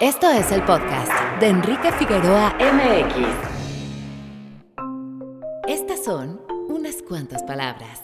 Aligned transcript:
Esto 0.00 0.28
es 0.28 0.50
el 0.50 0.60
podcast 0.64 1.12
de 1.38 1.46
Enrique 1.46 1.92
Figueroa 1.92 2.56
MX. 2.58 3.28
Estas 5.68 6.04
son 6.04 6.40
unas 6.68 7.00
cuantas 7.00 7.44
palabras. 7.44 8.02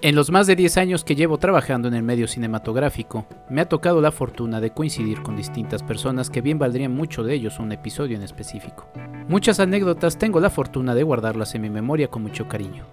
En 0.00 0.14
los 0.14 0.30
más 0.30 0.46
de 0.46 0.56
10 0.56 0.78
años 0.78 1.04
que 1.04 1.16
llevo 1.16 1.36
trabajando 1.36 1.88
en 1.88 1.92
el 1.94 2.02
medio 2.02 2.26
cinematográfico, 2.26 3.26
me 3.50 3.60
ha 3.60 3.68
tocado 3.68 4.00
la 4.00 4.10
fortuna 4.10 4.62
de 4.62 4.70
coincidir 4.70 5.22
con 5.22 5.36
distintas 5.36 5.82
personas 5.82 6.30
que 6.30 6.40
bien 6.40 6.58
valdrían 6.58 6.94
mucho 6.94 7.22
de 7.22 7.34
ellos 7.34 7.58
un 7.58 7.70
episodio 7.70 8.16
en 8.16 8.22
específico. 8.22 8.88
Muchas 9.28 9.60
anécdotas 9.60 10.16
tengo 10.16 10.40
la 10.40 10.48
fortuna 10.48 10.94
de 10.94 11.02
guardarlas 11.02 11.54
en 11.54 11.60
mi 11.60 11.68
memoria 11.68 12.08
con 12.08 12.22
mucho 12.22 12.48
cariño. 12.48 12.86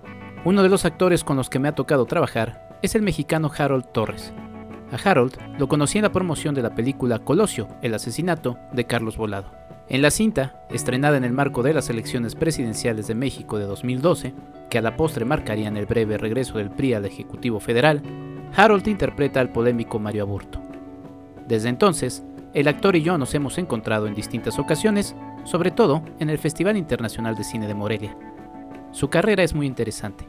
Uno 0.44 0.62
de 0.62 0.70
los 0.70 0.84
actores 0.84 1.24
con 1.24 1.38
los 1.38 1.50
que 1.50 1.60
me 1.60 1.70
ha 1.70 1.76
tocado 1.76 2.06
trabajar 2.06 2.78
es 2.82 2.96
el 2.96 3.02
mexicano 3.02 3.50
Harold 3.58 3.86
Torres. 3.94 4.34
A 4.92 5.10
Harold 5.10 5.38
lo 5.60 5.68
conocí 5.68 6.00
en 6.00 6.04
la 6.04 6.12
promoción 6.12 6.56
de 6.56 6.64
la 6.64 6.74
película 6.74 7.20
Colosio, 7.20 7.68
el 7.82 7.94
asesinato 7.94 8.58
de 8.74 8.86
Carlos 8.86 9.18
Volado. 9.18 9.52
En 9.88 10.02
la 10.02 10.10
cinta, 10.10 10.66
estrenada 10.70 11.18
en 11.18 11.24
el 11.24 11.32
marco 11.32 11.62
de 11.62 11.74
las 11.74 11.90
elecciones 11.90 12.36
presidenciales 12.36 13.08
de 13.08 13.16
México 13.16 13.60
de 13.60 13.66
2012, 13.66 14.34
que 14.70 14.78
a 14.78 14.82
la 14.82 14.96
postre 14.96 15.26
marcarían 15.26 15.78
el 15.78 15.86
breve 15.86 16.18
regreso 16.18 16.58
del 16.58 16.72
PRI 16.72 16.94
al 16.94 17.06
Ejecutivo 17.06 17.60
Federal, 17.60 18.02
Harold 18.56 18.88
interpreta 18.88 19.40
al 19.40 19.52
polémico 19.52 20.00
Mario 20.00 20.24
Aburto. 20.24 20.60
Desde 21.48 21.70
entonces, 21.70 22.24
el 22.54 22.68
actor 22.68 22.96
y 22.96 23.04
yo 23.04 23.18
nos 23.20 23.34
hemos 23.36 23.60
encontrado 23.60 24.08
en 24.08 24.16
distintas 24.16 24.58
ocasiones, 24.58 25.16
sobre 25.44 25.70
todo 25.70 26.02
en 26.20 26.32
el 26.32 26.40
Festival 26.40 26.78
Internacional 26.78 27.36
de 27.36 27.44
Cine 27.44 27.68
de 27.68 27.76
Morelia. 27.76 28.16
Su 28.92 29.10
carrera 29.10 29.44
es 29.44 29.54
muy 29.54 29.68
interesante. 29.68 30.28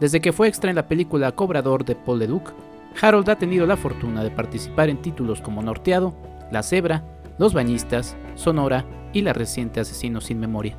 Desde 0.00 0.20
que 0.20 0.32
fue 0.32 0.48
extra 0.48 0.70
en 0.70 0.76
la 0.76 0.88
película 0.88 1.32
Cobrador 1.32 1.84
de 1.84 1.94
Paul 1.94 2.18
Leduc, 2.18 2.52
Harold 3.00 3.28
ha 3.28 3.36
tenido 3.36 3.66
la 3.66 3.76
fortuna 3.76 4.24
de 4.24 4.30
participar 4.30 4.88
en 4.88 5.02
títulos 5.02 5.40
como 5.40 5.62
Norteado, 5.62 6.14
La 6.50 6.62
Cebra, 6.62 7.04
Los 7.38 7.52
Bañistas, 7.52 8.16
Sonora 8.34 8.84
y 9.12 9.22
la 9.22 9.32
reciente 9.32 9.80
Asesino 9.80 10.20
sin 10.20 10.40
Memoria. 10.40 10.76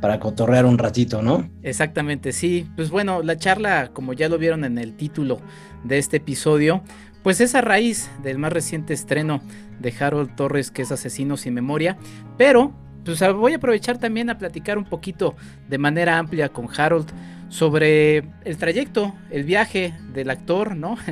para 0.00 0.20
cotorrear 0.20 0.66
un 0.66 0.78
ratito, 0.78 1.22
¿no? 1.22 1.48
Exactamente, 1.62 2.32
sí. 2.32 2.68
Pues 2.76 2.90
bueno, 2.90 3.22
la 3.22 3.36
charla, 3.36 3.90
como 3.92 4.12
ya 4.12 4.28
lo 4.28 4.38
vieron 4.38 4.64
en 4.64 4.78
el 4.78 4.94
título 4.94 5.40
de 5.84 5.98
este 5.98 6.18
episodio, 6.18 6.82
pues 7.22 7.40
es 7.40 7.54
a 7.54 7.60
raíz 7.60 8.10
del 8.22 8.38
más 8.38 8.52
reciente 8.52 8.94
estreno 8.94 9.40
de 9.80 9.92
Harold 9.98 10.34
Torres, 10.36 10.70
que 10.70 10.82
es 10.82 10.92
Asesino 10.92 11.36
sin 11.36 11.54
Memoria, 11.54 11.96
pero 12.36 12.72
pues 13.04 13.20
voy 13.34 13.54
a 13.54 13.56
aprovechar 13.56 13.98
también 13.98 14.28
a 14.28 14.38
platicar 14.38 14.76
un 14.76 14.84
poquito 14.84 15.34
de 15.68 15.78
manera 15.78 16.18
amplia 16.18 16.50
con 16.50 16.68
Harold 16.76 17.10
sobre 17.48 18.18
el 18.44 18.56
trayecto, 18.58 19.14
el 19.30 19.44
viaje 19.44 19.94
del 20.12 20.30
actor, 20.30 20.76
¿no? 20.76 20.96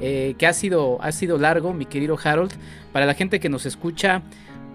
Eh, 0.00 0.34
que 0.38 0.48
ha 0.48 0.52
sido, 0.52 1.00
ha 1.00 1.12
sido 1.12 1.38
largo, 1.38 1.72
mi 1.72 1.86
querido 1.86 2.18
Harold. 2.22 2.50
Para 2.92 3.06
la 3.06 3.14
gente 3.14 3.38
que 3.38 3.48
nos 3.48 3.64
escucha, 3.64 4.22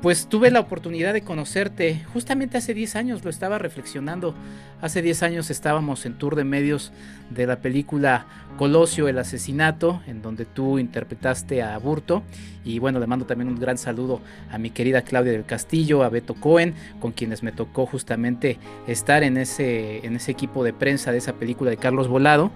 pues 0.01 0.27
tuve 0.27 0.49
la 0.49 0.61
oportunidad 0.61 1.13
de 1.13 1.21
conocerte 1.21 2.03
justamente 2.13 2.57
hace 2.57 2.73
10 2.73 2.95
años, 2.95 3.23
lo 3.23 3.29
estaba 3.29 3.57
reflexionando. 3.57 4.33
Hace 4.81 5.01
10 5.01 5.23
años 5.23 5.49
estábamos 5.49 6.05
en 6.05 6.13
tour 6.13 6.35
de 6.35 6.45
medios 6.45 6.93
de 7.29 7.45
la 7.45 7.57
película 7.57 8.25
Colosio, 8.57 9.09
el 9.09 9.17
asesinato, 9.17 10.01
en 10.07 10.21
donde 10.21 10.45
tú 10.45 10.79
interpretaste 10.79 11.61
a 11.61 11.77
Burto. 11.79 12.23
Y 12.63 12.79
bueno, 12.79 12.99
le 12.99 13.07
mando 13.07 13.25
también 13.25 13.49
un 13.49 13.59
gran 13.59 13.77
saludo 13.77 14.21
a 14.49 14.57
mi 14.57 14.69
querida 14.69 15.01
Claudia 15.01 15.33
del 15.33 15.45
Castillo, 15.45 16.03
a 16.03 16.09
Beto 16.09 16.33
Cohen, 16.33 16.75
con 17.01 17.11
quienes 17.11 17.43
me 17.43 17.51
tocó 17.51 17.85
justamente 17.85 18.57
estar 18.87 19.23
en 19.23 19.35
ese, 19.35 20.05
en 20.05 20.15
ese 20.15 20.31
equipo 20.31 20.63
de 20.63 20.71
prensa 20.71 21.11
de 21.11 21.17
esa 21.17 21.33
película 21.33 21.71
de 21.71 21.77
Carlos 21.77 22.07
Volado. 22.07 22.51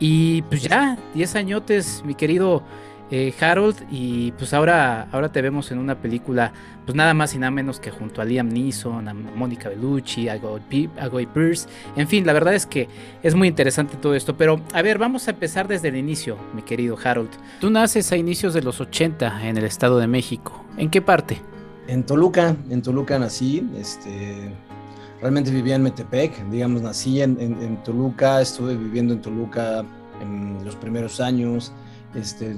Y 0.00 0.42
pues 0.42 0.62
ya, 0.62 0.98
10 1.14 1.36
añotes, 1.36 2.02
mi 2.04 2.14
querido 2.14 2.64
eh, 3.10 3.34
Harold 3.40 3.76
y 3.90 4.32
pues 4.32 4.54
ahora, 4.54 5.08
ahora 5.10 5.32
te 5.32 5.42
vemos 5.42 5.72
en 5.72 5.78
una 5.78 5.96
película 6.00 6.52
pues 6.84 6.94
nada 6.94 7.12
más 7.12 7.34
y 7.34 7.38
nada 7.38 7.50
menos 7.50 7.80
que 7.80 7.90
junto 7.90 8.22
a 8.22 8.24
Liam 8.24 8.48
Neeson, 8.48 9.08
a 9.08 9.14
Mónica 9.14 9.68
Bellucci, 9.68 10.28
a 10.28 10.36
Goy 10.36 11.26
Pierce, 11.26 11.68
en 11.96 12.08
fin, 12.08 12.24
la 12.24 12.32
verdad 12.32 12.54
es 12.54 12.66
que 12.66 12.88
es 13.22 13.34
muy 13.34 13.48
interesante 13.48 13.96
todo 13.96 14.14
esto, 14.14 14.36
pero 14.36 14.60
a 14.72 14.82
ver, 14.82 14.98
vamos 14.98 15.26
a 15.28 15.32
empezar 15.32 15.68
desde 15.68 15.88
el 15.88 15.96
inicio, 15.96 16.36
mi 16.54 16.62
querido 16.62 16.96
Harold. 17.02 17.30
Tú 17.60 17.70
naces 17.70 18.10
a 18.12 18.16
inicios 18.16 18.54
de 18.54 18.62
los 18.62 18.80
80 18.80 19.48
en 19.48 19.56
el 19.56 19.64
Estado 19.64 19.98
de 19.98 20.06
México, 20.06 20.64
¿en 20.76 20.90
qué 20.90 21.02
parte? 21.02 21.40
En 21.88 22.04
Toluca, 22.04 22.56
en 22.70 22.82
Toluca 22.82 23.18
nací, 23.18 23.68
este, 23.76 24.52
realmente 25.20 25.50
vivía 25.50 25.74
en 25.74 25.82
Metepec, 25.82 26.48
digamos, 26.48 26.82
nací 26.82 27.22
en, 27.22 27.40
en 27.40 27.82
Toluca, 27.82 28.40
estuve 28.40 28.76
viviendo 28.76 29.14
en 29.14 29.20
Toluca 29.20 29.84
en 30.20 30.64
los 30.64 30.76
primeros 30.76 31.20
años, 31.20 31.72
este, 32.14 32.56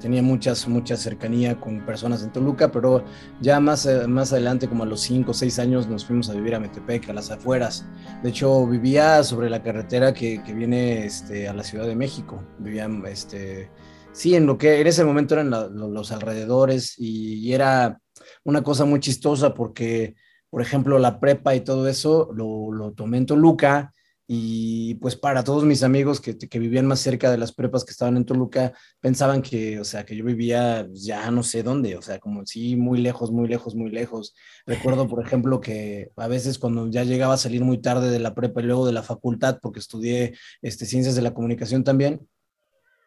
tenía 0.00 0.22
muchas, 0.22 0.66
mucha 0.66 0.96
cercanía 0.96 1.60
con 1.60 1.84
personas 1.86 2.22
en 2.22 2.32
Toluca, 2.32 2.72
pero 2.72 3.04
ya 3.40 3.60
más, 3.60 3.86
eh, 3.86 4.06
más 4.08 4.32
adelante, 4.32 4.68
como 4.68 4.82
a 4.82 4.86
los 4.86 5.00
5 5.02 5.30
o 5.30 5.34
6 5.34 5.58
años, 5.60 5.88
nos 5.88 6.04
fuimos 6.04 6.28
a 6.28 6.34
vivir 6.34 6.54
a 6.54 6.60
Metepec, 6.60 7.08
a 7.08 7.12
las 7.12 7.30
afueras. 7.30 7.86
De 8.22 8.30
hecho, 8.30 8.66
vivía 8.66 9.22
sobre 9.22 9.48
la 9.48 9.62
carretera 9.62 10.12
que, 10.12 10.42
que 10.42 10.54
viene 10.54 11.06
este, 11.06 11.48
a 11.48 11.54
la 11.54 11.62
Ciudad 11.62 11.86
de 11.86 11.94
México. 11.94 12.42
Vivía, 12.58 12.88
este, 13.06 13.70
sí, 14.12 14.34
en 14.34 14.46
lo 14.46 14.58
que 14.58 14.80
en 14.80 14.86
ese 14.86 15.04
momento 15.04 15.34
eran 15.34 15.50
los 15.50 16.10
alrededores 16.10 16.98
y, 16.98 17.34
y, 17.34 17.52
era 17.54 18.00
una 18.44 18.62
cosa 18.62 18.84
muy 18.84 19.00
chistosa 19.00 19.54
porque, 19.54 20.16
por 20.50 20.62
ejemplo, 20.62 20.98
la 20.98 21.20
prepa 21.20 21.54
y 21.54 21.60
todo 21.60 21.88
eso 21.88 22.30
lo, 22.34 22.72
lo 22.72 22.92
tomé 22.92 23.18
en 23.18 23.26
Toluca 23.26 23.92
y 24.32 24.94
pues 24.94 25.16
para 25.16 25.42
todos 25.42 25.64
mis 25.64 25.82
amigos 25.82 26.20
que, 26.20 26.38
que, 26.38 26.58
vivían 26.60 26.86
más 26.86 27.00
cerca 27.00 27.32
de 27.32 27.36
las 27.36 27.50
prepas 27.50 27.84
que 27.84 27.90
estaban 27.90 28.16
en 28.16 28.24
Toluca, 28.24 28.72
pensaban 29.00 29.42
que, 29.42 29.80
o 29.80 29.84
sea, 29.84 30.06
que 30.06 30.14
yo 30.14 30.24
vivía 30.24 30.86
pues, 30.88 31.02
ya 31.02 31.28
no 31.32 31.42
sé 31.42 31.64
dónde, 31.64 31.96
o 31.96 32.02
sea, 32.02 32.20
como 32.20 32.46
sí, 32.46 32.76
muy 32.76 33.00
lejos, 33.00 33.32
muy 33.32 33.48
lejos, 33.48 33.74
muy 33.74 33.90
lejos. 33.90 34.36
Recuerdo, 34.66 35.08
por 35.08 35.20
ejemplo, 35.26 35.60
que 35.60 36.12
a 36.14 36.28
veces 36.28 36.60
cuando 36.60 36.88
ya 36.88 37.02
llegaba 37.02 37.34
a 37.34 37.38
salir 37.38 37.64
muy 37.64 37.78
tarde 37.78 38.08
de 38.08 38.20
la 38.20 38.32
prepa 38.32 38.60
y 38.60 38.66
luego 38.66 38.86
de 38.86 38.92
la 38.92 39.02
facultad, 39.02 39.58
porque 39.60 39.80
estudié 39.80 40.38
este, 40.62 40.86
ciencias 40.86 41.16
de 41.16 41.22
la 41.22 41.34
comunicación 41.34 41.82
también, 41.82 42.20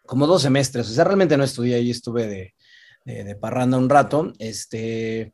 como 0.06 0.28
dos 0.28 0.42
semestres, 0.42 0.90
o 0.90 0.94
sea, 0.94 1.06
realmente 1.06 1.38
no 1.38 1.46
estudié 1.46 1.76
ahí, 1.76 1.90
estuve 1.90 2.28
de, 2.28 2.54
de, 3.06 3.24
de 3.24 3.36
parranda 3.38 3.78
un 3.78 3.88
rato, 3.88 4.34
este 4.40 5.32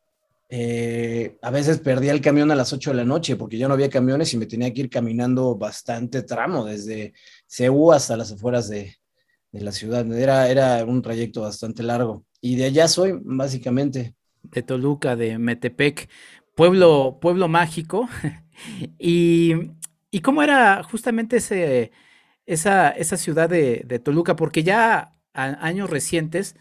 eh, 0.50 1.38
a 1.40 1.50
veces 1.50 1.78
perdía 1.78 2.12
el 2.12 2.20
camión 2.20 2.50
a 2.50 2.54
las 2.54 2.72
8 2.72 2.90
de 2.90 2.96
la 2.96 3.04
noche 3.04 3.36
porque 3.36 3.56
ya 3.56 3.68
no 3.68 3.74
había 3.74 3.88
camiones 3.88 4.34
y 4.34 4.36
me 4.36 4.46
tenía 4.46 4.72
que 4.74 4.82
ir 4.82 4.90
caminando 4.90 5.56
bastante 5.56 6.22
tramo 6.22 6.64
desde 6.64 7.14
Ceú 7.46 7.92
hasta 7.92 8.16
las 8.16 8.32
afueras 8.32 8.68
de, 8.68 8.96
la 9.52 9.72
ciudad. 9.72 10.10
Era, 10.12 10.48
era 10.48 10.84
un 10.84 11.02
trayecto 11.02 11.42
bastante 11.42 11.82
largo. 11.82 12.24
Y 12.40 12.56
de 12.56 12.66
allá 12.66 12.86
soy, 12.88 13.18
básicamente. 13.22 14.14
De 14.42 14.62
Toluca, 14.62 15.16
de 15.16 15.38
Metepec, 15.38 16.08
pueblo, 16.54 17.18
pueblo 17.20 17.48
mágico. 17.48 18.08
y 18.98 19.54
¿Y 20.10 20.20
cómo 20.20 20.42
era 20.42 20.82
justamente 20.82 21.36
ese, 21.36 21.92
esa, 22.46 22.90
esa 22.90 23.16
ciudad 23.16 23.48
de, 23.48 23.84
de 23.86 23.98
Toluca? 23.98 24.36
Porque 24.36 24.62
ya 24.62 25.14
a 25.34 25.44
años 25.66 25.88
recientes, 25.88 26.56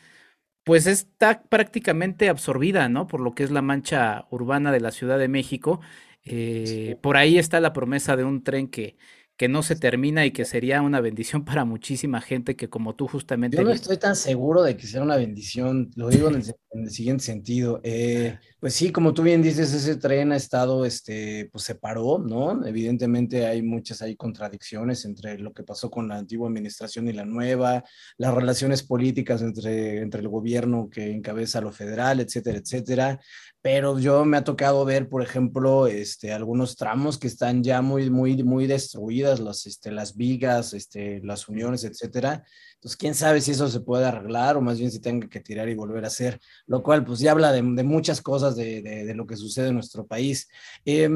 pues 0.63 0.87
está 0.87 1.43
prácticamente 1.43 2.29
absorbida, 2.29 2.89
¿no? 2.89 3.07
Por 3.07 3.21
lo 3.21 3.33
que 3.33 3.43
es 3.43 3.51
la 3.51 3.61
mancha 3.61 4.27
urbana 4.29 4.71
de 4.71 4.79
la 4.79 4.91
Ciudad 4.91 5.17
de 5.17 5.27
México. 5.27 5.81
Eh, 6.23 6.97
por 7.01 7.17
ahí 7.17 7.37
está 7.37 7.59
la 7.59 7.73
promesa 7.73 8.15
de 8.15 8.23
un 8.23 8.43
tren 8.43 8.67
que, 8.67 8.97
que 9.39 9.47
no 9.47 9.63
se 9.63 9.77
termina 9.77 10.25
y 10.25 10.31
que 10.31 10.43
sería 10.43 10.81
una 10.81 10.99
bendición 10.99 11.45
para 11.45 11.63
muchísima 11.63 12.19
gente 12.19 12.57
que 12.57 12.69
como 12.69 12.93
tú 12.95 13.07
justamente... 13.07 13.55
Yo 13.55 13.63
no 13.63 13.71
estoy 13.71 13.95
tan 13.95 14.17
seguro 14.17 14.63
de 14.63 14.75
que 14.75 14.85
sea 14.85 15.01
una 15.01 15.15
bendición, 15.15 15.91
lo 15.95 16.09
digo 16.09 16.27
en 16.27 16.43
el, 16.73 16.91
siguiente 16.91 17.23
sentido. 17.23 17.79
Eh, 17.83 18.37
pues 18.59 18.73
sí, 18.73 18.91
como 18.91 19.13
tú 19.13 19.23
bien 19.23 19.41
dices, 19.41 19.73
ese 19.73 19.95
tren 19.95 20.33
ha 20.33 20.35
estado, 20.35 20.83
este, 20.83 21.47
pues 21.53 21.63
se 21.63 21.75
paró, 21.75 22.19
¿no? 22.19 22.65
Evidentemente 22.65 23.47
hay 23.47 23.61
muchas 23.61 24.01
hay 24.01 24.17
contradicciones 24.17 25.05
entre 25.05 25.39
lo 25.39 25.53
que 25.53 25.63
pasó 25.63 25.89
con 25.89 26.09
la 26.09 26.17
antigua 26.17 26.49
administración 26.49 27.07
y 27.07 27.13
la 27.13 27.23
nueva, 27.23 27.85
las 28.17 28.33
relaciones 28.33 28.83
políticas 28.83 29.41
entre, 29.41 30.01
entre 30.01 30.19
el 30.19 30.27
gobierno 30.27 30.89
que 30.91 31.13
encabeza 31.13 31.61
lo 31.61 31.71
federal, 31.71 32.19
etcétera, 32.19 32.57
etcétera 32.57 33.19
pero 33.61 33.99
yo 33.99 34.23
me 34.23 34.37
ha 34.37 34.43
tocado 34.43 34.85
ver, 34.85 35.09
por 35.09 35.21
ejemplo, 35.21 35.87
este, 35.87 36.31
algunos 36.31 36.77
tramos 36.77 37.17
que 37.17 37.27
están 37.27 37.61
ya 37.61 37.81
muy, 37.81 38.09
muy, 38.09 38.41
muy 38.43 38.67
destruidas, 38.67 39.41
las, 39.41 39.65
este, 39.65 39.91
las 39.91 40.15
vigas, 40.15 40.73
este, 40.73 41.19
las 41.23 41.49
uniones, 41.49 41.83
etcétera. 41.83 42.45
Entonces, 42.75 42.95
quién 42.95 43.15
sabe 43.15 43.41
si 43.41 43.51
eso 43.51 43.67
se 43.67 43.81
puede 43.81 44.05
arreglar 44.05 44.55
o 44.55 44.61
más 44.61 44.79
bien 44.79 44.91
si 44.91 45.01
tenga 45.01 45.27
que 45.27 45.41
tirar 45.41 45.67
y 45.67 45.75
volver 45.75 46.05
a 46.05 46.07
hacer, 46.07 46.39
lo 46.67 46.81
cual 46.81 47.03
pues 47.03 47.19
ya 47.19 47.31
habla 47.31 47.51
de, 47.51 47.61
muchas 47.61 48.21
cosas 48.21 48.55
de, 48.55 48.81
de, 48.81 49.13
lo 49.13 49.27
que 49.27 49.35
sucede 49.35 49.67
en 49.67 49.73
nuestro 49.73 50.07
país. 50.07 50.47
Eh, 50.85 51.09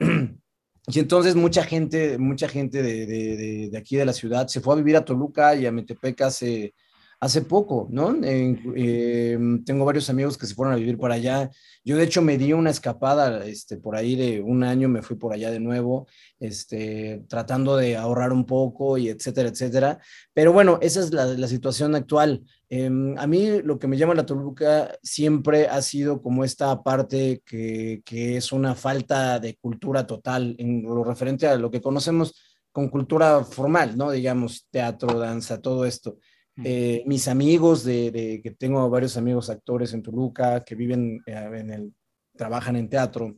y 0.00 0.98
entonces 0.98 1.36
mucha 1.36 1.62
gente, 1.62 2.18
mucha 2.18 2.48
gente 2.48 2.82
de, 2.82 3.70
aquí 3.78 3.96
de 3.96 4.04
la 4.04 4.12
ciudad 4.12 4.48
se 4.48 4.60
fue 4.60 4.74
a 4.74 4.78
vivir 4.78 4.96
a 4.96 5.04
Toluca 5.04 5.54
y 5.54 5.66
a 5.66 5.72
Metepec 5.72 6.20
hace 6.22 6.74
hace 7.20 7.42
poco, 7.42 7.88
¿no? 7.90 8.16
Em, 8.22 9.64
tengo 9.64 9.84
varios 9.84 10.08
amigos 10.08 10.38
que 10.38 10.46
se 10.46 10.54
fueron 10.54 10.74
a 10.74 10.76
vivir 10.76 10.98
para 10.98 11.14
allá. 11.14 11.50
Yo 11.84 11.96
de 11.96 12.04
hecho 12.04 12.22
me 12.22 12.38
di 12.38 12.52
una 12.52 12.70
escapada, 12.70 13.44
este, 13.44 13.76
por 13.76 13.96
ahí 13.96 14.14
de 14.14 14.40
un 14.40 14.62
año 14.62 14.88
me 14.88 15.02
fui 15.02 15.16
por 15.16 15.32
allá 15.32 15.50
de 15.50 15.58
nuevo, 15.58 16.06
este, 16.38 17.24
tratando 17.28 17.76
de 17.76 17.96
ahorrar 17.96 18.32
un 18.32 18.46
poco 18.46 18.98
y 18.98 19.08
etcétera, 19.08 19.48
etcétera. 19.48 19.98
Pero 20.32 20.52
bueno, 20.52 20.78
esa 20.80 21.00
es 21.00 21.12
la, 21.12 21.26
la 21.26 21.48
situación 21.48 21.94
actual. 21.96 22.44
Em, 22.68 23.18
a 23.18 23.26
mí 23.26 23.62
lo 23.62 23.78
que 23.78 23.88
me 23.88 23.96
llama 23.96 24.14
la 24.14 24.26
Toluca 24.26 24.96
siempre 25.02 25.66
ha 25.66 25.82
sido 25.82 26.22
como 26.22 26.44
esta 26.44 26.82
parte 26.82 27.42
que, 27.44 28.02
que 28.04 28.36
es 28.36 28.52
una 28.52 28.74
falta 28.74 29.40
de 29.40 29.56
cultura 29.56 30.06
total 30.06 30.54
en 30.58 30.82
lo 30.82 31.02
referente 31.02 31.48
a 31.48 31.56
lo 31.56 31.70
que 31.70 31.80
conocemos 31.80 32.34
con 32.70 32.88
cultura 32.90 33.42
formal, 33.44 33.96
¿no? 33.96 34.10
Digamos, 34.12 34.68
teatro, 34.70 35.18
danza, 35.18 35.60
todo 35.60 35.84
esto. 35.84 36.18
Eh, 36.64 37.04
mis 37.06 37.28
amigos, 37.28 37.84
de, 37.84 38.40
que 38.42 38.50
tengo 38.50 38.88
varios 38.90 39.16
amigos 39.16 39.50
actores 39.50 39.92
en 39.94 40.02
Toluca 40.02 40.64
que 40.64 40.74
viven 40.74 41.20
eh, 41.26 41.50
en 41.54 41.70
el, 41.70 41.94
trabajan 42.36 42.76
en 42.76 42.88
teatro, 42.88 43.36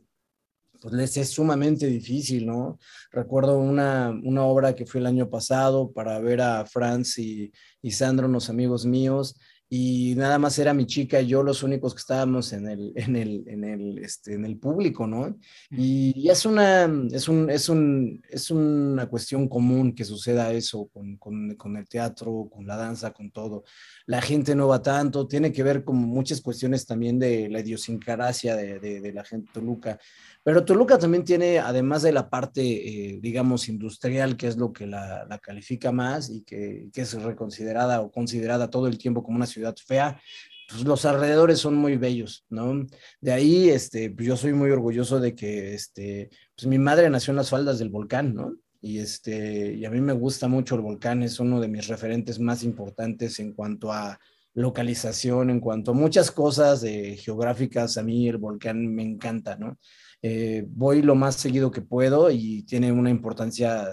pues 0.81 0.93
les 0.95 1.15
es 1.17 1.29
sumamente 1.29 1.85
difícil, 1.85 2.47
¿no? 2.47 2.79
Recuerdo 3.11 3.59
una, 3.59 4.09
una 4.23 4.43
obra 4.43 4.73
que 4.73 4.87
fue 4.87 4.99
el 4.99 5.05
año 5.05 5.29
pasado 5.29 5.91
para 5.91 6.19
ver 6.19 6.41
a 6.41 6.65
Franz 6.65 7.19
y, 7.19 7.51
y 7.81 7.91
Sandro, 7.91 8.27
unos 8.27 8.49
amigos 8.49 8.85
míos, 8.85 9.39
y 9.73 10.15
nada 10.17 10.37
más 10.37 10.59
era 10.59 10.73
mi 10.73 10.85
chica 10.85 11.21
y 11.21 11.27
yo 11.27 11.43
los 11.43 11.63
únicos 11.63 11.93
que 11.93 11.99
estábamos 11.99 12.51
en 12.51 12.67
el, 12.67 12.91
en 12.93 13.15
el, 13.15 13.45
en 13.47 13.63
el, 13.63 13.99
este, 13.99 14.33
en 14.33 14.43
el 14.43 14.57
público, 14.57 15.07
¿no? 15.07 15.37
Y, 15.69 16.27
es, 16.29 16.45
una, 16.45 16.91
es, 17.09 17.29
un, 17.29 17.49
es, 17.49 17.69
un, 17.69 18.21
es 18.29 18.51
una 18.51 19.05
cuestión 19.05 19.47
común 19.47 19.95
que 19.95 20.03
suceda 20.03 20.51
eso 20.51 20.89
con, 20.93 21.15
con, 21.15 21.55
con, 21.55 21.77
el 21.77 21.87
teatro, 21.87 22.49
con 22.53 22.67
la 22.67 22.75
danza, 22.75 23.13
con 23.13 23.31
todo. 23.31 23.63
La 24.07 24.21
gente 24.21 24.55
no 24.55 24.67
va 24.67 24.81
tanto, 24.81 25.25
tiene 25.25 25.53
que 25.53 25.63
ver 25.63 25.85
con 25.85 25.95
muchas 25.95 26.41
cuestiones 26.41 26.85
también 26.85 27.17
de 27.17 27.47
la 27.47 27.61
idiosincrasia 27.61 28.57
de, 28.57 28.77
de, 28.77 28.99
de 28.99 29.13
la 29.13 29.23
gente 29.23 29.51
Toluca. 29.53 29.97
Pero 30.43 30.65
Toluca 30.65 30.97
también 30.97 31.23
tiene, 31.23 31.59
además 31.59 32.01
de 32.01 32.11
la 32.11 32.29
parte, 32.29 32.61
eh, 32.61 33.19
digamos, 33.21 33.69
industrial, 33.69 34.37
que 34.37 34.47
es 34.47 34.57
lo 34.57 34.73
que 34.73 34.87
la, 34.87 35.25
la 35.25 35.37
califica 35.37 35.91
más 35.91 36.29
y 36.29 36.41
que, 36.43 36.89
que, 36.91 37.01
es 37.01 37.13
reconsiderada 37.13 38.01
o 38.01 38.11
considerada 38.11 38.69
todo 38.69 38.87
el 38.87 38.97
tiempo 38.97 39.21
como 39.21 39.37
una 39.37 39.45
ciudad 39.45 39.75
fea, 39.85 40.19
pues 40.67 40.83
los 40.83 41.05
alrededores 41.05 41.59
son 41.59 41.75
muy 41.75 41.97
bellos, 41.97 42.45
¿no? 42.49 42.87
De 43.19 43.31
ahí, 43.33 43.69
este, 43.69 44.09
pues 44.09 44.27
yo 44.27 44.37
soy 44.37 44.53
muy 44.53 44.71
orgulloso 44.71 45.19
de 45.19 45.35
que, 45.35 45.73
este, 45.75 46.29
pues 46.55 46.65
mi 46.65 46.79
madre 46.79 47.09
nació 47.09 47.31
en 47.31 47.37
las 47.37 47.49
faldas 47.49 47.77
del 47.77 47.89
volcán, 47.89 48.33
¿no? 48.33 48.55
Y, 48.81 48.97
este, 48.97 49.73
y 49.73 49.85
a 49.85 49.91
mí 49.91 50.01
me 50.01 50.13
gusta 50.13 50.47
mucho 50.47 50.73
el 50.75 50.81
volcán, 50.81 51.21
es 51.21 51.39
uno 51.39 51.59
de 51.59 51.67
mis 51.67 51.87
referentes 51.87 52.39
más 52.39 52.63
importantes 52.63 53.39
en 53.39 53.53
cuanto 53.53 53.91
a 53.91 54.19
localización, 54.53 55.49
en 55.49 55.59
cuanto 55.59 55.91
a 55.91 55.93
muchas 55.93 56.31
cosas 56.31 56.81
de 56.81 57.15
geográficas, 57.17 57.97
a 57.97 58.03
mí 58.03 58.27
el 58.27 58.37
volcán 58.37 58.87
me 58.87 59.03
encanta, 59.03 59.55
¿no? 59.55 59.77
Eh, 60.21 60.65
voy 60.69 61.01
lo 61.01 61.15
más 61.15 61.35
seguido 61.35 61.71
que 61.71 61.81
puedo 61.81 62.29
y 62.29 62.63
tiene 62.63 62.91
una 62.91 63.09
importancia 63.09 63.87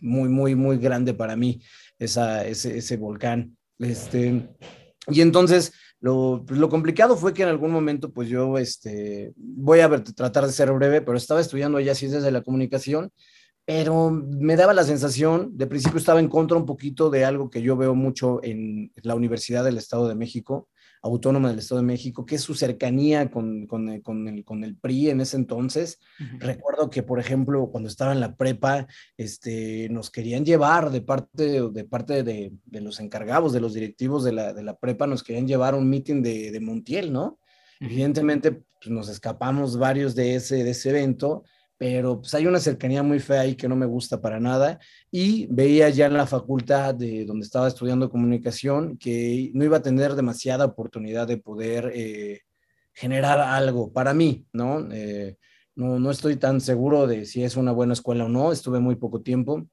muy, 0.00 0.28
muy, 0.28 0.54
muy 0.54 0.78
grande 0.78 1.14
para 1.14 1.36
mí 1.36 1.60
ese, 1.98 2.50
ese 2.50 2.96
volcán. 2.96 3.56
Este, 3.78 4.48
y 5.08 5.20
entonces, 5.20 5.72
lo, 6.00 6.44
pues, 6.46 6.60
lo, 6.60 6.68
complicado 6.68 7.16
fue 7.16 7.32
que 7.32 7.42
en 7.42 7.48
algún 7.48 7.70
momento, 7.70 8.12
pues 8.12 8.28
yo, 8.28 8.58
este, 8.58 9.32
voy 9.36 9.80
a 9.80 9.88
ver, 9.88 10.02
tratar 10.02 10.46
de 10.46 10.52
ser 10.52 10.70
breve, 10.72 11.00
pero 11.00 11.16
estaba 11.16 11.40
estudiando 11.40 11.80
ya 11.80 11.94
ciencias 11.94 12.22
de 12.22 12.30
la 12.30 12.42
comunicación, 12.42 13.10
pero 13.64 14.10
me 14.10 14.56
daba 14.56 14.74
la 14.74 14.84
sensación, 14.84 15.56
de 15.56 15.66
principio 15.66 15.98
estaba 15.98 16.20
en 16.20 16.28
contra 16.28 16.56
un 16.56 16.66
poquito 16.66 17.10
de 17.10 17.24
algo 17.24 17.50
que 17.50 17.62
yo 17.62 17.76
veo 17.76 17.94
mucho 17.94 18.40
en 18.42 18.92
la 19.02 19.14
Universidad 19.14 19.64
del 19.64 19.78
Estado 19.78 20.08
de 20.08 20.14
México, 20.14 20.68
Autónoma 21.02 21.48
del 21.48 21.58
Estado 21.58 21.80
de 21.80 21.86
México, 21.86 22.24
que 22.24 22.36
es 22.36 22.42
su 22.42 22.54
cercanía 22.54 23.30
con, 23.30 23.66
con, 23.66 23.88
eh, 23.88 24.02
con, 24.02 24.28
el, 24.28 24.44
con 24.44 24.64
el, 24.64 24.76
PRI 24.76 25.10
en 25.10 25.20
ese 25.20 25.36
entonces. 25.36 25.98
Uh 26.18 26.24
-huh. 26.24 26.40
Recuerdo 26.40 26.90
que, 26.90 27.02
por 27.02 27.18
ejemplo, 27.20 27.70
cuando 27.70 27.88
estaba 27.88 28.12
en 28.12 28.20
la 28.20 28.36
prepa, 28.36 28.86
este, 29.16 29.88
nos 29.90 30.10
querían 30.10 30.44
llevar 30.44 30.90
de 30.90 31.00
parte, 31.00 31.62
de, 31.70 31.84
parte 31.84 32.22
de, 32.22 32.52
de 32.64 32.80
los 32.80 33.00
encargados, 33.00 33.52
de 33.52 33.60
los 33.60 33.74
directivos 33.74 34.24
de 34.24 34.32
la, 34.32 34.52
de 34.52 34.62
la 34.62 34.76
prepa, 34.76 35.06
nos 35.06 35.22
querían 35.22 35.46
llevar 35.46 35.74
a 35.74 35.76
un 35.76 35.88
meeting 35.88 36.22
de, 36.22 36.50
de 36.50 36.60
Montiel, 36.60 37.12
¿no? 37.12 37.24
Uh 37.80 37.84
-huh. 37.84 37.90
Evidentemente, 37.90 38.52
pues, 38.52 38.90
nos 38.90 39.08
escapamos 39.08 39.76
varios 39.78 40.14
de 40.14 40.34
ese, 40.34 40.64
de 40.64 40.70
ese 40.70 40.90
evento 40.90 41.44
pero 41.78 42.20
pues 42.20 42.34
hay 42.34 42.46
una 42.46 42.58
cercanía 42.58 43.04
muy 43.04 43.20
fea 43.20 43.42
ahí 43.42 43.54
que 43.54 43.68
no 43.68 43.76
me 43.76 43.86
gusta 43.86 44.20
para 44.20 44.40
nada 44.40 44.80
y 45.12 45.46
veía 45.46 45.88
ya 45.88 46.06
en 46.06 46.14
la 46.14 46.26
facultad 46.26 46.92
de 46.92 47.24
donde 47.24 47.46
estaba 47.46 47.68
estudiando 47.68 48.10
comunicación 48.10 48.98
que 48.98 49.52
no 49.54 49.64
iba 49.64 49.76
a 49.76 49.82
tener 49.82 50.16
demasiada 50.16 50.64
oportunidad 50.64 51.28
de 51.28 51.36
poder 51.36 51.92
eh, 51.94 52.40
generar 52.92 53.38
algo 53.38 53.92
para 53.92 54.12
mí, 54.12 54.44
¿no? 54.52 54.88
Eh, 54.90 55.36
¿no? 55.76 56.00
No 56.00 56.10
estoy 56.10 56.34
tan 56.34 56.60
seguro 56.60 57.06
de 57.06 57.24
si 57.24 57.44
es 57.44 57.56
una 57.56 57.70
buena 57.70 57.92
escuela 57.92 58.24
o 58.24 58.28
no, 58.28 58.50
estuve 58.50 58.80
muy 58.80 58.96
poco 58.96 59.22
tiempo, 59.22 59.64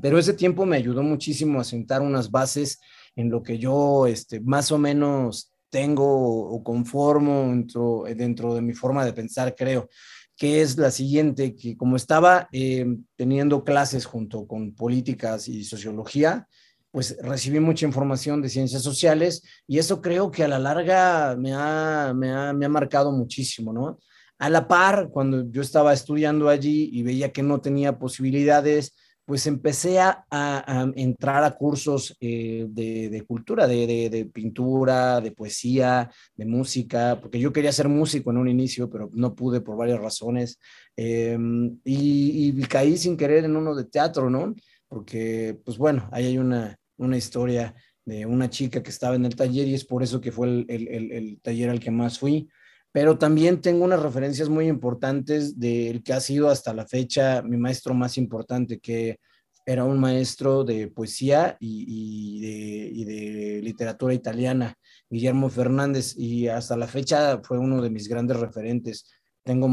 pero 0.00 0.18
ese 0.18 0.34
tiempo 0.34 0.64
me 0.64 0.76
ayudó 0.76 1.02
muchísimo 1.02 1.60
a 1.60 1.64
sentar 1.64 2.00
unas 2.00 2.30
bases 2.30 2.80
en 3.16 3.28
lo 3.28 3.42
que 3.42 3.58
yo 3.58 4.06
este, 4.06 4.38
más 4.40 4.70
o 4.70 4.78
menos 4.78 5.52
tengo 5.68 6.04
o 6.48 6.62
conformo 6.62 7.48
dentro, 7.48 8.04
dentro 8.14 8.54
de 8.54 8.62
mi 8.62 8.72
forma 8.72 9.04
de 9.04 9.12
pensar, 9.12 9.56
creo 9.56 9.88
que 10.36 10.62
es 10.62 10.76
la 10.78 10.90
siguiente, 10.90 11.54
que 11.54 11.76
como 11.76 11.96
estaba 11.96 12.48
eh, 12.52 12.86
teniendo 13.16 13.64
clases 13.64 14.04
junto 14.04 14.46
con 14.46 14.74
políticas 14.74 15.48
y 15.48 15.64
sociología, 15.64 16.48
pues 16.90 17.16
recibí 17.20 17.58
mucha 17.58 17.86
información 17.86 18.40
de 18.40 18.48
ciencias 18.48 18.82
sociales 18.82 19.42
y 19.66 19.78
eso 19.78 20.00
creo 20.00 20.30
que 20.30 20.44
a 20.44 20.48
la 20.48 20.58
larga 20.58 21.36
me 21.36 21.52
ha, 21.52 22.12
me 22.14 22.30
ha, 22.30 22.52
me 22.52 22.66
ha 22.66 22.68
marcado 22.68 23.10
muchísimo, 23.10 23.72
¿no? 23.72 23.98
A 24.38 24.50
la 24.50 24.68
par, 24.68 25.08
cuando 25.10 25.50
yo 25.50 25.62
estaba 25.62 25.92
estudiando 25.92 26.48
allí 26.48 26.90
y 26.92 27.02
veía 27.02 27.32
que 27.32 27.42
no 27.42 27.60
tenía 27.60 27.98
posibilidades, 27.98 28.94
pues 29.24 29.46
empecé 29.46 30.00
a, 30.00 30.26
a, 30.30 30.86
entrar 30.96 31.44
a 31.44 31.52
cursos 31.52 32.14
eh, 32.20 32.66
de, 32.68 33.08
de, 33.08 33.22
cultura, 33.22 33.66
de, 33.66 34.08
de, 34.10 34.24
pintura, 34.26 35.20
de 35.20 35.32
poesía, 35.32 36.10
de 36.36 36.44
música, 36.44 37.18
porque 37.20 37.38
yo 37.38 37.52
quería 37.52 37.72
ser 37.72 37.88
músico 37.88 38.30
en 38.30 38.36
un 38.36 38.48
inicio, 38.48 38.90
pero 38.90 39.10
no 39.14 39.34
pude 39.34 39.62
por 39.62 39.76
varias 39.76 40.00
razones. 40.00 40.58
Eh, 40.96 41.38
y, 41.84 42.50
y, 42.50 42.62
caí 42.64 42.98
sin 42.98 43.16
querer 43.16 43.44
en 43.44 43.56
uno 43.56 43.74
de 43.74 43.84
teatro, 43.84 44.28
¿no? 44.28 44.54
Porque, 44.88 45.58
pues 45.64 45.78
bueno, 45.78 46.08
ahí 46.12 46.26
hay 46.26 46.38
una, 46.38 46.76
una 46.98 47.16
historia 47.16 47.74
de 48.04 48.26
una 48.26 48.50
chica 48.50 48.82
que 48.82 48.90
estaba 48.90 49.16
en 49.16 49.24
el 49.24 49.34
taller 49.34 49.66
y 49.66 49.74
es 49.74 49.86
por 49.86 50.02
eso 50.02 50.20
que 50.20 50.32
fue 50.32 50.48
el, 50.48 50.66
el, 50.68 51.12
el 51.12 51.40
taller 51.40 51.70
al 51.70 51.80
que 51.80 51.90
más 51.90 52.18
fui 52.18 52.48
pero 52.94 53.18
también 53.18 53.60
tengo 53.60 53.84
unas 53.84 54.00
referencias 54.00 54.48
muy 54.48 54.68
importantes 54.68 55.58
del 55.58 56.04
que 56.04 56.12
ha 56.12 56.20
sido 56.20 56.48
hasta 56.48 56.72
la 56.72 56.86
fecha 56.86 57.42
mi 57.42 57.56
maestro 57.56 57.92
más 57.92 58.16
importante, 58.16 58.78
que 58.78 59.18
era 59.66 59.82
un 59.82 59.98
maestro 59.98 60.62
de 60.62 60.86
poesía 60.86 61.56
y, 61.58 61.86
y, 61.88 63.04
de, 63.04 63.58
y, 63.58 63.62
literatura 63.62 64.14
italiana, 64.14 64.78
Guillermo 65.10 65.50
Fernández, 65.50 66.16
y 66.16 66.46
hasta 66.46 66.76
la 66.76 66.86
fecha 66.86 67.40
fue 67.42 67.58
uno 67.58 67.82
de 67.82 67.90
mis 67.90 68.06
grandes 68.06 68.38
referentes. 68.38 69.10
Tengo, 69.42 69.66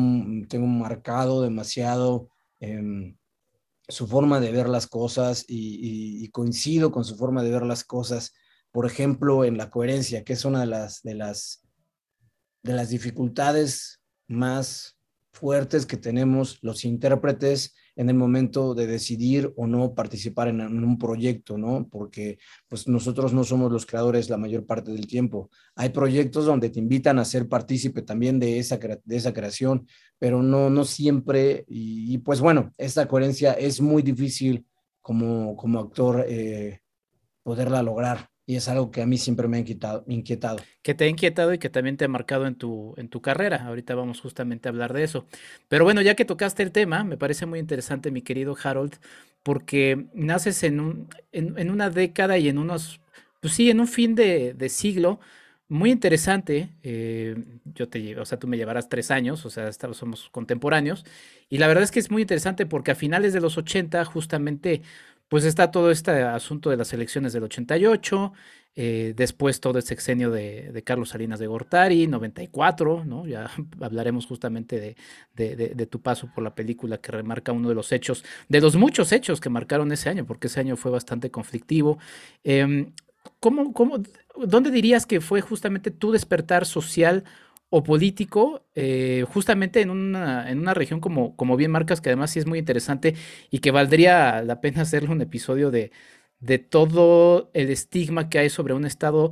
tengo 0.49 0.65
marcado 0.65 1.43
demasiado 1.43 2.29
eh, 2.59 3.13
su 3.87 4.07
forma 4.07 4.39
de 4.39 4.51
ver 4.51 4.67
las 4.67 4.87
cosas 4.87 5.45
y, 5.47 6.27
coincido 6.29 6.91
con 6.91 7.05
su 7.05 7.15
forma 7.17 7.43
de 7.43 7.51
ver 7.51 7.67
las 7.67 7.83
cosas, 7.83 8.33
por 8.71 8.87
ejemplo, 8.87 9.45
en 9.45 9.57
la 9.59 9.69
coherencia, 9.69 10.23
que 10.23 10.33
es 10.33 10.43
una 10.43 10.61
de 10.61 10.65
las, 10.65 11.03
de 11.03 11.13
las, 11.13 11.61
de 12.63 12.73
las 12.73 12.89
dificultades 12.89 14.01
más 14.27 14.97
fuertes 15.31 15.85
que 15.85 15.97
tenemos 15.97 16.59
los 16.61 16.85
intérpretes 16.85 17.73
en 17.95 18.09
el 18.09 18.15
momento 18.15 18.73
de 18.73 18.87
decidir 18.87 19.53
o 19.57 19.67
no 19.67 19.93
participar 19.93 20.47
en, 20.47 20.61
un 20.61 20.97
proyecto, 20.97 21.57
¿no? 21.57 21.87
Porque 21.89 22.39
pues 22.67 22.87
nosotros 22.87 23.33
no 23.33 23.43
somos 23.43 23.71
los 23.71 23.85
creadores 23.85 24.29
la 24.29 24.37
mayor 24.37 24.65
parte 24.65 24.91
del 24.91 25.07
tiempo. 25.07 25.49
Hay 25.75 25.89
proyectos 25.89 26.45
donde 26.45 26.69
te 26.69 26.79
invitan 26.79 27.19
a 27.19 27.25
ser 27.25 27.47
partícipe 27.49 28.01
también 28.01 28.39
de 28.39 28.59
esa, 28.59 28.77
de 28.77 29.15
esa 29.15 29.33
creación, 29.33 29.87
pero 30.17 30.41
no, 30.41 30.69
no 30.69 30.85
siempre. 30.85 31.65
Y, 31.67 32.17
pues 32.19 32.39
bueno, 32.39 32.73
esta 32.77 33.07
coherencia 33.07 33.53
es 33.53 33.81
muy 33.81 34.01
difícil 34.01 34.65
como, 35.01 35.55
como 35.55 35.79
actor 35.79 36.25
eh, 36.27 36.79
poderla 37.43 37.83
lograr 37.83 38.30
y 38.45 38.55
es 38.55 38.67
algo 38.67 38.91
que 38.91 39.01
a 39.01 39.05
mí 39.05 39.17
siempre 39.17 39.48
me 39.48 39.57
ha 39.57 39.60
inquietado. 39.60 40.03
Que 40.81 40.93
te 40.93 41.05
ha 41.05 41.07
inquietado 41.07 41.53
y 41.53 41.60
que 41.60 41.69
también 41.69 41.98
te 41.98 42.05
ha 42.05 42.07
marcado 42.07 42.48
en 42.48 42.55
tu, 42.55 42.93
en 42.98 43.07
tu 43.07 43.21
carrera. 43.21 43.65
Ahorita 43.65 43.95
vamos 43.95 44.19
justamente 44.19 44.67
a 44.67 44.71
hablar 44.71 44.93
de 44.93 45.03
eso. 45.03 45.25
Pero 45.67 45.83
bueno, 45.83 46.01
ya 46.01 46.15
que 46.15 46.25
tocaste 46.25 46.63
el 46.63 46.71
tema, 46.71 47.03
me 47.03 47.17
parece 47.17 47.45
muy 47.45 47.60
interesante, 47.60 48.12
mi 48.12 48.21
querido 48.21 48.57
Harold, 48.62 48.95
porque 49.43 50.07
naces 50.13 50.63
en, 50.63 50.79
un, 50.79 51.07
en, 51.31 51.69
una 51.69 51.89
década 51.89 52.38
y 52.38 52.50
en 52.50 52.57
unos, 52.57 53.00
pues 53.39 53.53
sí, 53.53 53.69
en 53.69 53.79
un 53.79 53.88
fin 53.88 54.15
de, 54.15 54.55
siglo 54.69 55.19
muy 55.67 55.91
interesante. 55.91 56.69
Eh, 56.83 57.36
yo 57.75 57.88
te, 57.89 58.19
o 58.19 58.25
sea, 58.25 58.39
tú 58.39 58.48
me 58.48 58.57
llevarás 58.57 58.89
tres 58.89 59.12
años, 59.12 59.45
o 59.45 59.50
sea, 59.50 59.71
somos 59.71 60.29
contemporáneos. 60.29 61.05
Y 61.48 61.60
la 61.60 61.67
verdad 61.67 61.83
es 61.83 61.91
que 61.91 62.00
es 62.00 62.12
muy 62.12 62.24
interesante 62.24 62.65
porque 62.65 62.91
a 62.91 62.95
finales 62.95 63.33
de 63.33 63.41
los 63.41 63.57
80, 63.57 64.03
justamente 64.05 64.81
pues 65.31 65.45
está 65.45 65.71
todo 65.71 65.91
este 65.91 66.11
asunto 66.23 66.71
de 66.71 66.75
las 66.75 66.91
elecciones 66.91 67.31
del 67.31 67.43
88, 67.43 68.33
eh, 68.75 69.13
después 69.15 69.61
todo 69.61 69.77
el 69.77 69.83
sexenio 69.85 70.29
de, 70.29 70.83
Carlos 70.85 71.07
Salinas 71.07 71.39
de 71.39 71.47
Gortari, 71.47 72.05
94, 72.05 73.05
¿no? 73.05 73.25
Ya 73.25 73.50
hablaremos 73.79 74.25
justamente 74.25 74.97
de, 75.33 75.85
tu 75.85 76.01
paso 76.01 76.29
por 76.35 76.43
la 76.43 76.53
película 76.53 76.97
que 76.97 77.13
remarca 77.13 77.53
uno 77.53 77.69
de 77.69 77.75
los 77.75 77.93
hechos, 77.93 78.25
de 78.50 78.59
los 78.59 78.75
muchos 78.75 79.13
hechos 79.13 79.39
que 79.39 79.47
marcaron 79.47 79.93
ese 79.93 80.09
año, 80.09 80.25
porque 80.25 80.47
ese 80.47 80.59
año 80.59 80.75
fue 80.75 80.91
bastante 80.91 81.31
conflictivo. 81.31 81.97
Em, 82.43 82.91
¿cómo, 83.39 83.71
cómo, 83.71 84.03
¿Dónde 84.35 84.69
dirías 84.69 85.05
que 85.05 85.21
fue 85.21 85.39
justamente 85.39 85.91
tu 85.91 86.11
despertar 86.11 86.65
social 86.65 87.23
o 87.71 87.83
político, 87.83 88.67
eh, 88.75 89.25
justamente 89.33 89.81
en 89.81 89.91
una, 89.91 90.51
en 90.51 90.59
una 90.59 90.75
región 90.75 91.01
como, 91.01 91.35
como 91.37 91.57
bien 91.57 91.71
marcas, 91.71 92.01
que 92.01 92.09
además 92.09 92.31
sí 92.31 92.39
es 92.39 92.47
muy 92.47 92.59
interesante 92.59 93.15
y 93.51 93.59
que 93.59 93.71
valdría 93.71 94.43
la 94.43 94.61
pena 94.61 94.83
hacerle 94.83 95.09
un 95.11 95.21
episodio 95.23 95.71
de, 95.71 95.91
de 96.39 96.59
todo 96.59 97.51
el 97.55 97.71
estigma 97.71 98.29
que 98.29 98.39
hay 98.39 98.49
sobre 98.51 98.73
un 98.75 98.85
estado 98.85 99.31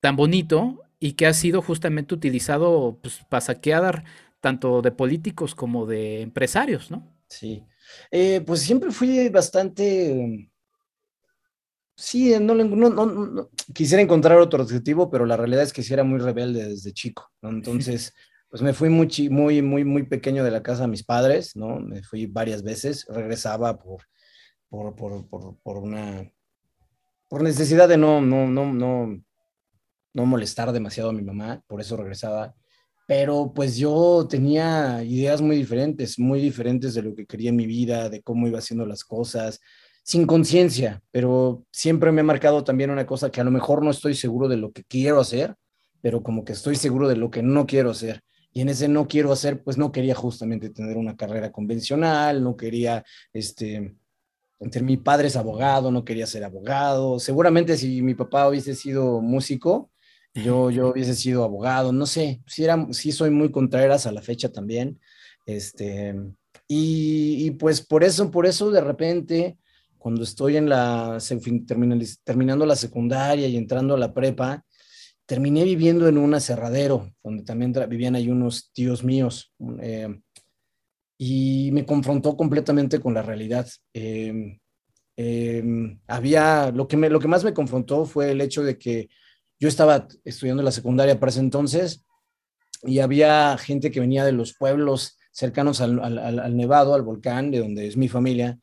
tan 0.00 0.16
bonito 0.16 0.82
y 1.00 1.12
que 1.14 1.26
ha 1.26 1.34
sido 1.34 1.62
justamente 1.62 2.14
utilizado 2.14 2.98
pues, 3.02 3.20
para 3.28 3.40
saquear 3.42 4.04
tanto 4.40 4.82
de 4.82 4.92
políticos 4.92 5.54
como 5.54 5.86
de 5.86 6.22
empresarios, 6.22 6.90
¿no? 6.90 7.06
Sí, 7.28 7.66
eh, 8.10 8.40
pues 8.46 8.60
siempre 8.62 8.90
fui 8.92 9.28
bastante 9.28 10.50
Sí, 11.98 12.34
no, 12.38 12.54
no, 12.54 13.50
quisiera 13.72 14.02
encontrar 14.02 14.38
otro 14.38 14.62
objetivo, 14.62 15.10
pero 15.10 15.24
la 15.24 15.38
realidad 15.38 15.62
es 15.62 15.72
que 15.72 15.82
sí 15.82 15.94
era 15.94 16.04
muy 16.04 16.18
rebelde 16.18 16.68
desde 16.68 16.92
chico, 16.92 17.32
¿no? 17.40 17.48
Entonces, 17.48 18.12
pues 18.50 18.60
me 18.60 18.74
fui 18.74 18.90
muy, 18.90 19.08
muy, 19.30 19.62
muy, 19.62 19.84
muy 19.84 20.02
pequeño 20.02 20.44
de 20.44 20.50
la 20.50 20.62
casa 20.62 20.82
de 20.82 20.88
mis 20.88 21.04
padres, 21.04 21.56
¿no? 21.56 21.80
Me 21.80 22.02
fui 22.02 22.26
varias 22.26 22.62
veces, 22.62 23.06
regresaba 23.08 23.78
por, 23.78 24.02
por, 24.68 24.94
por, 24.94 25.26
por, 25.26 25.56
por 25.62 25.78
una, 25.78 26.30
por 27.28 27.42
necesidad 27.42 27.88
de 27.88 27.96
no, 27.96 28.20
no, 28.20 28.46
no, 28.46 28.74
no, 28.74 29.18
no 30.12 30.26
molestar 30.26 30.72
demasiado 30.72 31.10
a 31.10 31.14
mi 31.14 31.22
mamá, 31.22 31.62
por 31.66 31.80
eso 31.80 31.96
regresaba. 31.96 32.54
Pero 33.08 33.52
pues 33.54 33.78
yo 33.78 34.26
tenía 34.28 35.02
ideas 35.02 35.40
muy 35.40 35.56
diferentes, 35.56 36.18
muy 36.18 36.42
diferentes 36.42 36.92
de 36.92 37.02
lo 37.02 37.14
que 37.14 37.24
quería 37.24 37.50
en 37.50 37.56
mi 37.56 37.66
vida, 37.66 38.10
de 38.10 38.20
cómo 38.20 38.46
iba 38.46 38.58
haciendo 38.58 38.84
las 38.84 39.02
cosas 39.02 39.60
sin 40.06 40.24
conciencia, 40.24 41.02
pero 41.10 41.64
siempre 41.72 42.12
me 42.12 42.20
ha 42.20 42.24
marcado 42.24 42.62
también 42.62 42.90
una 42.90 43.06
cosa 43.06 43.30
que 43.30 43.40
a 43.40 43.44
lo 43.44 43.50
mejor 43.50 43.82
no 43.82 43.90
estoy 43.90 44.14
seguro 44.14 44.46
de 44.46 44.56
lo 44.56 44.70
que 44.70 44.84
quiero 44.84 45.18
hacer, 45.18 45.56
pero 46.00 46.22
como 46.22 46.44
que 46.44 46.52
estoy 46.52 46.76
seguro 46.76 47.08
de 47.08 47.16
lo 47.16 47.28
que 47.28 47.42
no 47.42 47.66
quiero 47.66 47.90
hacer. 47.90 48.20
Y 48.52 48.60
en 48.60 48.68
ese 48.68 48.86
no 48.86 49.08
quiero 49.08 49.32
hacer, 49.32 49.64
pues 49.64 49.76
no 49.76 49.90
quería 49.90 50.14
justamente 50.14 50.70
tener 50.70 50.96
una 50.96 51.16
carrera 51.16 51.50
convencional, 51.50 52.44
no 52.44 52.56
quería, 52.56 53.04
este, 53.32 53.96
entre 54.60 54.82
mi 54.82 54.96
padre 54.96 55.26
es 55.26 55.34
abogado, 55.34 55.90
no 55.90 56.04
quería 56.04 56.28
ser 56.28 56.44
abogado. 56.44 57.18
Seguramente 57.18 57.76
si 57.76 58.00
mi 58.00 58.14
papá 58.14 58.48
hubiese 58.48 58.76
sido 58.76 59.20
músico, 59.20 59.90
yo, 60.34 60.70
yo 60.70 60.90
hubiese 60.90 61.16
sido 61.16 61.42
abogado, 61.42 61.92
no 61.92 62.06
sé, 62.06 62.42
si 62.46 62.62
era, 62.62 62.86
sí 62.92 63.10
soy 63.10 63.30
muy 63.30 63.50
contreras 63.50 64.06
a 64.06 64.12
la 64.12 64.22
fecha 64.22 64.52
también. 64.52 65.00
Este, 65.46 66.14
y, 66.68 67.44
y 67.44 67.50
pues 67.50 67.80
por 67.80 68.04
eso, 68.04 68.30
por 68.30 68.46
eso 68.46 68.70
de 68.70 68.80
repente 68.80 69.58
cuando 70.06 70.22
estoy 70.22 70.56
en 70.56 70.68
la, 70.68 71.18
terminando 72.24 72.64
la 72.64 72.76
secundaria 72.76 73.48
y 73.48 73.56
entrando 73.56 73.94
a 73.94 73.98
la 73.98 74.14
prepa, 74.14 74.64
terminé 75.26 75.64
viviendo 75.64 76.06
en 76.06 76.16
un 76.16 76.32
aserradero, 76.32 77.10
donde 77.24 77.42
también 77.42 77.74
vivían 77.88 78.14
ahí 78.14 78.30
unos 78.30 78.70
tíos 78.72 79.02
míos, 79.02 79.52
eh, 79.82 80.16
y 81.18 81.70
me 81.72 81.84
confrontó 81.84 82.36
completamente 82.36 83.00
con 83.00 83.14
la 83.14 83.22
realidad. 83.22 83.66
Em, 83.92 84.60
em, 85.16 85.98
había, 86.06 86.70
lo 86.70 86.86
que, 86.86 86.96
me, 86.96 87.10
lo 87.10 87.18
que 87.18 87.26
más 87.26 87.42
me 87.42 87.52
confrontó 87.52 88.06
fue 88.06 88.30
el 88.30 88.40
hecho 88.40 88.62
de 88.62 88.78
que 88.78 89.08
yo 89.58 89.66
estaba 89.66 90.06
estudiando 90.22 90.62
la 90.62 90.70
secundaria 90.70 91.18
para 91.18 91.30
ese 91.30 91.40
entonces 91.40 92.06
y 92.84 93.00
había 93.00 93.58
gente 93.58 93.90
que 93.90 93.98
venía 93.98 94.24
de 94.24 94.30
los 94.30 94.54
pueblos 94.54 95.18
cercanos 95.32 95.80
al, 95.80 95.98
al 96.00 96.56
Nevado, 96.56 96.94
al 96.94 97.02
volcán, 97.02 97.50
de 97.50 97.58
donde 97.58 97.88
es 97.88 97.96
mi 97.96 98.06
familia, 98.06 98.60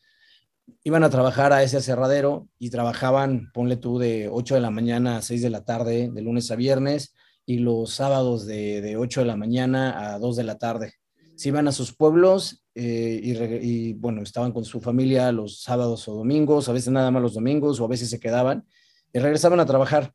iban 0.84 1.04
a 1.04 1.10
trabajar 1.10 1.54
a 1.54 1.64
ese 1.64 1.78
aserradero 1.78 2.48
y 2.60 2.70
trabajaban, 2.70 3.52
ponle 3.54 3.78
tú, 3.78 4.00
de 4.00 4.30
8 4.32 4.56
de 4.56 4.62
la 4.62 4.72
mañana 4.72 5.18
a 5.18 5.22
6 5.22 5.42
de 5.42 5.50
la 5.50 5.64
tarde, 5.64 6.10
de 6.12 6.22
lunes 6.22 6.52
a 6.52 6.56
viernes, 6.56 7.14
y 7.46 7.60
los 7.60 7.94
sábados 7.94 8.46
de, 8.46 8.82
de 8.82 8.98
8 8.98 9.22
de 9.22 9.26
la 9.26 9.36
mañana 9.36 10.14
a 10.14 10.20
2 10.20 10.36
de 10.36 10.44
la 10.44 10.58
tarde. 10.58 10.94
Se 11.36 11.50
iban 11.50 11.68
a 11.68 11.72
sus 11.72 11.96
pueblos 11.96 12.64
eh, 12.76 13.20
y, 13.62 13.94
bueno, 13.94 14.22
estaban 14.22 14.52
con 14.52 14.66
su 14.66 14.82
familia 14.82 15.32
los 15.32 15.62
sábados 15.62 16.08
o 16.08 16.16
domingos, 16.16 16.70
a 16.70 16.74
veces 16.74 16.92
nada 16.92 17.12
más 17.12 17.22
los 17.22 17.34
domingos, 17.36 17.80
o 17.80 17.86
a 17.86 17.88
veces 17.88 18.10
se 18.10 18.20
quedaban 18.20 18.66
y 19.12 19.20
regresaban 19.20 19.60
a 19.60 19.66
trabajar. 19.66 20.14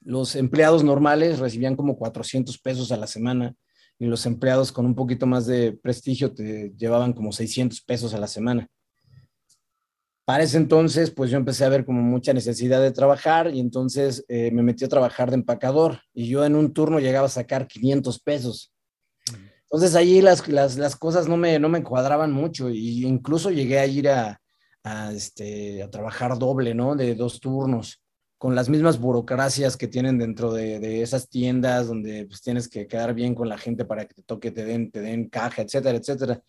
Los 0.00 0.36
empleados 0.36 0.84
normales 0.84 1.38
recibían 1.38 1.76
como 1.76 1.96
400 1.96 2.58
pesos 2.58 2.92
a 2.92 2.96
la 2.96 3.06
semana 3.06 3.54
y 3.98 4.06
los 4.06 4.26
empleados 4.26 4.70
con 4.70 4.84
un 4.86 4.94
poquito 4.94 5.26
más 5.26 5.46
de 5.46 5.72
prestigio 5.72 6.34
te 6.34 6.74
llevaban 6.76 7.12
como 7.12 7.32
600 7.32 7.80
pesos 7.82 8.14
a 8.14 8.18
la 8.18 8.26
semana. 8.26 8.68
Para 10.26 10.42
ese 10.42 10.56
entonces, 10.56 11.12
pues 11.12 11.30
yo 11.30 11.36
empecé 11.36 11.64
a 11.64 11.68
ver 11.68 11.84
como 11.84 12.02
mucha 12.02 12.32
necesidad 12.32 12.82
de 12.82 12.90
trabajar 12.90 13.54
y 13.54 13.60
entonces 13.60 14.24
eh, 14.26 14.50
me 14.50 14.64
metí 14.64 14.84
a 14.84 14.88
trabajar 14.88 15.30
de 15.30 15.36
empacador 15.36 16.00
y 16.12 16.26
yo 16.26 16.44
en 16.44 16.56
un 16.56 16.72
turno 16.72 16.98
llegaba 16.98 17.26
a 17.26 17.30
sacar 17.30 17.68
500 17.68 18.18
pesos. 18.18 18.74
Entonces 19.62 19.94
ahí 19.94 20.20
las, 20.20 20.48
las, 20.48 20.78
las 20.78 20.96
cosas 20.96 21.28
no 21.28 21.36
me, 21.36 21.60
no 21.60 21.68
me 21.68 21.84
cuadraban 21.84 22.32
mucho 22.32 22.68
y 22.70 23.06
incluso 23.06 23.52
llegué 23.52 23.78
a 23.78 23.86
ir 23.86 24.08
a, 24.08 24.40
este, 25.12 25.80
a 25.84 25.90
trabajar 25.90 26.36
doble, 26.36 26.74
¿no? 26.74 26.96
De 26.96 27.14
dos 27.14 27.38
turnos, 27.38 28.02
con 28.36 28.56
las 28.56 28.68
mismas 28.68 28.98
burocracias 28.98 29.76
que 29.76 29.86
tienen 29.86 30.18
dentro 30.18 30.52
de, 30.52 30.80
de, 30.80 31.02
esas 31.02 31.28
tiendas 31.28 31.86
donde 31.86 32.26
pues 32.26 32.42
tienes 32.42 32.68
que 32.68 32.88
quedar 32.88 33.14
bien 33.14 33.32
con 33.32 33.48
la 33.48 33.58
gente 33.58 33.84
para 33.84 34.04
que 34.04 34.14
te 34.14 34.22
toque, 34.24 34.50
te 34.50 34.64
den, 34.64 34.90
te 34.90 35.00
den 35.02 35.28
caja, 35.28 35.62
etcétera, 35.62 35.98
etcétera. 35.98 36.42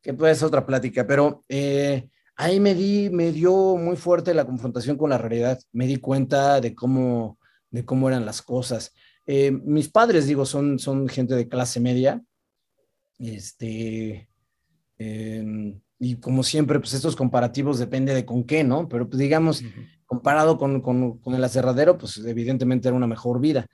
Que 0.00 0.14
pues 0.14 0.42
otra 0.42 0.64
plática, 0.64 1.06
pero... 1.06 1.44
Eh, 1.46 2.08
ahí 2.38 2.60
me 2.60 2.74
di, 2.74 3.10
me 3.10 3.32
dio 3.32 3.76
muy 3.76 3.96
fuerte 3.96 4.32
la 4.32 4.46
confrontación 4.46 4.96
con 4.96 5.10
la 5.10 5.18
realidad. 5.18 5.60
Me 5.72 5.86
di 5.86 5.96
cuenta 5.96 6.60
de 6.60 6.74
cómo, 6.74 7.38
de 7.70 7.84
cómo 7.84 8.08
eran 8.08 8.24
las 8.24 8.40
cosas. 8.40 8.94
Eh, 9.26 9.50
mis 9.50 9.90
padres, 9.90 10.26
digo, 10.26 10.46
son, 10.46 10.78
son 10.78 11.08
gente 11.08 11.34
de 11.34 11.48
clase 11.48 11.80
media. 11.80 12.22
Este, 13.18 14.30
em, 14.98 15.80
y 15.98 16.14
como 16.16 16.44
siempre, 16.44 16.78
pues 16.78 16.94
estos 16.94 17.16
comparativos 17.16 17.78
depende 17.78 18.14
de 18.14 18.24
con 18.24 18.44
qué, 18.44 18.62
¿no? 18.62 18.88
Pero 18.88 19.08
pues 19.08 19.18
digamos, 19.18 19.62
comparado 20.06 20.56
con, 20.58 20.80
con, 20.80 21.18
con, 21.18 21.34
el 21.34 21.42
aserradero, 21.42 21.98
pues 21.98 22.18
evidentemente 22.18 22.86
era 22.86 22.96
una 22.96 23.08
mejor 23.08 23.40
vida. 23.40 23.66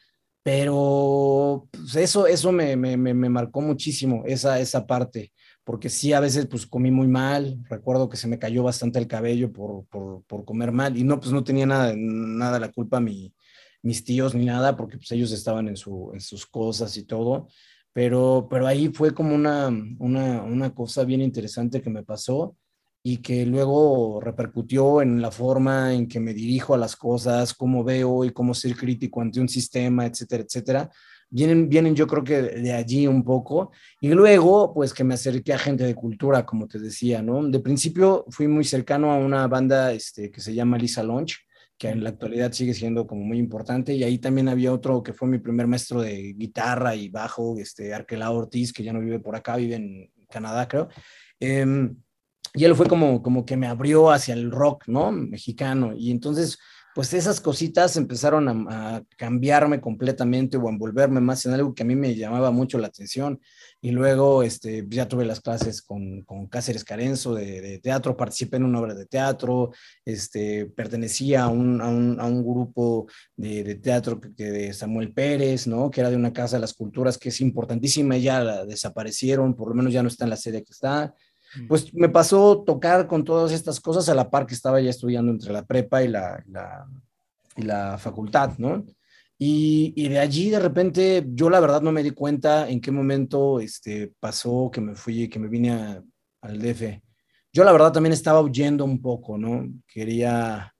Pero 0.42 1.68
pues 1.70 1.96
eso, 1.96 2.26
eso 2.26 2.50
me, 2.50 2.76
me, 2.76 2.96
me, 2.96 3.28
marcó 3.28 3.60
muchísimo, 3.60 4.24
esa, 4.26 4.58
esa 4.58 4.86
parte 4.86 5.32
porque 5.64 5.88
sí, 5.88 6.12
a 6.12 6.20
veces 6.20 6.46
pues 6.46 6.66
comí 6.66 6.90
muy 6.90 7.08
mal, 7.08 7.58
recuerdo 7.68 8.08
que 8.08 8.18
se 8.18 8.28
me 8.28 8.38
cayó 8.38 8.62
bastante 8.62 8.98
el 8.98 9.08
cabello 9.08 9.52
por, 9.52 9.86
por, 9.86 10.44
comer 10.44 10.72
mal 10.72 10.96
y 10.96 11.04
no, 11.04 11.18
pues 11.18 11.32
no 11.32 11.42
tenía 11.42 11.66
nada, 11.66 11.94
nada 11.96 12.60
la 12.60 12.70
culpa 12.70 13.00
mi, 13.00 13.34
mis 13.82 14.04
tíos 14.04 14.34
ni 14.34 14.44
nada, 14.44 14.76
porque 14.76 14.98
pues 14.98 15.10
ellos 15.12 15.32
estaban 15.32 15.68
en, 15.68 15.76
su, 15.76 16.10
en 16.12 16.20
sus 16.20 16.46
cosas 16.46 16.96
y 16.98 17.04
todo, 17.04 17.48
pero, 17.92 18.46
pero 18.50 18.66
ahí 18.66 18.88
fue 18.88 19.14
como 19.14 19.34
una, 19.34 19.68
una, 19.98 20.42
una 20.42 20.74
cosa 20.74 21.04
bien 21.04 21.22
interesante 21.22 21.80
que 21.80 21.90
me 21.90 22.02
pasó 22.02 22.56
y 23.02 23.18
que 23.18 23.44
luego 23.46 24.20
repercutió 24.20 25.02
en 25.02 25.20
la 25.20 25.30
forma 25.30 25.94
en 25.94 26.08
que 26.08 26.20
me 26.20 26.34
dirijo 26.34 26.74
a 26.74 26.78
las 26.78 26.96
cosas, 26.96 27.54
cómo 27.54 27.84
veo 27.84 28.24
y 28.24 28.32
cómo 28.32 28.54
ser 28.54 28.74
crítico 28.76 29.20
ante 29.20 29.40
un 29.40 29.48
sistema, 29.48 30.06
etcétera, 30.06 30.42
etcétera. 30.42 30.90
Vienen, 31.34 31.68
vienen 31.68 31.96
yo 31.96 32.06
creo 32.06 32.22
que 32.22 32.40
de 32.42 32.72
allí 32.72 33.08
un 33.08 33.24
poco. 33.24 33.72
Y 34.00 34.10
luego, 34.10 34.72
pues 34.72 34.94
que 34.94 35.02
me 35.02 35.14
acerqué 35.14 35.52
a 35.52 35.58
gente 35.58 35.82
de 35.82 35.96
cultura, 35.96 36.46
como 36.46 36.68
te 36.68 36.78
decía, 36.78 37.22
¿no? 37.22 37.44
De 37.44 37.58
principio 37.58 38.24
fui 38.28 38.46
muy 38.46 38.62
cercano 38.62 39.10
a 39.10 39.18
una 39.18 39.48
banda 39.48 39.92
este, 39.92 40.30
que 40.30 40.40
se 40.40 40.54
llama 40.54 40.78
Lisa 40.78 41.02
Launch, 41.02 41.38
que 41.76 41.88
en 41.88 42.04
la 42.04 42.10
actualidad 42.10 42.52
sigue 42.52 42.72
siendo 42.72 43.04
como 43.04 43.22
muy 43.22 43.38
importante. 43.38 43.92
Y 43.94 44.04
ahí 44.04 44.18
también 44.18 44.48
había 44.48 44.72
otro 44.72 45.02
que 45.02 45.12
fue 45.12 45.26
mi 45.26 45.38
primer 45.38 45.66
maestro 45.66 46.02
de 46.02 46.34
guitarra 46.34 46.94
y 46.94 47.08
bajo, 47.08 47.58
este, 47.58 47.92
Arquelao 47.92 48.36
Ortiz, 48.36 48.72
que 48.72 48.84
ya 48.84 48.92
no 48.92 49.00
vive 49.00 49.18
por 49.18 49.34
acá, 49.34 49.56
vive 49.56 49.74
en 49.74 50.12
Canadá, 50.30 50.68
creo. 50.68 50.88
Eh, 51.40 51.90
y 52.54 52.64
él 52.64 52.76
fue 52.76 52.86
como, 52.86 53.20
como 53.20 53.44
que 53.44 53.56
me 53.56 53.66
abrió 53.66 54.12
hacia 54.12 54.34
el 54.34 54.52
rock, 54.52 54.84
¿no? 54.86 55.10
Mexicano. 55.10 55.92
Y 55.96 56.12
entonces, 56.12 56.58
pues 56.94 57.12
esas 57.12 57.40
cositas 57.40 57.96
empezaron 57.96 58.68
a, 58.70 59.02
cambiarme 59.16 59.80
completamente 59.80 60.56
o 60.56 60.68
a 60.68 60.70
envolverme 60.70 61.20
más 61.20 61.44
en 61.44 61.52
algo 61.52 61.74
que 61.74 61.82
a 61.82 61.86
mí 61.86 61.96
me 61.96 62.14
llamaba 62.14 62.52
mucho 62.52 62.78
la 62.78 62.86
atención. 62.86 63.40
Y 63.80 63.90
luego 63.90 64.42
este, 64.42 64.86
ya 64.88 65.08
tuve 65.08 65.24
las 65.24 65.40
clases 65.40 65.82
con, 65.82 66.22
con 66.22 66.46
Cáceres 66.46 66.84
Carenzo 66.84 67.34
de, 67.34 67.80
teatro, 67.80 68.16
participé 68.16 68.56
en 68.56 68.64
una 68.64 68.80
obra 68.80 68.94
de 68.94 69.06
teatro, 69.06 69.72
este, 70.04 70.66
pertenecía 70.66 71.44
a 71.44 71.48
un, 71.48 71.80
a 71.80 71.88
un, 71.88 72.18
a 72.20 72.24
un 72.26 72.42
grupo 72.42 73.06
de, 73.36 73.64
de 73.64 73.74
teatro 73.74 74.20
que, 74.20 74.50
de 74.50 74.72
Samuel 74.72 75.12
Pérez, 75.12 75.66
¿no? 75.66 75.90
Que 75.90 76.00
era 76.00 76.10
de 76.10 76.16
una 76.16 76.32
casa 76.32 76.56
de 76.56 76.60
las 76.60 76.74
culturas 76.74 77.18
que 77.18 77.28
es 77.30 77.40
importantísima, 77.40 78.16
ya 78.16 78.64
desaparecieron, 78.64 79.54
por 79.54 79.68
lo 79.68 79.74
menos 79.74 79.92
ya 79.92 80.02
no 80.02 80.08
está 80.08 80.24
en 80.24 80.30
la 80.30 80.36
sede 80.36 80.62
que 80.62 80.72
está 80.72 81.14
pues 81.68 81.92
me 81.94 82.08
pasó 82.08 82.62
tocar 82.62 83.06
con 83.06 83.24
todas 83.24 83.52
estas 83.52 83.80
cosas 83.80 84.08
a 84.08 84.14
la 84.14 84.30
par 84.30 84.46
que 84.46 84.54
estaba 84.54 84.80
ya 84.80 84.90
estudiando 84.90 85.32
entre 85.32 85.52
la 85.52 85.64
prepa 85.64 86.02
y 86.02 86.08
la, 86.08 86.44
y 87.56 87.62
la 87.62 87.98
facultad, 87.98 88.58
¿no? 88.58 88.84
Y, 89.36 89.92
y, 89.96 90.08
de 90.08 90.20
allí 90.20 90.50
de 90.50 90.60
repente 90.60 91.26
yo 91.28 91.50
la 91.50 91.58
verdad 91.58 91.82
no 91.82 91.90
me 91.90 92.04
di 92.04 92.12
cuenta 92.12 92.68
en 92.68 92.80
qué 92.80 92.92
momento 92.92 93.58
este, 93.58 94.12
pasó 94.20 94.70
que 94.72 94.80
me 94.80 94.94
fui, 94.94 95.28
que 95.28 95.40
me 95.40 95.48
vine 95.48 96.00
al 96.40 96.58
DF. 96.60 97.00
Yo 97.52 97.64
la 97.64 97.72
verdad 97.72 97.92
también 97.92 98.12
estaba 98.12 98.40
huyendo 98.40 98.84
un 98.84 99.02
poco, 99.02 99.36
¿no? 99.36 99.68
Quería, 99.86 100.72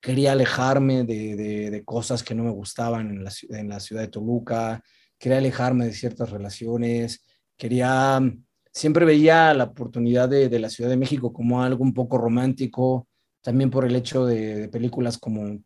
quería 0.00 0.32
alejarme 0.32 1.04
de, 1.04 1.36
de, 1.36 1.70
de 1.70 1.84
cosas 1.84 2.22
que 2.22 2.34
no 2.34 2.42
me 2.44 2.50
gustaban 2.50 3.10
en 3.10 3.24
la, 3.24 3.32
en 3.50 3.68
la 3.68 3.80
ciudad 3.80 4.02
de 4.02 4.08
Toluca, 4.08 4.82
quería 5.18 5.38
alejarme 5.38 5.86
de 5.86 5.92
ciertas 5.92 6.30
relaciones, 6.30 7.24
quería 7.56 8.20
siempre 8.76 9.06
veía 9.06 9.54
la 9.54 9.64
oportunidad 9.64 10.28
de, 10.28 10.58
la 10.58 10.68
Ciudad 10.68 10.90
de 10.90 10.98
México 10.98 11.32
como 11.32 11.62
algo 11.62 11.82
un 11.82 11.94
poco 11.94 12.18
romántico, 12.18 13.08
también 13.40 13.70
por 13.70 13.86
el 13.86 13.96
hecho 13.96 14.26
de, 14.26 14.68
películas 14.68 15.16
como, 15.16 15.60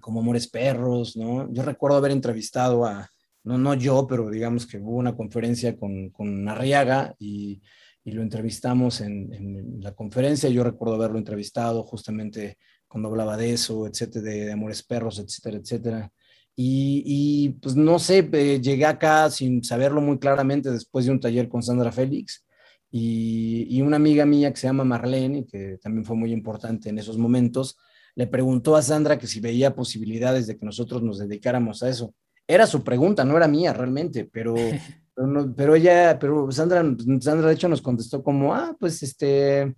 como 0.00 0.20
Amores 0.20 0.46
Perros, 0.48 1.16
¿no? 1.16 1.52
Yo 1.52 1.64
recuerdo 1.64 1.96
haber 1.96 2.12
entrevistado 2.12 2.86
a, 2.86 3.10
no, 3.42 3.58
no 3.58 3.74
yo, 3.74 4.06
pero 4.06 4.30
digamos 4.30 4.68
que 4.68 4.78
hubo 4.78 4.98
una 4.98 5.16
conferencia 5.16 5.76
con, 5.76 6.10
con 6.10 6.48
Arriaga 6.48 7.12
y, 7.18 7.60
y 8.04 8.12
lo 8.12 8.22
entrevistamos 8.22 9.00
en, 9.00 9.80
la 9.80 9.92
conferencia. 9.96 10.48
Yo 10.48 10.62
recuerdo 10.62 10.94
haberlo 10.94 11.18
entrevistado 11.18 11.82
justamente 11.82 12.56
cuando 12.86 13.08
hablaba 13.08 13.36
de 13.36 13.54
eso, 13.54 13.84
etcétera, 13.88 14.24
de, 14.24 14.44
de 14.44 14.52
Amores 14.52 14.84
Perros, 14.84 15.18
etcétera, 15.18 15.56
etcétera. 15.56 16.12
Y, 16.60 17.50
pues 17.62 17.76
no 17.76 18.00
sé, 18.00 18.28
eh, 18.32 18.60
llegué 18.60 18.84
acá 18.84 19.30
sin 19.30 19.62
saberlo 19.62 20.00
muy 20.00 20.18
claramente 20.18 20.72
después 20.72 21.06
de 21.06 21.12
un 21.12 21.20
taller 21.20 21.48
con 21.48 21.62
Sandra 21.62 21.92
Félix 21.92 22.44
y, 22.90 23.80
una 23.80 23.94
amiga 23.94 24.26
mía 24.26 24.50
que 24.50 24.56
se 24.56 24.66
llama 24.66 24.82
Marlene, 24.82 25.46
que 25.46 25.78
también 25.80 26.04
fue 26.04 26.16
muy 26.16 26.32
importante 26.32 26.88
en 26.88 26.98
esos 26.98 27.16
momentos, 27.16 27.78
le 28.16 28.26
preguntó 28.26 28.74
a 28.74 28.82
Sandra 28.82 29.18
que 29.20 29.28
si 29.28 29.38
veía 29.38 29.76
posibilidades 29.76 30.48
de 30.48 30.58
que 30.58 30.66
nosotros 30.66 31.00
nos 31.00 31.20
dedicáramos 31.20 31.84
a 31.84 31.90
eso. 31.90 32.12
Era 32.44 32.66
su 32.66 32.82
pregunta, 32.82 33.24
no 33.24 33.36
era 33.36 33.46
mía 33.46 33.72
realmente, 33.72 34.24
pero, 34.24 34.56
pero, 35.56 35.76
ella, 35.76 36.18
pero 36.18 36.50
Sandra, 36.50 36.82
Sandra 37.20 37.46
de 37.46 37.54
hecho 37.54 37.68
nos 37.68 37.82
contestó 37.82 38.24
como, 38.24 38.52
ah, 38.52 38.76
pues 38.80 39.00
este, 39.04 39.76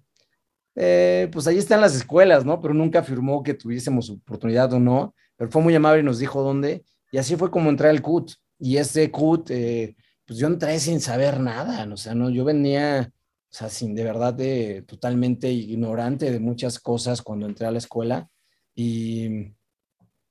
eh, 0.76 1.28
pues 1.30 1.46
ahí 1.46 1.58
están 1.58 1.82
las 1.82 1.94
escuelas, 1.94 2.46
¿no? 2.46 2.58
Pero 2.58 2.72
nunca 2.72 3.00
afirmó 3.00 3.42
que 3.42 3.52
tuviésemos 3.52 4.08
oportunidad 4.08 4.72
o 4.72 4.80
no 4.80 5.14
pero 5.40 5.50
fue 5.50 5.62
muy 5.62 5.74
amable 5.74 6.02
y 6.02 6.04
nos 6.04 6.18
dijo 6.18 6.42
dónde, 6.42 6.84
y 7.10 7.16
así 7.16 7.34
fue 7.34 7.50
como 7.50 7.70
entré 7.70 7.88
al 7.88 8.02
CUT, 8.02 8.32
y 8.58 8.76
ese 8.76 9.10
CUT, 9.10 9.50
eh, 9.50 9.96
pues 10.26 10.38
yo 10.38 10.46
entré 10.46 10.78
sin 10.78 11.00
saber 11.00 11.40
nada, 11.40 11.90
o 11.90 11.96
sea, 11.96 12.14
no, 12.14 12.28
yo 12.28 12.44
venía, 12.44 13.10
o 13.10 13.48
sea, 13.48 13.70
sin 13.70 13.94
de 13.94 14.04
verdad 14.04 14.34
de, 14.34 14.84
totalmente 14.86 15.50
ignorante 15.50 16.30
de 16.30 16.40
muchas 16.40 16.78
cosas 16.78 17.22
cuando 17.22 17.46
entré 17.46 17.66
a 17.66 17.70
la 17.70 17.78
escuela, 17.78 18.28
y, 18.74 19.54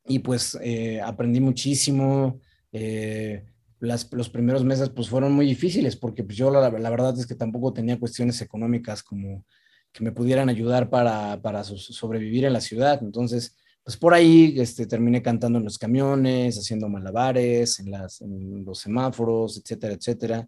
y 0.06 0.20
pues 0.20 0.56
eh, 0.62 1.02
aprendí 1.02 1.40
muchísimo, 1.40 2.40
eh, 2.72 3.48
las, 3.80 4.14
los 4.14 4.30
primeros 4.30 4.64
meses 4.64 4.92
pues 4.92 5.10
fueron 5.10 5.32
muy 5.32 5.48
difíciles, 5.48 5.96
porque 5.96 6.24
pues 6.24 6.38
yo 6.38 6.52
la, 6.52 6.70
la, 6.70 6.90
verdad 6.92 7.18
es 7.18 7.26
que 7.26 7.34
tampoco 7.34 7.74
tenía 7.74 7.98
cuestiones 7.98 8.40
económicas 8.44 9.02
como 9.02 9.44
que 9.92 10.04
me 10.04 10.12
pudieran 10.12 10.50
ayudar 10.50 10.88
para, 10.92 11.42
para 11.42 11.64
sobrevivir 11.64 12.46
en 12.46 12.54
la 12.54 12.62
ciudad, 12.62 13.00
entonces 13.02 13.56
pues 13.84 13.98
por 13.98 14.14
ahí 14.14 14.56
este, 14.58 14.86
terminé 14.86 15.22
cantando 15.22 15.58
en 15.60 15.66
los 15.66 15.78
camiones, 15.78 16.58
haciendo 16.58 16.90
malabares, 16.90 17.80
en, 17.80 18.66
los 18.66 18.80
semáforos, 18.80 19.58
etcétera, 19.58 19.94
etcétera. 19.94 20.48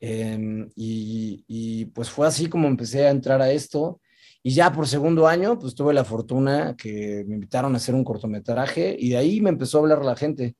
Em, 0.00 0.68
y, 0.74 1.44
y, 1.46 1.84
pues 1.86 2.10
fue 2.10 2.26
así 2.26 2.48
como 2.48 2.68
empecé 2.68 3.06
a 3.06 3.10
entrar 3.10 3.40
a 3.42 3.50
esto. 3.52 4.00
Y 4.42 4.52
ya 4.52 4.72
por 4.72 4.88
segundo 4.88 5.28
año, 5.28 5.58
pues 5.58 5.74
tuve 5.74 5.92
la 5.92 6.04
fortuna 6.04 6.74
que 6.76 7.24
me 7.28 7.34
invitaron 7.34 7.74
a 7.74 7.76
hacer 7.76 7.94
un 7.94 8.04
cortometraje 8.04 8.96
y 8.98 9.10
de 9.10 9.18
ahí 9.18 9.40
me 9.40 9.50
empezó 9.50 9.78
a 9.78 9.80
hablar 9.82 10.04
la 10.04 10.16
gente. 10.16 10.56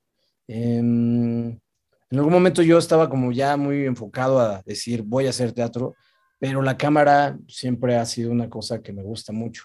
Em, 0.47 1.59
en 2.11 2.19
algún 2.19 2.33
momento 2.33 2.63
yo 2.63 2.77
estaba 2.79 3.09
como 3.09 3.33
ya 3.33 3.57
muy 3.57 3.87
enfocado 3.87 4.41
a 4.41 4.63
decir, 4.67 5.03
voy 5.03 5.27
a 5.27 5.31
hacer 5.31 5.53
teatro, 5.53 5.95
pero 6.39 6.61
la 6.61 6.77
cámara 6.77 7.39
siempre 7.49 7.97
ha 7.97 8.05
sido 8.05 8.33
una 8.33 8.51
cosa 8.51 8.83
que 8.83 8.93
me 8.93 9.03
gusta 9.03 9.33
mucho. 9.33 9.65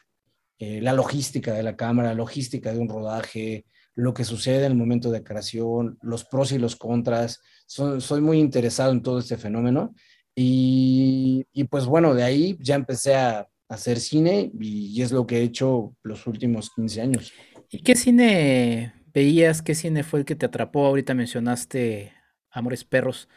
Eh, 0.58 0.80
la 0.82 0.94
logística 0.94 1.54
de 1.54 1.64
la 1.64 1.76
cámara, 1.76 2.10
la 2.10 2.16
logística 2.16 2.72
de 2.72 2.80
un 2.80 2.88
rodaje, 2.88 3.66
lo 3.96 4.14
que 4.14 4.24
sucede 4.24 4.66
en 4.66 4.72
el 4.72 4.78
momento 4.78 5.12
de 5.12 5.24
creación, 5.24 5.98
los 6.02 6.26
pros 6.26 6.52
y 6.52 6.60
los 6.60 6.76
contras. 6.76 7.42
soy 7.66 8.22
muy 8.22 8.40
interesado 8.40 8.92
en 8.92 9.02
todo 9.02 9.20
este 9.20 9.38
fenómeno 9.38 9.94
y, 10.36 11.46
y, 11.54 11.64
pues 11.66 11.86
bueno, 11.86 12.14
de 12.14 12.24
ahí 12.24 12.58
ya 12.60 12.76
empecé 12.76 13.16
a 13.16 13.48
hacer 13.70 14.00
cine 14.00 14.52
y, 14.60 15.02
es 15.02 15.12
lo 15.12 15.26
que 15.26 15.38
he 15.40 15.44
hecho 15.44 15.96
los 16.04 16.28
últimos 16.28 16.70
15 16.76 17.02
años. 17.02 17.34
¿Y 17.70 17.82
qué 17.82 17.96
cine 17.96 18.94
veías? 19.14 19.62
¿Qué 19.62 19.76
cine 19.76 20.04
fue 20.04 20.20
el 20.20 20.26
que 20.26 20.36
te 20.36 20.46
atrapó? 20.46 20.86
Ahorita 20.86 21.14
mencionaste 21.14 22.14
Amores 22.52 22.84
Perros, 22.84 23.30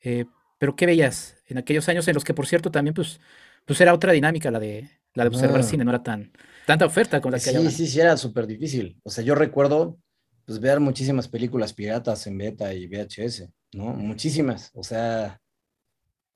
eh, 0.00 0.24
pero 0.58 0.76
¿qué 0.76 0.86
veías 0.86 1.36
en 1.46 1.58
aquellos 1.58 1.88
años 1.88 2.08
en 2.08 2.14
los 2.14 2.24
que, 2.24 2.34
por 2.34 2.46
cierto, 2.46 2.70
también 2.70 2.94
pues, 2.94 3.20
pues 3.64 3.80
era 3.80 3.94
otra 3.94 4.12
dinámica 4.12 4.50
la 4.50 4.58
de, 4.58 4.90
la 5.14 5.24
de 5.24 5.28
observar 5.28 5.60
ah. 5.60 5.62
cine, 5.62 5.84
no 5.84 5.90
era 5.90 6.02
tan 6.02 6.32
tanta 6.66 6.86
oferta 6.86 7.20
con 7.20 7.32
la 7.32 7.38
que 7.38 7.50
Sí, 7.50 7.70
sí, 7.70 7.86
sí, 7.86 8.00
era 8.00 8.16
súper 8.16 8.46
difícil. 8.46 8.98
O 9.04 9.10
sea, 9.10 9.24
yo 9.24 9.34
recuerdo 9.34 9.98
pues 10.44 10.60
ver 10.60 10.78
muchísimas 10.78 11.28
películas 11.28 11.72
piratas 11.72 12.26
en 12.26 12.38
beta 12.38 12.72
y 12.72 12.86
VHS, 12.86 13.48
¿no? 13.72 13.92
Muchísimas. 13.94 14.70
O 14.74 14.82
sea, 14.82 15.40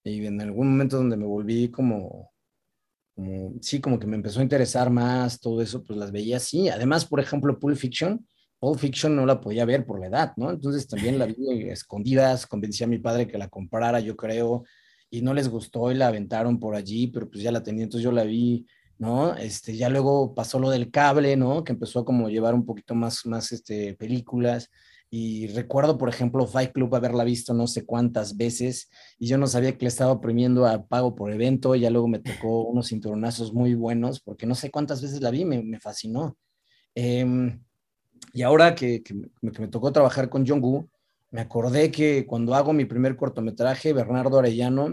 y 0.02 0.26
en 0.26 0.40
algún 0.40 0.70
momento 0.72 0.96
donde 0.96 1.16
me 1.16 1.26
volví 1.26 1.70
como, 1.70 2.32
como, 3.14 3.54
sí, 3.60 3.80
como 3.80 4.00
que 4.00 4.08
me 4.08 4.16
empezó 4.16 4.40
a 4.40 4.42
interesar 4.42 4.90
más 4.90 5.38
todo 5.38 5.62
eso, 5.62 5.84
pues 5.84 5.98
las 5.98 6.10
veía 6.10 6.38
así. 6.38 6.68
Además, 6.68 7.04
por 7.04 7.20
ejemplo, 7.20 7.58
Pulp 7.60 7.76
Fiction, 7.76 8.26
Pulp 8.58 8.80
Fiction 8.80 9.14
no 9.14 9.26
la 9.26 9.40
podía 9.40 9.64
ver 9.64 9.86
por 9.86 10.00
la 10.00 10.08
edad, 10.08 10.32
¿no? 10.36 10.50
Entonces 10.50 10.88
también 10.88 11.18
la 11.18 11.26
vi 11.26 11.34
escondidas, 11.70 12.46
convencí 12.46 12.82
a 12.82 12.88
mi 12.88 12.98
padre 12.98 13.28
que 13.28 13.38
la 13.38 13.48
comprara, 13.48 14.00
yo 14.00 14.16
creo, 14.16 14.64
y 15.08 15.22
no 15.22 15.34
les 15.34 15.48
gustó 15.48 15.92
y 15.92 15.94
la 15.94 16.08
aventaron 16.08 16.58
por 16.58 16.74
allí, 16.74 17.06
pero 17.06 17.30
pues 17.30 17.42
ya 17.44 17.52
la 17.52 17.62
tenía, 17.62 17.84
entonces 17.84 18.04
yo 18.04 18.12
la 18.12 18.24
vi 18.24 18.66
¿no? 19.00 19.34
Este, 19.34 19.76
ya 19.76 19.88
luego 19.88 20.34
pasó 20.34 20.58
lo 20.58 20.68
del 20.68 20.90
cable, 20.90 21.34
¿no? 21.34 21.64
Que 21.64 21.72
empezó 21.72 22.00
a 22.00 22.04
como 22.04 22.28
llevar 22.28 22.54
un 22.54 22.66
poquito 22.66 22.94
más, 22.94 23.24
más 23.24 23.50
este, 23.50 23.94
películas. 23.94 24.70
Y 25.08 25.46
recuerdo, 25.48 25.96
por 25.96 26.10
ejemplo, 26.10 26.46
Fight 26.46 26.72
Club 26.72 26.94
haberla 26.94 27.24
visto 27.24 27.54
no 27.54 27.66
sé 27.66 27.86
cuántas 27.86 28.36
veces 28.36 28.90
y 29.18 29.26
yo 29.26 29.38
no 29.38 29.46
sabía 29.46 29.76
que 29.76 29.86
le 29.86 29.88
estaba 29.88 30.12
oprimiendo 30.12 30.66
a 30.66 30.86
pago 30.86 31.14
por 31.16 31.32
evento. 31.32 31.74
Y 31.74 31.80
ya 31.80 31.90
luego 31.90 32.08
me 32.08 32.18
tocó 32.18 32.64
unos 32.64 32.88
cinturonazos 32.88 33.54
muy 33.54 33.74
buenos 33.74 34.20
porque 34.20 34.46
no 34.46 34.54
sé 34.54 34.70
cuántas 34.70 35.00
veces 35.00 35.22
la 35.22 35.30
vi, 35.30 35.46
me, 35.46 35.80
fascinó. 35.80 36.36
Em, 36.94 37.58
y 38.34 38.42
ahora 38.42 38.74
que, 38.74 39.02
que, 39.02 39.14
me 39.40 39.68
tocó 39.68 39.92
trabajar 39.92 40.28
con 40.28 40.44
Woo, 40.62 40.90
me 41.30 41.40
acordé 41.40 41.90
que 41.90 42.26
cuando 42.26 42.54
hago 42.54 42.74
mi 42.74 42.84
primer 42.84 43.16
cortometraje, 43.16 43.94
Bernardo 43.94 44.38
Arellano, 44.38 44.90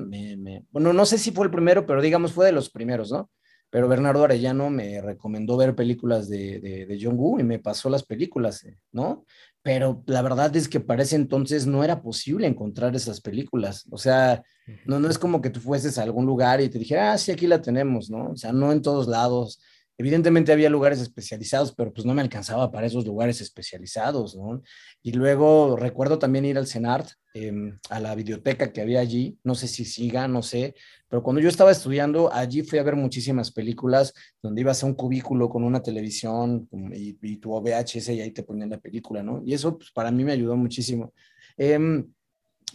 bueno, 0.72 0.94
no 0.94 1.06
sé 1.06 1.18
si 1.18 1.32
fue 1.32 1.46
el 1.46 1.52
primero, 1.52 1.86
pero 1.86 2.02
digamos 2.02 2.32
fue 2.32 2.46
de 2.46 2.54
los 2.54 2.70
primeros, 2.70 3.12
¿no? 3.12 3.30
Pero 3.70 3.88
Bernardo 3.88 4.24
Arellano 4.24 4.70
me 4.70 5.02
recomendó 5.02 5.58
ver 5.58 5.76
películas 5.76 6.30
de, 6.30 6.60
de, 6.60 6.86
de 6.86 7.00
John 7.02 7.18
Woo 7.18 7.40
y 7.40 7.44
me 7.44 7.60
pasó 7.60 7.90
las 7.90 8.04
películas, 8.04 8.66
¿no? 8.92 9.26
Pero 9.62 10.02
la 10.06 10.22
verdad 10.22 10.56
es 10.56 10.70
que 10.70 10.80
para 10.80 11.04
ese 11.04 11.18
entonces 11.18 11.68
no 11.68 11.84
era 11.84 12.02
posible 12.02 12.48
encontrar 12.48 12.96
esas 12.96 13.20
películas. 13.20 13.86
O 13.92 13.98
sea, 13.98 14.42
no, 14.86 14.98
no 15.00 15.10
es 15.10 15.20
como 15.20 15.42
que 15.42 15.50
tú 15.50 15.60
fueses 15.60 15.98
a 15.98 16.04
algún 16.04 16.26
lugar 16.26 16.62
y 16.62 16.70
te 16.70 16.80
dijera, 16.80 17.12
ah, 17.12 17.18
sí, 17.18 17.34
aquí 17.34 17.48
la 17.48 17.62
tenemos, 17.62 18.10
¿no? 18.10 18.32
O 18.32 18.36
sea, 18.38 18.54
no 18.54 18.72
en 18.72 18.82
todos 18.82 19.08
lados. 19.10 19.60
Evidentemente 20.00 20.52
había 20.52 20.70
lugares 20.70 21.00
especializados, 21.00 21.74
pero 21.74 21.92
pues 21.92 22.06
no 22.06 22.14
me 22.14 22.22
alcanzaba 22.22 22.72
para 22.72 22.86
esos 22.86 23.06
lugares 23.06 23.42
especializados, 23.42 24.36
¿no? 24.36 24.62
Y 25.02 25.14
luego 25.14 25.76
recuerdo 25.76 26.20
también 26.20 26.46
ir 26.46 26.58
al 26.58 26.68
CENART, 26.68 27.10
em, 27.34 27.80
a 27.90 28.00
la 28.00 28.14
biblioteca 28.14 28.72
que 28.72 28.82
había 28.82 29.00
allí, 29.00 29.40
no 29.44 29.56
sé 29.56 29.68
si 29.68 29.86
siga, 29.86 30.28
no 30.28 30.44
sé, 30.44 30.76
pero 31.10 31.24
cuando 31.24 31.42
yo 31.42 31.50
estaba 31.50 31.72
estudiando, 31.72 32.32
allí 32.32 32.62
fui 32.62 32.78
a 32.78 32.84
ver 32.84 32.96
muchísimas 32.96 33.52
películas 33.52 34.14
donde 34.42 34.62
ibas 34.62 34.84
a 34.84 34.86
un 34.86 34.94
cubículo 34.94 35.50
con 35.50 35.64
una 35.64 35.82
televisión 35.82 36.70
y, 36.94 37.38
tu 37.38 37.52
VHS 37.52 38.10
y 38.14 38.22
ahí 38.22 38.32
te 38.32 38.44
ponían 38.44 38.70
la 38.70 38.80
película, 38.80 39.24
¿no? 39.24 39.42
Y 39.46 39.54
eso 39.54 39.78
pues, 39.78 39.92
para 39.92 40.12
mí 40.12 40.24
me 40.24 40.34
ayudó 40.34 40.56
muchísimo. 40.56 41.14
Em, 41.58 42.06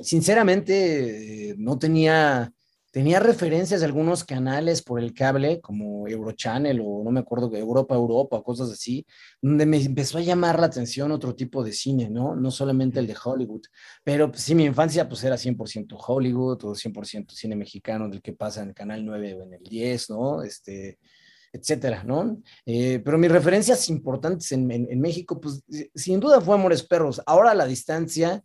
sinceramente, 0.00 1.50
eh, 1.50 1.54
no 1.58 1.78
tenía 1.78 2.52
tenía 2.92 3.20
referencias 3.20 3.80
de 3.80 3.86
algunos 3.86 4.22
canales 4.22 4.82
por 4.82 5.00
el 5.00 5.14
cable, 5.14 5.60
como 5.62 6.06
Eurochannel 6.06 6.80
o 6.84 7.02
no 7.02 7.10
me 7.10 7.20
acuerdo, 7.20 7.50
Europa, 7.56 7.94
Europa, 7.94 8.42
cosas 8.42 8.70
así, 8.70 9.06
donde 9.40 9.64
me 9.64 9.78
empezó 9.82 10.18
a 10.18 10.20
llamar 10.20 10.60
la 10.60 10.66
atención 10.66 11.10
otro 11.10 11.34
tipo 11.34 11.64
de 11.64 11.72
cine, 11.72 12.10
¿no? 12.10 12.36
No 12.36 12.50
solamente 12.50 13.00
el 13.00 13.06
de 13.06 13.16
Hollywood, 13.24 13.62
pero 14.04 14.30
pues, 14.30 14.42
sí, 14.42 14.54
mi 14.54 14.64
infancia 14.64 15.08
pues 15.08 15.24
era 15.24 15.36
100% 15.36 15.96
Hollywood 16.06 16.64
o 16.64 16.74
100% 16.74 17.32
cine 17.32 17.56
mexicano 17.56 18.10
del 18.10 18.20
que 18.20 18.34
pasa 18.34 18.62
en 18.62 18.68
el 18.68 18.74
Canal 18.74 19.04
9 19.04 19.34
o 19.34 19.42
en 19.44 19.54
el 19.54 19.62
10, 19.62 20.10
¿no? 20.10 20.42
Este, 20.42 20.98
etcétera, 21.50 22.04
¿no? 22.04 22.42
Eh, 22.66 23.00
pero 23.02 23.16
mis 23.16 23.32
referencias 23.32 23.88
importantes 23.88 24.52
en, 24.52 24.70
en, 24.70 24.86
en 24.90 25.00
México, 25.00 25.40
pues 25.40 25.64
sin 25.94 26.20
duda 26.20 26.42
fue 26.42 26.56
Amores 26.56 26.82
Perros. 26.82 27.22
Ahora 27.24 27.52
a 27.52 27.54
la 27.54 27.66
distancia 27.66 28.44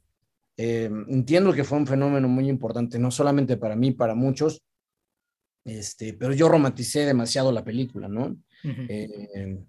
eh, 0.58 0.90
entiendo 1.08 1.54
que 1.54 1.64
fue 1.64 1.78
un 1.78 1.86
fenómeno 1.86 2.28
muy 2.28 2.50
importante, 2.50 2.98
no 2.98 3.12
solamente 3.12 3.58
para 3.58 3.76
mí, 3.76 3.92
para 3.92 4.16
muchos, 4.16 4.64
este, 5.64 6.14
pero 6.14 6.34
yo 6.34 6.50
romanticé 6.50 7.06
demasiado 7.06 7.52
la 7.52 7.64
película, 7.64 8.08
¿no? 8.08 8.36
Eh, 8.64 9.60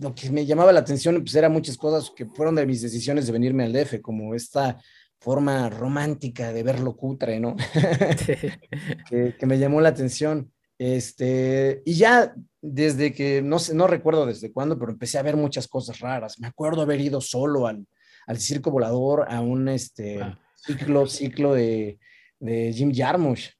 lo 0.00 0.14
que 0.14 0.30
me 0.30 0.46
llamaba 0.46 0.72
la 0.72 0.80
atención, 0.80 1.16
pues 1.22 1.34
eran 1.34 1.52
muchas 1.52 1.76
cosas 1.76 2.12
que 2.14 2.26
fueron 2.26 2.54
de 2.54 2.66
mis 2.66 2.82
decisiones 2.82 3.26
de 3.26 3.32
venirme 3.32 3.64
al 3.64 3.72
DF, 3.72 4.00
como 4.00 4.34
esta 4.34 4.78
forma 5.18 5.68
romántica 5.70 6.52
de 6.52 6.62
verlo 6.62 6.96
cutre, 6.96 7.40
¿no? 7.40 7.56
que, 9.08 9.34
que, 9.36 9.46
me 9.46 9.58
llamó 9.58 9.80
la 9.80 9.88
atención. 9.88 10.52
Este, 10.78 11.82
y 11.84 11.94
ya 11.94 12.34
desde 12.60 13.12
que, 13.12 13.42
no 13.42 13.58
sé, 13.58 13.74
no 13.74 13.86
recuerdo 13.86 14.26
desde 14.26 14.52
cuándo, 14.52 14.78
pero 14.78 14.92
empecé 14.92 15.18
a 15.18 15.22
ver 15.22 15.36
muchas 15.36 15.66
cosas 15.66 15.98
raras. 15.98 16.38
Me 16.38 16.46
acuerdo 16.46 16.82
haber 16.82 17.00
ido 17.00 17.20
solo 17.20 17.66
al, 17.66 17.86
al 18.26 18.38
circo 18.38 18.70
volador, 18.70 19.26
a 19.28 19.40
un 19.40 19.68
este, 19.68 20.20
ciclo, 20.54 21.06
ciclo 21.06 21.54
de, 21.54 21.98
de 22.38 22.72
Jim 22.72 22.92
Jarmusch. 22.94 23.50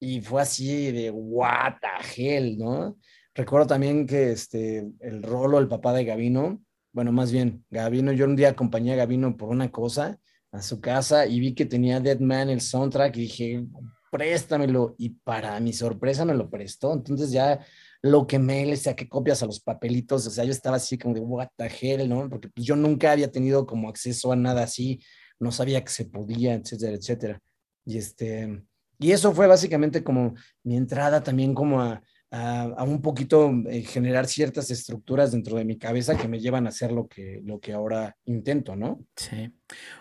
Y 0.00 0.20
fue 0.20 0.42
así 0.42 0.90
de 0.90 1.10
what 1.10 1.74
the 1.80 2.36
hell, 2.36 2.58
¿no? 2.58 2.98
Recuerdo 3.34 3.66
también 3.66 4.06
que 4.06 4.32
este, 4.32 4.90
el 5.00 5.22
Rolo, 5.22 5.58
el 5.58 5.68
papá 5.68 5.92
de 5.92 6.04
Gavino, 6.04 6.62
bueno, 6.92 7.10
más 7.10 7.32
bien, 7.32 7.64
Gavino, 7.70 8.12
yo 8.12 8.26
un 8.26 8.36
día 8.36 8.50
acompañé 8.50 8.92
a 8.92 8.96
Gavino 8.96 9.36
por 9.36 9.48
una 9.48 9.70
cosa 9.70 10.18
a 10.50 10.60
su 10.60 10.80
casa 10.80 11.26
y 11.26 11.40
vi 11.40 11.54
que 11.54 11.64
tenía 11.64 12.00
Dead 12.00 12.20
Man 12.20 12.50
el 12.50 12.60
soundtrack 12.60 13.16
y 13.16 13.20
dije, 13.20 13.64
préstamelo. 14.10 14.94
Y 14.98 15.08
para 15.08 15.58
mi 15.60 15.72
sorpresa 15.72 16.26
me 16.26 16.34
lo 16.34 16.50
prestó. 16.50 16.92
Entonces 16.92 17.32
ya 17.32 17.64
lo 18.02 18.26
que 18.26 18.38
me 18.38 18.66
le 18.66 18.76
saqué 18.76 19.08
copias 19.08 19.42
a 19.42 19.46
los 19.46 19.60
papelitos, 19.60 20.26
o 20.26 20.30
sea, 20.30 20.44
yo 20.44 20.50
estaba 20.50 20.76
así 20.76 20.98
como 20.98 21.14
de 21.14 21.20
what 21.20 21.48
the 21.56 21.70
hell, 21.80 22.08
¿no? 22.08 22.28
Porque 22.28 22.48
pues, 22.48 22.66
yo 22.66 22.76
nunca 22.76 23.12
había 23.12 23.30
tenido 23.30 23.64
como 23.64 23.88
acceso 23.88 24.32
a 24.32 24.36
nada 24.36 24.64
así, 24.64 25.00
no 25.38 25.52
sabía 25.52 25.84
que 25.84 25.90
se 25.90 26.06
podía, 26.06 26.54
etcétera, 26.54 26.96
etcétera. 26.96 27.40
Y 27.84 27.98
este, 27.98 28.64
y 28.98 29.12
eso 29.12 29.32
fue 29.32 29.46
básicamente 29.46 30.02
como 30.04 30.34
mi 30.64 30.76
entrada 30.76 31.22
también 31.22 31.54
como 31.54 31.80
a, 31.80 32.02
a, 32.32 32.84
un 32.84 33.02
poquito 33.02 33.52
eh, 33.68 33.82
generar 33.82 34.26
ciertas 34.26 34.70
estructuras 34.70 35.32
dentro 35.32 35.56
de 35.56 35.64
mi 35.64 35.78
cabeza 35.78 36.16
que 36.16 36.28
me 36.28 36.40
llevan 36.40 36.66
a 36.66 36.70
hacer 36.70 36.90
lo 36.90 37.06
que, 37.06 37.40
lo 37.44 37.60
que 37.60 37.72
ahora 37.72 38.16
intento, 38.24 38.74
¿no? 38.74 39.04
Sí. 39.16 39.52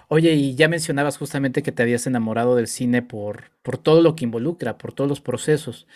Oye, 0.08 0.34
y 0.34 0.56
ya 0.56 0.68
mencionabas 0.68 1.18
justamente 1.18 1.62
que 1.62 1.72
te 1.72 1.84
habías 1.84 2.08
enamorado 2.08 2.56
del 2.56 2.68
cine 2.68 3.02
por, 3.02 3.52
por 3.62 3.78
todo 3.78 4.02
lo 4.02 4.16
que 4.16 4.26
involucra, 4.26 4.78
por 4.78 4.94
todos 4.94 5.10
los 5.10 5.20
procesos. 5.20 5.88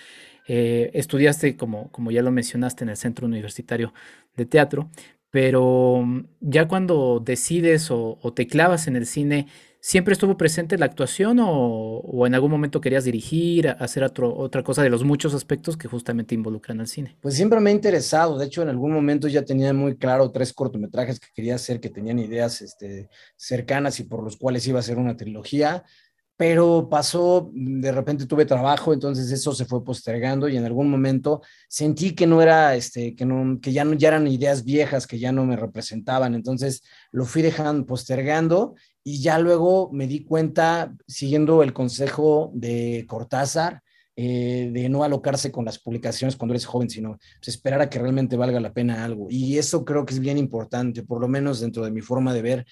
Eh, 0.47 0.91
estudiaste, 0.93 1.57
como, 1.57 1.91
como 1.91 2.11
ya 2.11 2.21
lo 2.21 2.31
mencionaste, 2.31 2.83
en 2.83 2.89
el 2.89 2.97
Centro 2.97 3.25
Universitario 3.25 3.93
de 4.35 4.45
Teatro, 4.45 4.89
pero 5.35 6.01
mm, 6.05 6.27
ya 6.39 6.67
cuando 6.67 7.19
decides 7.19 7.89
o, 7.91 8.17
te 8.33 8.47
clavas 8.47 8.87
en 8.87 8.95
el 8.95 9.05
cine, 9.05 9.47
¿siempre 9.81 10.13
estuvo 10.13 10.37
presente 10.37 10.77
la 10.77 10.85
actuación 10.85 11.39
o, 11.41 12.25
en 12.25 12.35
algún 12.35 12.51
momento 12.51 12.79
querías 12.79 13.03
dirigir, 13.03 13.67
hacer 13.79 14.03
otra 14.03 14.63
cosa 14.63 14.81
de 14.81 14.89
los 14.89 15.03
muchos 15.03 15.33
aspectos 15.33 15.77
que 15.77 15.87
justamente 15.87 16.35
involucran 16.35 16.79
al 16.79 16.87
cine? 16.87 17.17
Pues 17.21 17.35
siempre 17.35 17.59
me 17.59 17.71
ha 17.71 17.73
interesado, 17.73 18.37
de 18.37 18.45
hecho 18.45 18.61
en 18.61 18.69
algún 18.69 18.93
momento 18.93 19.27
ya 19.27 19.43
tenía 19.43 19.73
muy 19.73 19.97
claro 19.97 20.31
tres 20.31 20.53
cortometrajes 20.53 21.19
que 21.19 21.27
quería 21.33 21.55
hacer, 21.55 21.81
que 21.81 21.89
tenían 21.89 22.19
ideas 22.19 22.61
este, 22.61 23.09
cercanas 23.35 23.99
y 23.99 24.03
por 24.03 24.23
los 24.23 24.37
cuales 24.37 24.65
iba 24.67 24.79
a 24.79 24.83
ser 24.83 24.97
una 24.97 25.17
trilogía 25.17 25.83
pero 26.37 26.89
pasó, 26.89 27.49
de 27.53 27.91
repente 27.91 28.25
tuve 28.25 28.45
trabajo, 28.45 28.93
entonces 28.93 29.31
eso 29.31 29.53
se 29.53 29.65
fue 29.65 29.83
postergando 29.83 30.49
y 30.49 30.57
en 30.57 30.65
algún 30.65 30.89
momento 30.89 31.41
sentí 31.69 32.13
que 32.13 32.27
no 32.27 32.41
era, 32.41 32.75
este, 32.75 33.15
que 33.15 33.25
no, 33.25 33.59
que 33.61 33.71
ya 33.71 33.85
no, 33.85 33.93
ya 33.93 34.09
eran 34.09 34.27
ideas 34.27 34.65
viejas, 34.65 35.07
que 35.07 35.17
ya 35.17 35.31
no 35.31 35.45
me 35.45 35.55
representaban, 35.55 36.35
entonces 36.35 36.83
lo 37.11 37.25
fui 37.25 37.41
dejando, 37.41 37.85
postergando 37.85 38.75
y 39.03 39.21
ya 39.21 39.39
luego 39.39 39.89
me 39.93 40.07
di 40.07 40.25
cuenta, 40.25 40.93
siguiendo 41.07 41.63
el 41.63 41.71
consejo 41.73 42.51
de 42.53 43.05
Cortázar, 43.07 43.81
eh, 44.17 44.69
de 44.73 44.87
no 44.87 45.03
alocarse 45.03 45.51
con 45.51 45.65
las 45.65 45.77
publicaciones 45.77 46.37
cuando 46.37 46.53
eres 46.53 46.65
joven, 46.65 46.89
sino 46.89 47.17
pues, 47.39 47.49
esperar 47.49 47.81
a 47.81 47.89
que 47.89 47.99
realmente 47.99 48.37
valga 48.37 48.59
la 48.59 48.73
pena 48.73 49.03
algo. 49.03 49.27
Y 49.29 49.57
eso 49.57 49.83
creo 49.83 50.05
que 50.05 50.13
es 50.13 50.19
bien 50.19 50.37
importante, 50.37 51.03
por 51.03 51.19
lo 51.19 51.27
menos 51.27 51.59
dentro 51.59 51.83
de 51.83 51.91
mi 51.91 52.01
forma 52.01 52.33
de 52.33 52.41
ver 52.41 52.65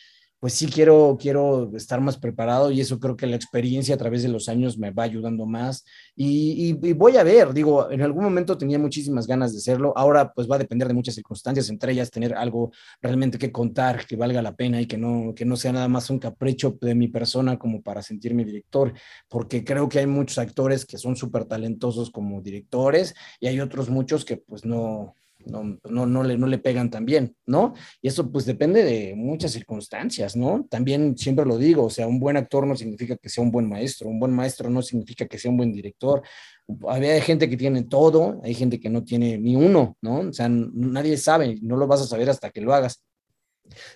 pues 0.44 0.56
sí 0.56 0.68
quiero, 0.68 1.18
quiero 1.18 1.72
estar 1.74 2.02
más 2.02 2.18
preparado 2.18 2.70
y 2.70 2.82
eso 2.82 3.00
creo 3.00 3.16
que 3.16 3.28
la 3.28 3.38
experiencia 3.38 3.96
a 3.96 3.98
través 3.98 4.24
de 4.24 4.28
los 4.28 4.50
años 4.50 4.78
me 4.78 4.92
va 4.92 5.04
ayudando 5.04 5.46
más. 5.46 5.86
Y, 6.18 6.74
voy 6.96 7.16
a 7.16 7.24
ver, 7.24 7.54
digo, 7.54 7.90
en 7.90 8.02
algún 8.02 8.26
momento 8.26 8.58
tenía 8.58 8.78
muchísimas 8.78 9.26
ganas 9.26 9.54
de 9.54 9.60
hacerlo, 9.60 9.94
ahora 9.96 10.34
pues 10.34 10.52
va 10.52 10.58
a 10.58 10.60
depender 10.60 10.90
de 10.90 10.96
muchas 10.96 11.16
circunstancias, 11.16 11.70
entre 11.70 11.94
ellas 11.94 12.12
tener 12.12 12.34
algo 12.34 12.74
realmente 13.02 13.38
que 13.38 13.54
contar, 13.54 14.06
que 14.06 14.18
valga 14.18 14.42
la 14.42 14.54
pena 14.54 14.82
y 14.82 14.86
que 14.86 14.98
no, 14.98 15.34
que 15.34 15.46
no 15.46 15.56
sea 15.56 15.72
nada 15.72 15.88
más 15.88 16.10
un 16.10 16.20
capricho 16.20 16.78
de 16.82 16.94
mi 16.94 17.08
persona 17.08 17.58
como 17.58 17.82
para 17.82 18.02
sentirme 18.02 18.44
director, 18.44 18.92
porque 19.30 19.64
creo 19.64 19.88
que 19.88 20.00
hay 20.00 20.08
muchos 20.08 20.40
actores 20.40 20.86
que 20.86 20.98
son 20.98 21.16
súper 21.16 21.46
talentosos 21.46 22.12
como 22.12 22.42
directores 22.42 23.16
y 23.40 23.48
hay 23.48 23.62
otros 23.62 23.90
muchos 23.90 24.26
que 24.26 24.36
pues 24.36 24.66
no, 24.66 25.16
no, 25.46 25.80
no, 25.90 26.06
no, 26.06 26.24
le, 26.24 26.38
no 26.38 26.48
le 26.48 26.58
pegan 26.58 26.90
tan 26.90 27.06
bien, 27.06 27.36
¿no? 27.46 27.74
Y 28.02 28.08
eso 28.08 28.32
pues 28.32 28.46
depende 28.46 28.84
de 28.84 29.16
muchas 29.16 29.52
circunstancias, 29.52 30.36
¿no? 30.36 30.66
También 30.70 31.18
siempre 31.18 31.46
lo 31.46 31.58
digo, 31.58 31.86
o 31.86 31.90
sea, 31.90 32.08
un 32.08 32.20
buen 32.20 32.38
actor 32.38 32.66
no 32.66 32.76
significa 32.76 33.16
que 33.18 33.30
sea 33.30 33.44
un 33.44 33.52
buen 33.52 33.68
maestro, 33.68 34.10
un 34.10 34.20
buen 34.20 34.34
maestro 34.34 34.70
no 34.70 34.82
significa 34.82 35.26
que 35.26 35.38
sea 35.38 35.52
un 35.52 35.58
buen 35.58 35.72
director. 35.72 36.22
Había 36.88 37.20
gente 37.22 37.50
que 37.50 37.58
tiene 37.58 37.84
todo, 37.84 38.40
hay 38.44 38.54
gente 38.54 38.80
que 38.80 38.90
no 38.90 39.04
tiene 39.04 39.38
ni 39.38 39.56
uno, 39.56 39.98
¿no? 40.02 40.20
O 40.20 40.34
sea, 40.34 40.50
nadie 40.50 41.18
sabe, 41.18 41.58
no 41.62 41.78
lo 41.78 41.88
vas 41.88 42.02
a 42.02 42.08
saber 42.08 42.30
hasta 42.30 42.50
que 42.50 42.62
lo 42.62 42.74
hagas. 42.74 43.04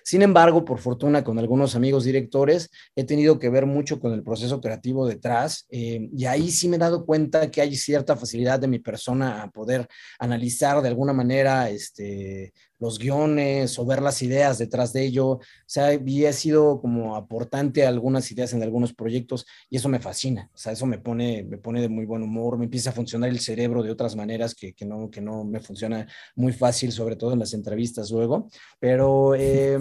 Sin 0.02 0.22
embargo, 0.22 0.64
por 0.64 0.78
fortuna, 0.78 1.22
con 1.22 1.38
algunos 1.38 1.76
amigos 1.76 2.04
directores, 2.04 2.70
he 2.96 3.04
tenido 3.04 3.38
que 3.38 3.50
ver 3.50 3.66
mucho 3.66 4.00
con 4.00 4.12
el 4.12 4.22
proceso 4.22 4.60
creativo 4.60 5.06
detrás 5.06 5.66
eh, 5.70 6.08
y 6.12 6.24
ahí 6.24 6.50
sí 6.50 6.68
me 6.68 6.76
he 6.76 6.80
dado 6.80 7.04
cuenta 7.04 7.50
que 7.50 7.60
hay 7.60 7.76
cierta 7.76 8.16
facilidad 8.16 8.58
de 8.58 8.68
mi 8.68 8.78
persona 8.78 9.42
a 9.42 9.50
poder 9.50 9.86
analizar 10.18 10.80
de 10.82 10.88
alguna 10.88 11.12
manera 11.12 11.70
este, 11.70 12.52
los 12.78 12.98
guiones 12.98 13.78
o 13.78 13.86
ver 13.86 14.02
las 14.02 14.22
ideas 14.22 14.58
detrás 14.58 14.92
de 14.92 15.04
ello. 15.04 15.26
O 15.28 15.40
sea, 15.66 15.92
he 15.92 16.32
sido 16.32 16.80
como 16.80 17.16
aportante 17.16 17.84
a 17.84 17.88
algunas 17.88 18.30
ideas 18.30 18.52
en 18.52 18.62
algunos 18.62 18.94
proyectos 18.94 19.46
y 19.70 19.76
eso 19.76 19.88
me 19.88 20.00
fascina. 20.00 20.50
O 20.54 20.58
sea, 20.58 20.72
eso 20.72 20.86
me 20.86 20.98
pone, 20.98 21.44
me 21.44 21.58
pone 21.58 21.80
de 21.80 21.88
muy 21.88 22.06
buen 22.06 22.22
humor, 22.22 22.58
me 22.58 22.64
empieza 22.64 22.90
a 22.90 22.92
funcionar 22.94 23.30
el 23.30 23.40
cerebro 23.40 23.82
de 23.82 23.90
otras 23.90 24.16
maneras 24.16 24.54
que, 24.54 24.72
que 24.74 24.84
no, 24.84 25.10
que 25.10 25.20
no 25.20 25.44
me 25.44 25.60
funciona 25.60 26.06
muy 26.36 26.52
fácil, 26.52 26.92
sobre 26.92 27.16
todo 27.16 27.32
en 27.32 27.38
las 27.40 27.54
entrevistas 27.54 28.10
luego. 28.10 28.48
Pero, 28.78 29.34
eh, 29.34 29.78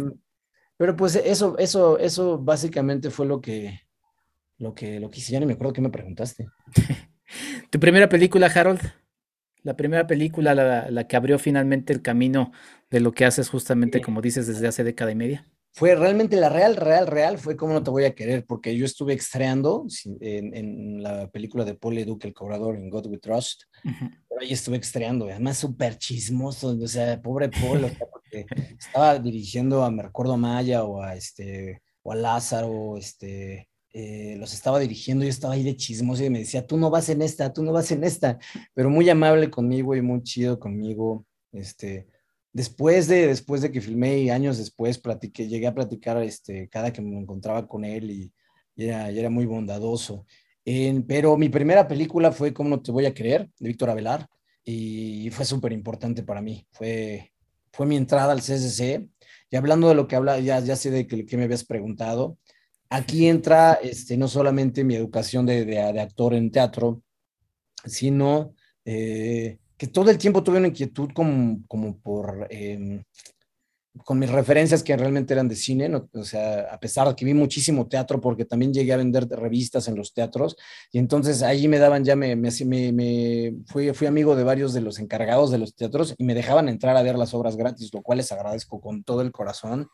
pero 0.77 0.95
pues 0.95 1.15
eso, 1.15 1.57
eso, 1.57 1.97
eso 1.99 2.38
básicamente 2.38 3.10
fue 3.10 3.25
lo 3.25 3.41
que, 3.41 3.81
lo 4.57 4.73
que, 4.73 4.99
lo 4.99 5.10
que 5.10 5.19
hice. 5.19 5.33
Ya 5.33 5.39
ni 5.39 5.45
me 5.45 5.53
acuerdo 5.53 5.73
qué 5.73 5.81
me 5.81 5.89
preguntaste. 5.89 6.47
¿Tu 7.69 7.79
primera 7.79 8.07
película, 8.07 8.47
Harold? 8.47 8.81
La 9.67 9.75
primera 9.75 10.08
película, 10.08 10.56
la, 10.56 10.89
la, 10.89 11.08
que 11.08 11.17
abrió 11.17 11.38
finalmente 11.38 11.91
el 11.91 12.01
camino 12.01 12.53
de 12.89 13.01
lo 13.01 13.12
que 13.12 13.25
haces 13.25 13.49
justamente, 13.49 13.99
como 13.99 14.21
dices, 14.21 14.47
desde 14.47 14.65
hace 14.65 14.86
década 14.86 15.12
y 15.12 15.15
media. 15.15 15.45
fue 15.73 15.93
realmente 15.93 16.38
la 16.38 16.47
real, 16.47 16.77
real, 16.77 17.06
real, 17.06 17.38
fue 17.38 17.58
como 17.58 17.73
no 17.73 17.84
te 17.84 17.91
voy 17.91 18.06
a 18.06 18.15
querer, 18.15 18.45
porque 18.45 18.77
yo 18.77 18.86
estuve 18.86 19.12
extrañando 19.12 19.86
en, 20.21 20.56
en 20.56 21.03
la 21.03 21.30
película 21.30 21.65
de 21.65 21.75
Paul 21.75 22.06
Duke, 22.06 22.30
El 22.30 22.34
Cobrador, 22.34 22.77
en 22.77 22.89
God 22.89 23.08
We 23.08 23.17
Trust, 23.17 23.63
pero 23.84 24.39
ahí 24.39 24.53
estuve 24.53 24.77
extrañando, 24.77 25.25
además 25.25 25.58
súper 25.58 25.97
chismoso, 25.97 26.69
o 26.69 26.88
sea, 26.88 27.21
pobre 27.21 27.49
Paul, 27.49 27.91
porque 28.10 28.45
estaba 28.80 29.19
dirigiendo 29.19 29.84
a, 29.84 29.91
me 29.91 30.03
recuerdo, 30.03 30.36
a 30.36 30.38
Maya 30.38 30.86
o 30.86 31.01
a, 31.01 31.13
este, 31.13 31.82
o 32.03 32.13
a 32.13 32.15
Lázaro, 32.15 32.95
este, 32.95 33.67
eh, 33.99 34.36
los 34.38 34.53
estaba 34.53 34.77
dirigiendo, 34.77 35.23
yo 35.23 35.31
estaba 35.31 35.55
ahí 35.55 35.63
de 35.63 35.75
chismoso 35.75 36.23
y 36.23 36.29
me 36.29 36.38
decía, 36.38 36.67
tú 36.67 36.77
no 36.77 36.91
vas 36.91 37.10
en 37.10 37.23
esta, 37.23 37.51
tú 37.51 37.63
no 37.63 37.73
vas 37.73 37.91
en 37.91 38.03
esta, 38.03 38.38
pero 38.75 38.91
muy 38.91 39.10
amable 39.10 39.49
conmigo 39.49 39.95
y 39.95 40.03
muy 40.03 40.21
chido 40.21 40.60
conmigo. 40.60 41.25
Este, 41.51 42.05
después 42.53 43.07
de, 43.07 43.25
después 43.25 43.63
de 43.63 43.71
que 43.71 43.81
filmé 43.81 44.19
y 44.19 44.29
años 44.29 44.60
después 44.60 44.99
platiqué, 44.99 45.47
llegué 45.47 45.65
a 45.65 45.73
platicar 45.73 46.21
este, 46.21 46.69
cada 46.69 46.93
que 46.93 47.01
me 47.01 47.17
encontraba 47.17 47.67
con 47.67 47.83
él 47.86 48.12
y, 48.12 48.31
era, 48.75 49.10
era, 49.10 49.31
muy 49.31 49.47
bondadoso. 49.47 50.27
pero 51.07 51.36
mi 51.36 51.49
primera 51.49 51.88
película 51.88 52.31
fue 52.31 52.53
Cómo 52.53 52.69
no 52.69 52.83
te 52.83 52.91
voy 52.91 53.07
a 53.07 53.15
creer, 53.15 53.49
de 53.57 53.67
Víctor 53.67 53.89
Avelar, 53.89 54.27
y 54.63 55.31
fue 55.31 55.43
súper 55.43 55.71
importante 55.71 56.21
para 56.21 56.43
mí. 56.43 56.67
Fue, 56.69 57.33
fue 57.71 57.88
mi 57.88 57.95
entrada 57.97 58.31
al 58.31 58.41
CSC. 58.41 59.10
Y 59.49 59.55
hablando 59.55 59.89
de 59.89 59.95
lo 59.95 60.07
que 60.07 60.15
habla, 60.15 60.39
ya, 60.39 60.60
ya 60.60 60.75
sé 60.75 60.91
de 60.91 61.07
que 61.07 61.38
me 61.38 61.45
habías 61.45 61.63
preguntado, 61.63 62.38
Aquí 62.89 63.28
entra 63.28 63.73
este, 63.73 64.17
no 64.17 64.28
solamente 64.28 64.84
mi 64.84 64.95
educación 64.95 65.45
de, 65.45 65.65
de, 65.65 65.80
actor 66.00 66.34
en 66.34 66.52
teatro, 66.52 67.02
sino 67.86 68.54
eh, 68.86 69.58
que 69.78 69.88
todo 69.88 70.10
el 70.10 70.17
tiempo 70.17 70.43
tuve 70.43 70.58
una 70.58 70.67
inquietud 70.67 71.10
como, 71.13 71.60
como 71.67 72.00
por, 72.00 72.47
em, 72.50 73.04
con 74.06 74.19
mis 74.19 74.30
referencias 74.30 74.84
que 74.84 74.95
realmente 74.95 75.34
eran 75.34 75.47
de 75.47 75.56
cine, 75.56 75.91
o 75.95 76.23
sea, 76.23 76.62
a 76.71 76.80
pesar 76.80 77.08
de 77.08 77.15
que 77.15 77.26
vi 77.26 77.34
muchísimo 77.34 77.88
teatro, 77.88 78.21
porque 78.21 78.45
también 78.45 78.73
llegué 78.73 78.93
a 78.93 78.97
vender 78.97 79.28
revistas 79.28 79.88
en 79.88 79.95
los 79.95 80.13
teatros, 80.13 80.56
y 80.91 81.00
entonces 81.00 81.41
allí 81.43 81.67
me 81.67 81.80
daban 81.80 82.04
ya, 82.04 82.15
me, 82.15 82.36
me, 82.36 82.50
me, 82.91 83.54
fui, 83.65 83.93
fui 83.93 84.08
amigo 84.08 84.36
de 84.36 84.43
varios 84.43 84.73
de 84.73 84.82
los 84.82 85.00
encargados 85.00 85.52
de 85.52 85.58
los 85.58 85.76
teatros 85.76 86.15
y 86.17 86.23
me 86.23 86.36
dejaban 86.36 86.69
entrar 86.69 86.95
a 86.97 87.02
ver 87.02 87.17
las 87.17 87.34
obras 87.34 87.58
gratis, 87.58 87.93
lo 87.93 88.02
cual 88.02 88.19
les 88.19 88.32
agradezco 88.32 88.80
con 88.80 89.04
todo 89.04 89.21
el 89.21 89.32
corazón 89.32 89.89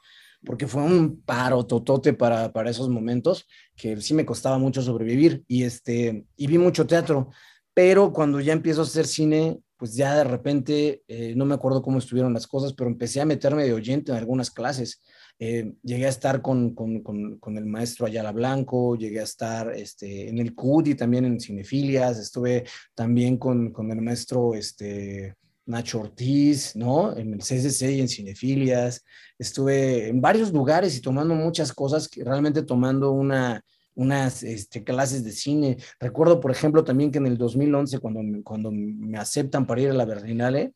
porque 0.46 0.68
fue 0.68 0.82
un 0.82 1.22
paro 1.22 1.66
totote 1.66 2.14
para, 2.14 2.52
para 2.52 2.70
esos 2.70 2.90
momentos 2.90 3.48
que 3.76 4.00
sí 4.02 4.14
me 4.14 4.26
costaba 4.26 4.58
mucho 4.58 4.82
sobrevivir 4.82 5.44
y, 5.48 5.64
este, 5.64 6.26
y 6.36 6.48
vi 6.48 6.58
mucho 6.58 6.86
teatro, 6.86 7.30
pero 7.74 8.14
cuando 8.14 8.40
ya 8.40 8.54
empiezo 8.54 8.82
a 8.82 8.86
hacer 8.86 9.08
cine, 9.08 9.60
pues 9.78 9.96
ya 9.96 10.16
de 10.16 10.24
repente, 10.24 11.04
eh, 11.08 11.34
no 11.36 11.46
me 11.46 11.56
acuerdo 11.56 11.82
cómo 11.82 11.98
estuvieron 11.98 12.34
las 12.34 12.48
cosas, 12.48 12.74
pero 12.74 12.90
empecé 12.90 13.20
a 13.20 13.26
meterme 13.26 13.66
de 13.66 13.74
oyente 13.74 14.12
en 14.12 14.18
algunas 14.18 14.50
clases. 14.50 15.02
Eh, 15.40 15.74
llegué 15.82 16.06
a 16.06 16.10
estar 16.10 16.42
con, 16.42 16.74
con, 16.74 17.02
con, 17.02 17.58
el 17.58 17.66
maestro 17.66 18.06
Ayala 18.06 18.32
Blanco, 18.32 18.96
llegué 18.96 19.20
a 19.20 19.24
estar 19.24 19.74
este, 19.76 20.30
en 20.30 20.38
el 20.38 20.56
CUD 20.56 20.96
también 20.96 21.26
en 21.26 21.40
Cinefilias, 21.40 22.20
estuve 22.20 22.64
también 22.94 23.38
con, 23.38 23.74
el 23.92 24.02
maestro 24.02 24.54
este, 24.54 25.36
Nacho 25.65 26.02
Ortiz, 26.02 26.76
¿no? 26.76 27.15
En 27.15 27.34
el 27.34 27.39
CCC 27.39 27.91
y 27.91 28.02
en 28.02 28.10
Cinefilias. 28.10 29.04
Estuve 29.38 30.10
en 30.10 30.21
varios 30.21 30.52
lugares 30.52 30.97
y 30.97 31.02
tomando 31.02 31.36
muchas 31.36 31.73
cosas, 31.73 32.10
realmente 32.15 32.63
tomando 32.63 33.12
una, 33.12 33.62
unas 33.95 34.43
este, 34.43 34.84
clases 34.84 35.23
de 35.23 35.32
cine. 35.32 35.78
Recuerdo, 35.99 36.39
por 36.39 36.52
ejemplo, 36.52 36.84
también 36.84 37.12
que 37.12 37.19
en 37.19 37.28
el 37.28 37.38
2011, 37.38 37.99
cuando, 37.99 38.21
cuando 38.43 38.71
me 38.71 39.17
aceptan 39.17 39.65
para 39.65 39.82
ir 39.82 39.89
a 39.89 39.93
la 39.93 40.06
Berlinale, 40.06 40.73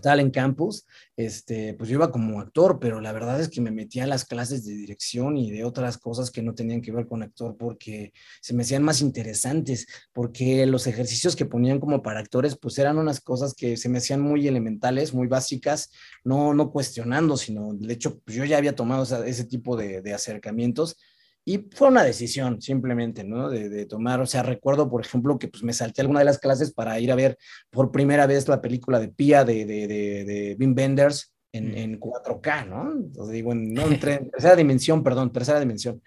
tal 0.00 0.20
en 0.20 0.30
campus, 0.30 0.86
este, 1.16 1.74
pues 1.74 1.88
yo 1.88 1.94
iba 1.94 2.10
como 2.10 2.40
actor, 2.40 2.78
pero 2.80 3.00
la 3.00 3.12
verdad 3.12 3.40
es 3.40 3.48
que 3.48 3.60
me 3.60 3.70
metía 3.70 4.04
a 4.04 4.06
las 4.06 4.24
clases 4.24 4.64
de 4.64 4.74
dirección 4.74 5.36
y 5.36 5.50
de 5.50 5.64
otras 5.64 5.98
cosas 5.98 6.30
que 6.30 6.42
no 6.42 6.54
tenían 6.54 6.82
que 6.82 6.92
ver 6.92 7.06
con 7.06 7.22
actor 7.22 7.56
porque 7.56 8.12
se 8.40 8.54
me 8.54 8.62
hacían 8.62 8.82
más 8.82 9.00
interesantes, 9.00 9.86
porque 10.12 10.66
los 10.66 10.86
ejercicios 10.86 11.36
que 11.36 11.46
ponían 11.46 11.80
como 11.80 12.02
para 12.02 12.20
actores, 12.20 12.56
pues 12.56 12.78
eran 12.78 12.98
unas 12.98 13.20
cosas 13.20 13.54
que 13.54 13.76
se 13.76 13.88
me 13.88 13.98
hacían 13.98 14.20
muy 14.20 14.46
elementales, 14.46 15.14
muy 15.14 15.26
básicas, 15.26 15.90
no, 16.24 16.54
no 16.54 16.70
cuestionando, 16.70 17.36
sino 17.36 17.74
de 17.74 17.94
hecho, 17.94 18.20
pues 18.20 18.36
yo 18.36 18.44
ya 18.44 18.58
había 18.58 18.74
tomado 18.74 19.24
ese 19.24 19.44
tipo 19.44 19.76
de 19.76 20.14
acercamientos 20.14 20.96
y 21.48 21.68
fue 21.72 21.86
una 21.86 22.02
decisión 22.02 22.60
simplemente, 22.60 23.22
¿no? 23.22 23.48
De, 23.48 23.86
tomar, 23.86 24.20
o 24.20 24.26
sea, 24.26 24.42
recuerdo, 24.42 24.90
por 24.90 25.06
ejemplo, 25.06 25.38
que 25.38 25.46
pues 25.46 25.62
me 25.62 25.72
salté 25.72 26.00
alguna 26.00 26.18
de 26.18 26.24
las 26.24 26.40
clases 26.40 26.72
para 26.72 26.98
ir 26.98 27.12
a 27.12 27.14
ver 27.14 27.38
por 27.70 27.92
primera 27.92 28.26
vez 28.26 28.48
la 28.48 28.60
película 28.60 28.98
de 28.98 29.08
Pia 29.08 29.44
de, 29.44 29.64
de, 29.64 29.86
de, 29.86 30.56
Wim 30.58 30.74
Wenders 30.76 31.32
en, 31.52 31.70
mm. 31.70 31.76
en 31.76 32.00
4K, 32.00 32.68
¿no? 32.68 32.90
Entonces 32.90 33.32
digo, 33.32 33.52
en, 33.52 33.72
no, 33.72 33.86
en 33.86 34.00
tercera 34.30 34.56
dimensión, 34.56 35.04
perdón, 35.04 35.32
tercera 35.32 35.60
dimensión. 35.60 36.02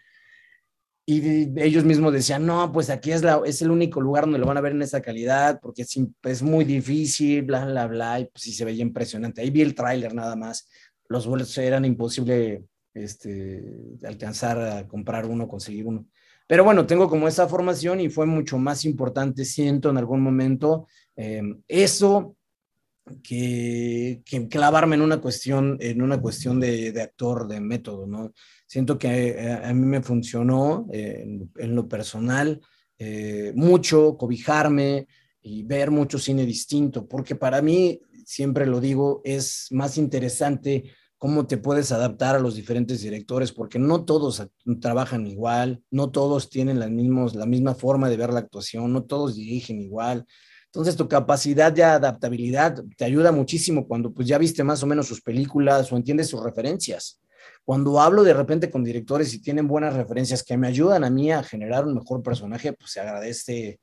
Y 1.05 1.57
ellos 1.57 1.85
mismos 1.85 2.11
decían, 2.11 2.45
no, 2.45 2.69
pues 2.73 2.89
aquí 2.89 3.13
es, 3.13 3.23
la, 3.23 3.41
es 3.45 3.61
el 3.61 3.71
único 3.71 4.01
lugar 4.01 4.25
donde 4.25 4.39
lo 4.39 4.45
van 4.45 4.57
a 4.57 4.61
ver 4.61 4.73
en 4.73 4.81
esa 4.81 5.01
calidad, 5.01 5.61
porque 5.61 5.83
es, 5.83 5.97
es 6.23 6.43
muy 6.43 6.65
difícil, 6.65 7.43
bla, 7.43 7.65
bla, 7.65 7.87
bla, 7.87 8.19
y 8.19 8.25
pues 8.25 8.43
sí 8.43 8.51
se 8.51 8.65
veía 8.65 8.81
impresionante. 8.81 9.39
Ahí 9.39 9.51
vi 9.51 9.61
el 9.61 9.73
tráiler 9.73 10.13
nada 10.13 10.35
más, 10.35 10.67
los 11.07 11.25
vuelos 11.25 11.57
eran 11.57 11.85
imposible 11.85 12.65
este, 12.93 13.63
alcanzar 14.03 14.59
a 14.59 14.87
comprar 14.87 15.25
uno, 15.25 15.47
conseguir 15.47 15.85
uno. 15.85 16.05
Pero 16.47 16.63
bueno, 16.63 16.87
tengo 16.87 17.07
como 17.07 17.27
esa 17.27 17.47
formación 17.47 17.99
y 17.99 18.09
fue 18.09 18.25
mucho 18.25 18.57
más 18.57 18.83
importante, 18.83 19.45
siento 19.45 19.89
en 19.89 19.97
algún 19.97 20.21
momento, 20.21 20.87
em, 21.15 21.61
eso 21.67 22.35
que, 23.23 24.21
clavarme 24.49 24.95
en 24.95 25.01
una 25.01 25.21
cuestión, 25.21 25.77
en 25.79 26.01
una 26.01 26.19
cuestión 26.21 26.59
de, 26.59 26.99
actor, 27.01 27.47
de 27.47 27.59
método, 27.59 28.07
¿no? 28.07 28.33
Siento 28.65 28.97
que 28.97 29.29
eh, 29.29 29.51
a, 29.51 29.73
mí 29.73 29.85
me 29.85 30.01
funcionó 30.01 30.87
eh, 30.91 31.23
en, 31.57 31.75
lo 31.75 31.87
personal 31.87 32.59
eh, 32.97 33.51
mucho 33.55 34.17
cobijarme 34.17 35.07
y 35.41 35.63
ver 35.63 35.91
mucho 35.91 36.19
cine 36.19 36.45
distinto, 36.45 37.07
porque 37.07 37.35
para 37.35 37.61
mí, 37.61 38.01
siempre 38.25 38.65
lo 38.65 38.79
digo, 38.79 39.21
es 39.23 39.67
más 39.71 39.97
interesante 39.97 40.91
cómo 41.19 41.45
te 41.45 41.57
puedes 41.57 41.91
adaptar 41.91 42.37
a 42.37 42.39
los 42.39 42.55
diferentes 42.55 43.01
directores, 43.01 43.51
porque 43.51 43.77
no 43.77 44.05
todos 44.05 44.47
trabajan 44.81 45.27
igual, 45.27 45.83
no 45.91 46.09
todos 46.09 46.49
tienen 46.49 46.79
la 46.79 46.87
misma 46.87 47.75
forma 47.75 48.09
de 48.09 48.17
ver 48.17 48.31
la 48.33 48.39
actuación, 48.39 48.91
no 48.93 49.03
todos 49.03 49.35
dirigen 49.35 49.81
igual. 49.81 50.25
Entonces 50.67 50.95
tu 50.95 51.09
capacidad 51.09 51.73
de 51.73 51.83
adaptabilidad 51.83 52.81
te 52.95 53.03
ayuda 53.03 53.33
muchísimo 53.33 53.85
cuando 53.85 54.13
pues 54.13 54.27
ya 54.27 54.37
viste 54.37 54.63
más 54.63 54.81
o 54.81 54.87
menos 54.87 55.07
sus 55.07 55.21
películas 55.21 55.91
o 55.91 55.97
entiendes 55.97 56.29
sus 56.29 56.41
referencias. 56.41 57.19
Cuando 57.65 57.99
hablo 57.99 58.23
de 58.23 58.33
repente 58.33 58.71
con 58.71 58.83
directores 58.83 59.33
y 59.33 59.41
tienen 59.41 59.67
buenas 59.67 59.95
referencias 59.95 60.41
que 60.41 60.57
me 60.57 60.67
ayudan 60.67 61.03
a 61.03 61.09
mí 61.09 61.31
a 61.31 61.43
generar 61.43 61.85
un 61.85 61.95
mejor 61.95 62.23
personaje, 62.23 62.71
pues 62.73 62.91
se 62.91 63.01
agradece 63.01 63.79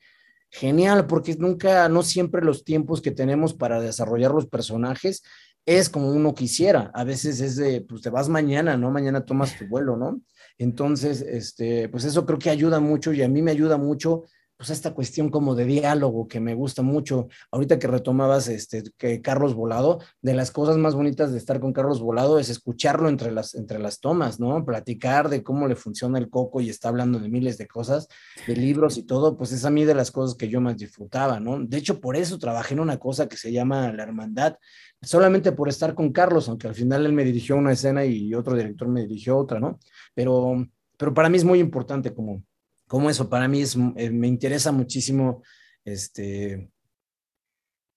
genial, 0.50 1.06
porque 1.06 1.34
nunca, 1.34 1.88
no 1.90 2.02
siempre 2.02 2.42
los 2.42 2.64
tiempos 2.64 3.02
que 3.02 3.10
tenemos 3.10 3.52
para 3.52 3.78
desarrollar 3.80 4.30
los 4.30 4.46
personajes 4.46 5.22
es 5.66 5.90
como 5.90 6.10
uno 6.10 6.34
quisiera. 6.34 6.90
A 6.94 7.04
veces 7.04 7.40
es 7.40 7.56
de, 7.56 7.82
pues 7.82 8.00
te 8.00 8.08
vas 8.10 8.28
mañana, 8.28 8.76
¿no? 8.76 8.90
Mañana 8.90 9.24
tomas 9.24 9.58
tu 9.58 9.66
vuelo, 9.66 9.96
¿no? 9.96 10.22
Entonces, 10.58 11.20
este, 11.20 11.88
pues 11.88 12.04
eso 12.04 12.24
creo 12.24 12.38
que 12.38 12.50
ayuda 12.50 12.80
mucho 12.80 13.12
y 13.12 13.22
a 13.22 13.28
mí 13.28 13.42
me 13.42 13.50
ayuda 13.50 13.76
mucho 13.76 14.22
pues 14.56 14.70
esta 14.70 14.94
cuestión 14.94 15.28
como 15.28 15.54
de 15.54 15.66
diálogo 15.66 16.28
que 16.28 16.40
me 16.40 16.54
gusta 16.54 16.82
mucho. 16.82 17.28
Ahorita 17.50 17.78
que 17.78 17.86
retomabas 17.86 18.48
este, 18.48 18.84
que 18.96 19.20
Carlos 19.20 19.54
Volado, 19.54 20.00
de 20.22 20.34
las 20.34 20.50
cosas 20.50 20.78
más 20.78 20.94
bonitas 20.94 21.32
de 21.32 21.38
estar 21.38 21.60
con 21.60 21.72
Carlos 21.72 22.00
Volado 22.00 22.38
es 22.38 22.48
escucharlo 22.48 23.08
entre 23.08 23.32
las, 23.32 23.54
entre 23.54 23.78
las 23.78 24.00
tomas, 24.00 24.40
¿no? 24.40 24.64
Platicar 24.64 25.28
de 25.28 25.42
cómo 25.42 25.68
le 25.68 25.76
funciona 25.76 26.18
el 26.18 26.30
coco 26.30 26.60
y 26.60 26.70
está 26.70 26.88
hablando 26.88 27.18
de 27.18 27.28
miles 27.28 27.58
de 27.58 27.66
cosas, 27.66 28.08
de 28.46 28.56
libros 28.56 28.96
y 28.96 29.02
todo, 29.02 29.36
pues 29.36 29.52
es 29.52 29.64
a 29.64 29.70
mí 29.70 29.84
de 29.84 29.94
las 29.94 30.10
cosas 30.10 30.36
que 30.36 30.48
yo 30.48 30.60
más 30.60 30.76
disfrutaba, 30.76 31.38
¿no? 31.38 31.58
De 31.62 31.76
hecho, 31.76 32.00
por 32.00 32.16
eso 32.16 32.38
trabajé 32.38 32.74
en 32.74 32.80
una 32.80 32.98
cosa 32.98 33.28
que 33.28 33.36
se 33.36 33.52
llama 33.52 33.92
La 33.92 34.04
Hermandad, 34.04 34.56
solamente 35.02 35.52
por 35.52 35.68
estar 35.68 35.94
con 35.94 36.12
Carlos, 36.12 36.48
aunque 36.48 36.68
al 36.68 36.74
final 36.74 37.04
él 37.04 37.12
me 37.12 37.24
dirigió 37.24 37.56
una 37.56 37.72
escena 37.72 38.04
y 38.04 38.34
otro 38.34 38.56
director 38.56 38.88
me 38.88 39.02
dirigió 39.02 39.36
otra, 39.36 39.60
¿no? 39.60 39.78
Pero, 40.14 40.66
pero 40.96 41.12
para 41.12 41.28
mí 41.28 41.36
es 41.36 41.44
muy 41.44 41.58
importante 41.58 42.14
como 42.14 42.42
como 42.86 43.10
eso, 43.10 43.28
para 43.28 43.48
mí 43.48 43.62
es, 43.62 43.76
eh, 43.96 44.10
me 44.10 44.28
interesa 44.28 44.72
muchísimo, 44.72 45.42
este, 45.84 46.70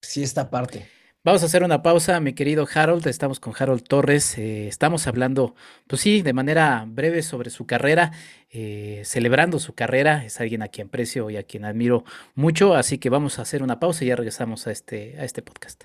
sí, 0.01 0.23
esta 0.23 0.49
parte. 0.49 0.87
Vamos 1.21 1.43
a 1.43 1.47
hacer 1.47 1.63
una 1.63 1.83
pausa, 1.83 2.19
mi 2.21 2.33
querido 2.33 2.65
Harold. 2.73 3.05
Estamos 3.05 3.41
con 3.41 3.53
Harold 3.57 3.83
Torres. 3.83 4.37
Eh, 4.37 4.69
estamos 4.69 5.05
hablando, 5.05 5.53
pues 5.85 6.01
sí, 6.01 6.21
de 6.21 6.31
manera 6.31 6.85
breve 6.87 7.23
sobre 7.23 7.49
su 7.49 7.65
carrera, 7.65 8.13
eh, 8.49 9.01
celebrando 9.03 9.59
su 9.59 9.73
carrera. 9.75 10.23
Es 10.23 10.39
alguien 10.39 10.63
a 10.63 10.69
quien 10.69 10.87
aprecio 10.87 11.29
y 11.29 11.35
a 11.35 11.43
quien 11.43 11.65
admiro 11.65 12.05
mucho. 12.35 12.73
Así 12.73 12.99
que 12.99 13.09
vamos 13.09 13.37
a 13.37 13.41
hacer 13.41 13.63
una 13.63 13.81
pausa 13.81 14.05
y 14.05 14.07
ya 14.07 14.15
regresamos 14.15 14.65
a 14.67 14.71
este, 14.71 15.19
a 15.19 15.25
este 15.25 15.41
podcast. 15.41 15.83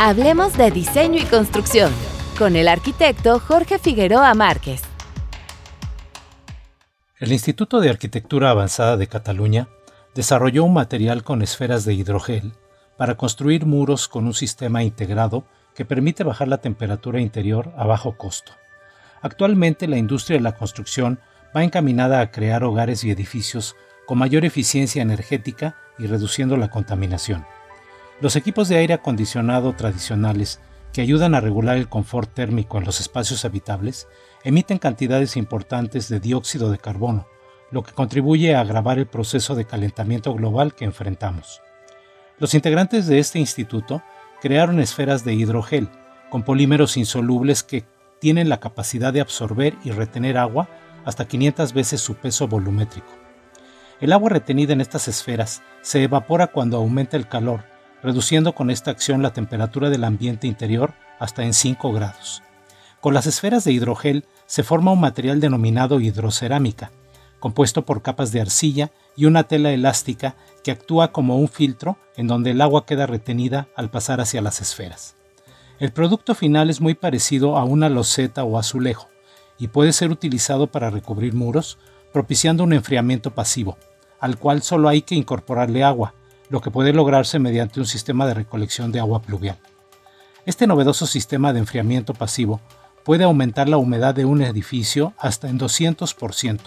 Hablemos 0.00 0.58
de 0.58 0.72
diseño 0.72 1.22
y 1.22 1.24
construcción 1.24 1.92
con 2.36 2.56
el 2.56 2.66
arquitecto 2.66 3.38
Jorge 3.38 3.78
Figueroa 3.78 4.34
Márquez. 4.34 4.82
El 7.18 7.32
Instituto 7.32 7.80
de 7.80 7.88
Arquitectura 7.88 8.50
Avanzada 8.50 8.98
de 8.98 9.06
Cataluña 9.06 9.68
desarrolló 10.14 10.64
un 10.64 10.74
material 10.74 11.24
con 11.24 11.40
esferas 11.40 11.86
de 11.86 11.94
hidrogel 11.94 12.52
para 12.98 13.16
construir 13.16 13.64
muros 13.64 14.06
con 14.06 14.26
un 14.26 14.34
sistema 14.34 14.82
integrado 14.82 15.46
que 15.74 15.86
permite 15.86 16.24
bajar 16.24 16.48
la 16.48 16.58
temperatura 16.58 17.22
interior 17.22 17.72
a 17.78 17.86
bajo 17.86 18.18
costo. 18.18 18.52
Actualmente 19.22 19.88
la 19.88 19.96
industria 19.96 20.36
de 20.36 20.42
la 20.42 20.56
construcción 20.56 21.18
va 21.56 21.64
encaminada 21.64 22.20
a 22.20 22.30
crear 22.30 22.62
hogares 22.64 23.02
y 23.02 23.10
edificios 23.10 23.76
con 24.06 24.18
mayor 24.18 24.44
eficiencia 24.44 25.00
energética 25.00 25.74
y 25.98 26.08
reduciendo 26.08 26.58
la 26.58 26.68
contaminación. 26.68 27.46
Los 28.20 28.36
equipos 28.36 28.68
de 28.68 28.76
aire 28.76 28.92
acondicionado 28.92 29.72
tradicionales 29.72 30.60
que 30.92 31.00
ayudan 31.00 31.34
a 31.34 31.40
regular 31.40 31.78
el 31.78 31.88
confort 31.88 32.34
térmico 32.34 32.76
en 32.76 32.84
los 32.84 33.00
espacios 33.00 33.46
habitables 33.46 34.06
emiten 34.46 34.78
cantidades 34.78 35.36
importantes 35.36 36.08
de 36.08 36.20
dióxido 36.20 36.70
de 36.70 36.78
carbono, 36.78 37.26
lo 37.72 37.82
que 37.82 37.90
contribuye 37.90 38.54
a 38.54 38.60
agravar 38.60 38.96
el 39.00 39.08
proceso 39.08 39.56
de 39.56 39.64
calentamiento 39.64 40.32
global 40.34 40.72
que 40.72 40.84
enfrentamos. 40.84 41.62
Los 42.38 42.54
integrantes 42.54 43.08
de 43.08 43.18
este 43.18 43.40
instituto 43.40 44.04
crearon 44.40 44.78
esferas 44.78 45.24
de 45.24 45.34
hidrogel 45.34 45.88
con 46.30 46.44
polímeros 46.44 46.96
insolubles 46.96 47.64
que 47.64 47.86
tienen 48.20 48.48
la 48.48 48.60
capacidad 48.60 49.12
de 49.12 49.20
absorber 49.20 49.74
y 49.82 49.90
retener 49.90 50.38
agua 50.38 50.68
hasta 51.04 51.26
500 51.26 51.72
veces 51.72 52.00
su 52.00 52.14
peso 52.14 52.46
volumétrico. 52.46 53.10
El 54.00 54.12
agua 54.12 54.30
retenida 54.30 54.74
en 54.74 54.80
estas 54.80 55.08
esferas 55.08 55.60
se 55.82 56.04
evapora 56.04 56.46
cuando 56.46 56.76
aumenta 56.76 57.16
el 57.16 57.26
calor, 57.26 57.64
reduciendo 58.00 58.54
con 58.54 58.70
esta 58.70 58.92
acción 58.92 59.22
la 59.22 59.32
temperatura 59.32 59.90
del 59.90 60.04
ambiente 60.04 60.46
interior 60.46 60.94
hasta 61.18 61.42
en 61.42 61.52
5 61.52 61.92
grados. 61.92 62.44
Con 63.00 63.12
las 63.14 63.26
esferas 63.26 63.64
de 63.64 63.72
hidrogel 63.72 64.24
se 64.46 64.62
forma 64.62 64.92
un 64.92 65.00
material 65.00 65.40
denominado 65.40 66.00
hidrocerámica, 66.00 66.92
compuesto 67.40 67.84
por 67.84 68.02
capas 68.02 68.32
de 68.32 68.40
arcilla 68.40 68.90
y 69.16 69.26
una 69.26 69.44
tela 69.44 69.70
elástica 69.70 70.36
que 70.64 70.70
actúa 70.70 71.12
como 71.12 71.38
un 71.38 71.48
filtro 71.48 71.98
en 72.16 72.26
donde 72.26 72.52
el 72.52 72.60
agua 72.60 72.86
queda 72.86 73.06
retenida 73.06 73.68
al 73.76 73.90
pasar 73.90 74.20
hacia 74.20 74.40
las 74.42 74.60
esferas. 74.60 75.16
El 75.78 75.92
producto 75.92 76.34
final 76.34 76.70
es 76.70 76.80
muy 76.80 76.94
parecido 76.94 77.56
a 77.56 77.64
una 77.64 77.88
loseta 77.88 78.44
o 78.44 78.58
azulejo 78.58 79.08
y 79.58 79.68
puede 79.68 79.92
ser 79.92 80.10
utilizado 80.10 80.68
para 80.68 80.90
recubrir 80.90 81.34
muros, 81.34 81.78
propiciando 82.12 82.64
un 82.64 82.72
enfriamiento 82.72 83.34
pasivo, 83.34 83.76
al 84.20 84.38
cual 84.38 84.62
solo 84.62 84.88
hay 84.88 85.02
que 85.02 85.14
incorporarle 85.14 85.84
agua, 85.84 86.14
lo 86.48 86.60
que 86.60 86.70
puede 86.70 86.92
lograrse 86.92 87.38
mediante 87.38 87.80
un 87.80 87.86
sistema 87.86 88.26
de 88.26 88.34
recolección 88.34 88.92
de 88.92 89.00
agua 89.00 89.20
pluvial. 89.20 89.58
Este 90.46 90.66
novedoso 90.66 91.06
sistema 91.06 91.52
de 91.52 91.58
enfriamiento 91.58 92.14
pasivo 92.14 92.60
puede 93.06 93.22
aumentar 93.22 93.68
la 93.68 93.76
humedad 93.76 94.16
de 94.16 94.24
un 94.24 94.42
edificio 94.42 95.14
hasta 95.16 95.48
en 95.48 95.60
200%, 95.60 96.58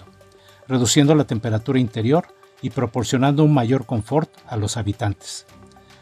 reduciendo 0.66 1.14
la 1.14 1.24
temperatura 1.24 1.78
interior 1.78 2.28
y 2.62 2.70
proporcionando 2.70 3.44
un 3.44 3.52
mayor 3.52 3.84
confort 3.84 4.30
a 4.46 4.56
los 4.56 4.78
habitantes. 4.78 5.44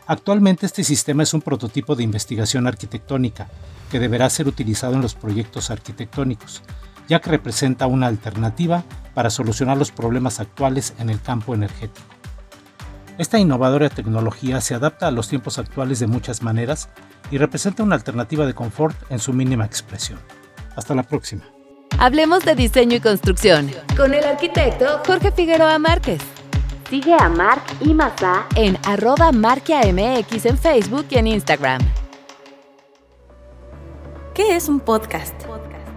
Actualmente 0.07 0.65
este 0.65 0.85
sistema 0.85 1.25
es 1.25 1.35
un 1.35 1.43
prototipo 1.43 1.97
de 1.97 2.05
investigación 2.05 2.69
arquitectónica 2.69 3.49
que 3.91 3.99
deberá 3.99 4.31
ser 4.31 4.47
utilizado 4.47 4.95
en 4.95 5.03
los 5.03 5.17
proyectos 5.17 5.73
arquitectónicos, 5.73 6.63
ya 7.09 7.21
que 7.21 7.31
representa 7.31 7.89
una 7.89 8.07
alternativa 8.07 8.85
para 9.15 9.31
solucionar 9.31 9.77
los 9.77 9.91
problemas 9.91 10.39
actuales 10.39 10.95
en 11.01 11.11
el 11.11 11.21
campo 11.21 11.53
energético. 11.53 12.18
Esta 13.19 13.37
innovadora 13.41 13.89
tecnología 13.89 14.61
se 14.61 14.77
adapta 14.77 15.09
a 15.09 15.11
los 15.11 15.29
tiempos 15.29 15.59
actuales 15.59 15.99
de 15.99 16.07
muchas 16.07 16.41
maneras 16.41 16.89
y 17.33 17.39
representa 17.39 17.83
una 17.83 17.97
alternativa 17.97 18.47
de 18.47 18.55
confort 18.55 18.97
en 19.11 19.19
su 19.19 19.33
mínima 19.33 19.67
expresión. 19.67 20.21
Hasta 20.77 20.95
la 20.95 21.03
próxima. 21.03 21.43
Hablemos 21.99 22.45
de 22.45 22.55
diseño 22.55 22.97
y 22.97 23.01
construcción 23.01 23.73
con 23.97 24.15
el 24.15 24.25
arquitecto 24.25 25.03
Jorge 25.05 25.33
Figueroa 25.33 25.81
Márquez. 25.81 26.21
Sigue 26.89 27.13
a 27.13 27.29
Marc 27.29 27.63
y 27.81 27.93
Mazá 27.93 28.47
en 28.55 28.79
arroba 28.87 29.33
marquiamx 29.33 30.47
en 30.47 30.57
Facebook 30.57 31.07
y 31.11 31.17
en 31.17 31.27
Instagram. 31.27 31.81
¿Qué 34.33 34.55
es 34.55 34.69
un 34.69 34.79
podcast? 34.79 35.35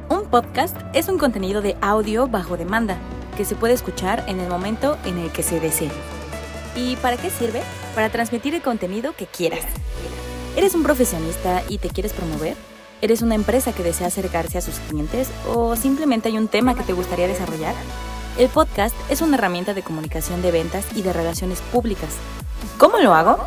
Un 0.09 0.25
podcast 0.25 0.75
es 0.93 1.07
un 1.07 1.19
contenido 1.19 1.61
de 1.61 1.77
audio 1.81 2.27
bajo 2.27 2.57
demanda 2.57 2.97
que 3.37 3.45
se 3.45 3.53
puede 3.53 3.75
escuchar 3.75 4.23
en 4.27 4.39
el 4.39 4.49
momento 4.49 4.97
en 5.05 5.19
el 5.19 5.31
que 5.31 5.43
se 5.43 5.59
desee. 5.59 5.91
¿Y 6.75 6.95
para 6.97 7.17
qué 7.17 7.29
sirve? 7.29 7.61
Para 7.95 8.09
transmitir 8.09 8.55
el 8.55 8.61
contenido 8.61 9.13
que 9.15 9.25
quieras. 9.25 9.65
¿Eres 10.55 10.73
un 10.75 10.83
profesionista 10.83 11.63
y 11.67 11.77
te 11.77 11.89
quieres 11.89 12.13
promover? 12.13 12.55
¿Eres 13.01 13.21
una 13.21 13.35
empresa 13.35 13.73
que 13.73 13.83
desea 13.83 14.07
acercarse 14.07 14.57
a 14.57 14.61
sus 14.61 14.75
clientes 14.79 15.29
o 15.47 15.75
simplemente 15.75 16.29
hay 16.29 16.37
un 16.37 16.47
tema 16.47 16.75
que 16.75 16.83
te 16.83 16.93
gustaría 16.93 17.27
desarrollar? 17.27 17.73
El 18.37 18.47
podcast 18.49 18.95
es 19.09 19.21
una 19.21 19.37
herramienta 19.37 19.73
de 19.73 19.81
comunicación 19.81 20.41
de 20.41 20.51
ventas 20.51 20.85
y 20.95 21.01
de 21.01 21.11
relaciones 21.11 21.59
públicas. 21.71 22.09
¿Cómo 22.77 22.99
lo 22.99 23.13
hago? 23.13 23.37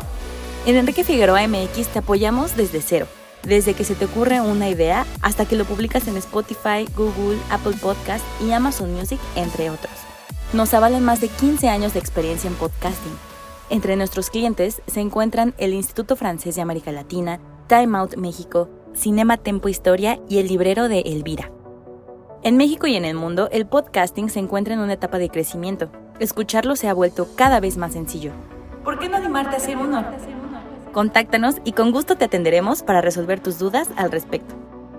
En 0.65 0.75
Enrique 0.75 1.03
Figueroa 1.03 1.47
MX 1.47 1.87
te 1.87 1.99
apoyamos 1.99 2.55
desde 2.55 2.81
cero, 2.81 3.07
desde 3.43 3.73
que 3.73 3.83
se 3.83 3.95
te 3.95 4.05
ocurre 4.05 4.41
una 4.41 4.69
idea 4.69 5.05
hasta 5.21 5.45
que 5.45 5.55
lo 5.55 5.65
publicas 5.65 6.07
en 6.07 6.17
Spotify, 6.17 6.87
Google, 6.95 7.37
Apple 7.49 7.75
Podcast 7.81 8.23
y 8.41 8.51
Amazon 8.51 8.93
Music, 8.93 9.19
entre 9.35 9.69
otros. 9.69 10.04
Nos 10.53 10.73
avalen 10.73 11.03
más 11.03 11.21
de 11.21 11.27
15 11.27 11.69
años 11.69 11.93
de 11.93 11.99
experiencia 11.99 12.47
en 12.47 12.55
podcasting. 12.55 13.13
Entre 13.69 13.95
nuestros 13.95 14.29
clientes 14.29 14.81
se 14.87 15.01
encuentran 15.01 15.53
el 15.57 15.73
Instituto 15.73 16.15
Francés 16.15 16.55
de 16.55 16.61
América 16.61 16.91
Latina, 16.91 17.39
Time 17.67 17.97
Out 17.97 18.15
México, 18.15 18.69
Cinema 18.93 19.37
Tempo 19.37 19.69
Historia 19.69 20.19
y 20.29 20.37
el 20.37 20.47
librero 20.47 20.87
de 20.87 20.99
Elvira. 21.01 21.51
En 22.43 22.57
México 22.57 22.85
y 22.87 22.95
en 22.95 23.05
el 23.05 23.15
mundo, 23.15 23.49
el 23.51 23.65
podcasting 23.65 24.29
se 24.29 24.39
encuentra 24.39 24.75
en 24.75 24.79
una 24.79 24.93
etapa 24.93 25.17
de 25.17 25.29
crecimiento. 25.29 25.89
Escucharlo 26.19 26.75
se 26.75 26.87
ha 26.87 26.93
vuelto 26.93 27.27
cada 27.35 27.59
vez 27.59 27.75
más 27.75 27.93
sencillo. 27.93 28.31
¿Por 28.83 28.99
qué 28.99 29.09
no 29.09 29.17
animarte 29.17 29.55
a 29.55 29.57
hacer 29.57 29.77
uno? 29.77 30.05
Contáctanos 30.93 31.55
y 31.65 31.71
con 31.71 31.91
gusto 31.91 32.17
te 32.17 32.25
atenderemos 32.25 32.83
para 32.83 33.01
resolver 33.01 33.39
tus 33.39 33.57
dudas 33.57 33.89
al 33.97 34.11
respecto. 34.11 34.53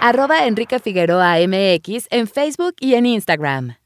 Arroba 0.00 0.46
Enrique 0.46 0.80
Figueroa 0.80 1.36
MX 1.46 2.08
en 2.10 2.26
Facebook 2.26 2.74
y 2.80 2.94
en 2.94 3.06
Instagram. 3.06 3.76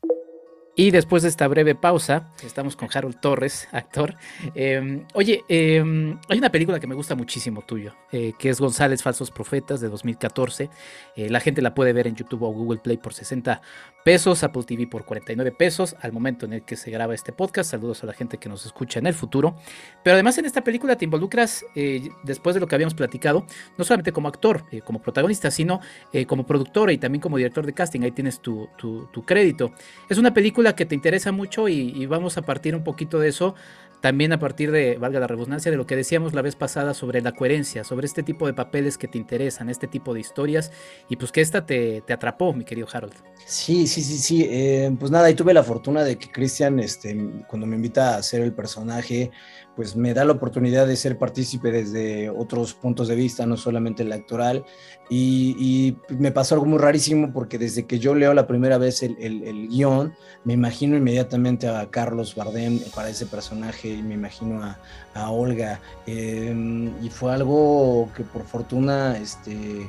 Y 0.79 0.91
después 0.91 1.23
de 1.23 1.31
esta 1.31 1.49
breve 1.49 1.75
pausa, 1.75 2.29
estamos 2.45 2.77
con 2.77 2.91
Harold 2.93 3.19
Torres, 3.19 3.67
actor. 3.73 4.15
Eh, 4.55 5.07
oye, 5.15 5.43
eh, 5.49 5.83
hay 6.29 6.37
una 6.37 6.53
película 6.53 6.79
que 6.79 6.87
me 6.87 6.95
gusta 6.95 7.15
muchísimo 7.15 7.63
tuyo, 7.63 7.95
eh, 8.13 8.35
que 8.39 8.51
es 8.51 8.61
González 8.61 9.03
Falsos 9.03 9.31
Profetas 9.31 9.81
de 9.81 9.89
2014. 9.89 10.69
Eh, 11.17 11.31
la 11.31 11.41
gente 11.41 11.63
la 11.63 11.75
puede 11.75 11.95
ver 11.95 12.07
en 12.07 12.15
YouTube 12.15 12.43
o 12.43 12.53
Google 12.53 12.81
Play 12.81 12.99
por 12.99 13.15
60 13.15 13.63
pesos, 14.05 14.45
Apple 14.45 14.65
TV 14.65 14.87
por 14.87 15.07
49 15.07 15.51
pesos 15.53 15.97
al 16.03 16.13
momento 16.13 16.45
en 16.45 16.53
el 16.53 16.63
que 16.63 16.77
se 16.77 16.91
graba 16.91 17.15
este 17.15 17.33
podcast. 17.33 17.71
Saludos 17.71 18.03
a 18.03 18.07
la 18.07 18.13
gente 18.13 18.37
que 18.37 18.51
nos 18.51 18.67
escucha 18.67 18.99
en 18.99 19.07
el 19.07 19.15
futuro. 19.15 19.57
Pero 20.05 20.13
además 20.13 20.37
en 20.37 20.45
esta 20.45 20.63
película 20.63 20.97
te 20.97 21.07
involucras, 21.07 21.65
eh, 21.75 22.11
después 22.23 22.53
de 22.53 22.61
lo 22.61 22.69
que 22.69 22.75
habíamos 22.75 22.95
platicado, 22.95 23.47
no 23.79 23.85
solamente 23.85 24.13
como 24.13 24.29
actor, 24.29 24.65
como 24.85 25.01
protagonista, 25.01 25.51
sino 25.51 25.81
como 26.27 26.45
productor 26.45 26.91
y 26.91 26.99
también 26.99 27.23
como 27.23 27.39
director 27.39 27.65
de 27.65 27.73
casting. 27.73 28.03
Ahí 28.03 28.13
tienes 28.13 28.41
tu, 28.41 28.69
tu 28.77 29.25
crédito. 29.25 29.73
Es 30.11 30.19
una 30.19 30.35
película 30.35 30.66
que 30.75 30.87
te 30.87 30.95
interesa 30.95 31.33
mucho 31.33 31.69
y, 31.69 32.07
vamos 32.07 32.37
a 32.39 32.43
partir 32.43 32.75
un 32.75 32.83
poquito 32.83 33.19
de 33.19 33.29
eso, 33.29 33.55
también 34.01 34.33
a 34.33 34.39
partir 34.39 34.71
de, 34.71 34.99
valga 34.99 35.21
la 35.21 35.27
redundancia, 35.27 35.71
de 35.71 35.77
lo 35.77 35.87
que 35.87 35.97
decíamos 35.97 36.35
la 36.35 36.43
vez 36.43 36.57
pasada 36.57 36.95
sobre 36.95 37.21
la 37.23 37.33
coherencia, 37.33 37.85
sobre 37.85 38.07
este 38.07 38.23
tipo 38.23 38.47
de 38.47 38.55
papeles 38.55 38.99
que 38.99 39.09
te 39.09 39.19
interesan, 39.19 39.69
este 39.71 39.87
tipo 39.87 40.15
de 40.15 40.21
historias, 40.21 40.73
y 41.09 41.17
pues 41.17 41.33
que 41.33 41.41
esta 41.41 41.67
te, 41.67 42.03
te 42.03 42.13
atrapó, 42.13 42.53
mi 42.53 42.65
querido 42.65 42.89
Harold. 42.93 43.15
Sí, 43.47 43.87
sí, 43.87 44.03
sí, 44.03 44.19
sí. 44.19 44.47
Eh, 44.49 44.95
pues 44.99 45.11
nada, 45.11 45.31
y 45.31 45.35
tuve 45.35 45.55
la 45.55 45.63
fortuna 45.63 46.05
de 46.05 46.17
que 46.17 46.31
Cristian, 46.31 46.79
este, 46.81 47.17
cuando 47.49 47.67
me 47.67 47.77
invita 47.77 48.15
a 48.15 48.19
hacer 48.19 48.43
el 48.43 48.53
personaje, 48.53 49.31
pues 49.77 49.95
me 49.95 50.15
da 50.15 50.25
la 50.25 50.33
oportunidad 50.33 50.87
de 50.87 50.97
ser 50.97 51.19
partícipe 51.19 51.71
desde 51.71 52.31
otros 52.31 52.73
puntos 52.73 53.09
de 53.09 53.15
vista, 53.15 53.45
no 53.45 53.59
solamente 53.59 54.03
el 54.03 54.13
actoral. 54.13 54.65
Y, 55.11 55.97
me 56.09 56.33
pasó 56.33 56.55
algo 56.55 56.67
muy 56.67 56.79
rarísimo 56.79 57.33
porque 57.33 57.59
desde 57.59 57.85
que 57.85 57.99
yo 57.99 58.15
leo 58.15 58.33
la 58.33 58.47
primera 58.47 58.79
vez 58.79 59.03
el, 59.03 59.17
el, 59.21 59.69
guion, 59.69 60.15
me 60.45 60.55
imagino 60.55 60.97
inmediatamente 60.97 61.69
a 61.69 61.87
Carlos 61.91 62.35
Bardem 62.35 62.81
para 62.95 63.11
ese 63.11 63.27
personaje 63.27 63.89
y 63.91 64.03
me 64.03 64.15
imagino 64.15 64.65
a, 64.65 64.79
a 65.15 65.31
Olga. 65.31 65.81
Eh, 66.07 66.91
y 67.03 67.11
fue 67.11 67.35
algo 67.35 68.09
que 68.17 68.25
por 68.25 68.45
fortuna 68.45 69.19
este, 69.19 69.89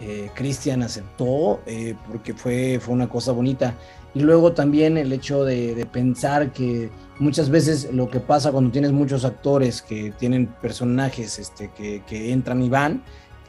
eh, 0.00 0.30
Cristian 0.34 0.82
aceptó 0.82 1.60
eh, 1.66 1.94
porque 2.08 2.34
fue, 2.34 2.78
fue 2.80 2.94
una 2.94 3.08
cosa 3.08 3.32
bonita. 3.32 3.74
Y 4.14 4.20
luego 4.20 4.52
también 4.52 4.96
el 4.96 5.12
hecho 5.12 5.44
de, 5.44 5.74
de, 5.74 5.86
pensar 5.86 6.52
que 6.52 6.90
muchas 7.18 7.50
veces 7.50 7.88
lo 7.92 8.08
que 8.08 8.20
pasa 8.20 8.52
cuando 8.52 8.70
tienes 8.70 8.92
muchos 8.92 9.24
actores 9.24 9.82
que 9.82 10.12
tienen 10.18 10.46
personajes 10.46 11.38
este, 11.38 11.70
que, 11.76 12.02
que 12.06 12.32
entran 12.32 12.62
y 12.62 12.68
van, 12.68 13.02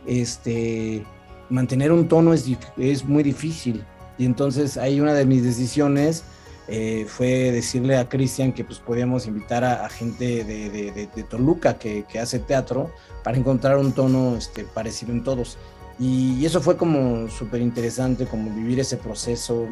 este, 0.08 1.06
mantener 1.50 1.92
un 1.92 2.08
tono 2.08 2.34
es, 2.34 2.50
es 2.78 3.06
muy 3.06 3.22
difícil. 3.22 3.84
Y 4.18 4.26
entonces 4.26 4.78
hay 4.78 5.00
una 5.00 5.14
de 5.14 5.26
mis 5.26 5.44
decisiones 5.44 6.24
eh, 6.68 7.06
fue 7.08 7.52
decirle 7.52 7.96
a 7.98 8.10
Cristian 8.10 8.52
que 8.52 8.64
pues 8.64 8.80
podíamos 8.80 9.28
invitar 9.28 9.64
a, 9.64 9.88
gente 9.88 10.44
de, 10.44 11.24
Toluca 11.30 11.78
que, 11.78 12.06
hace 12.20 12.40
teatro 12.40 12.92
para 13.24 13.38
encontrar 13.38 13.78
un 13.78 13.92
tono 13.92 14.36
este, 14.36 14.64
parecido 14.64 15.12
en 15.12 15.24
todos. 15.24 15.58
Y, 16.00 16.44
eso 16.46 16.62
fue 16.62 16.76
como 16.76 17.30
súper 17.30 17.62
interesante, 17.62 18.26
como 18.26 18.50
vivir 18.50 18.80
ese 18.80 18.98
proceso, 18.98 19.68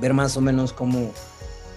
ver 0.00 0.14
más 0.14 0.36
o 0.36 0.40
menos 0.40 0.72
cómo, 0.72 1.10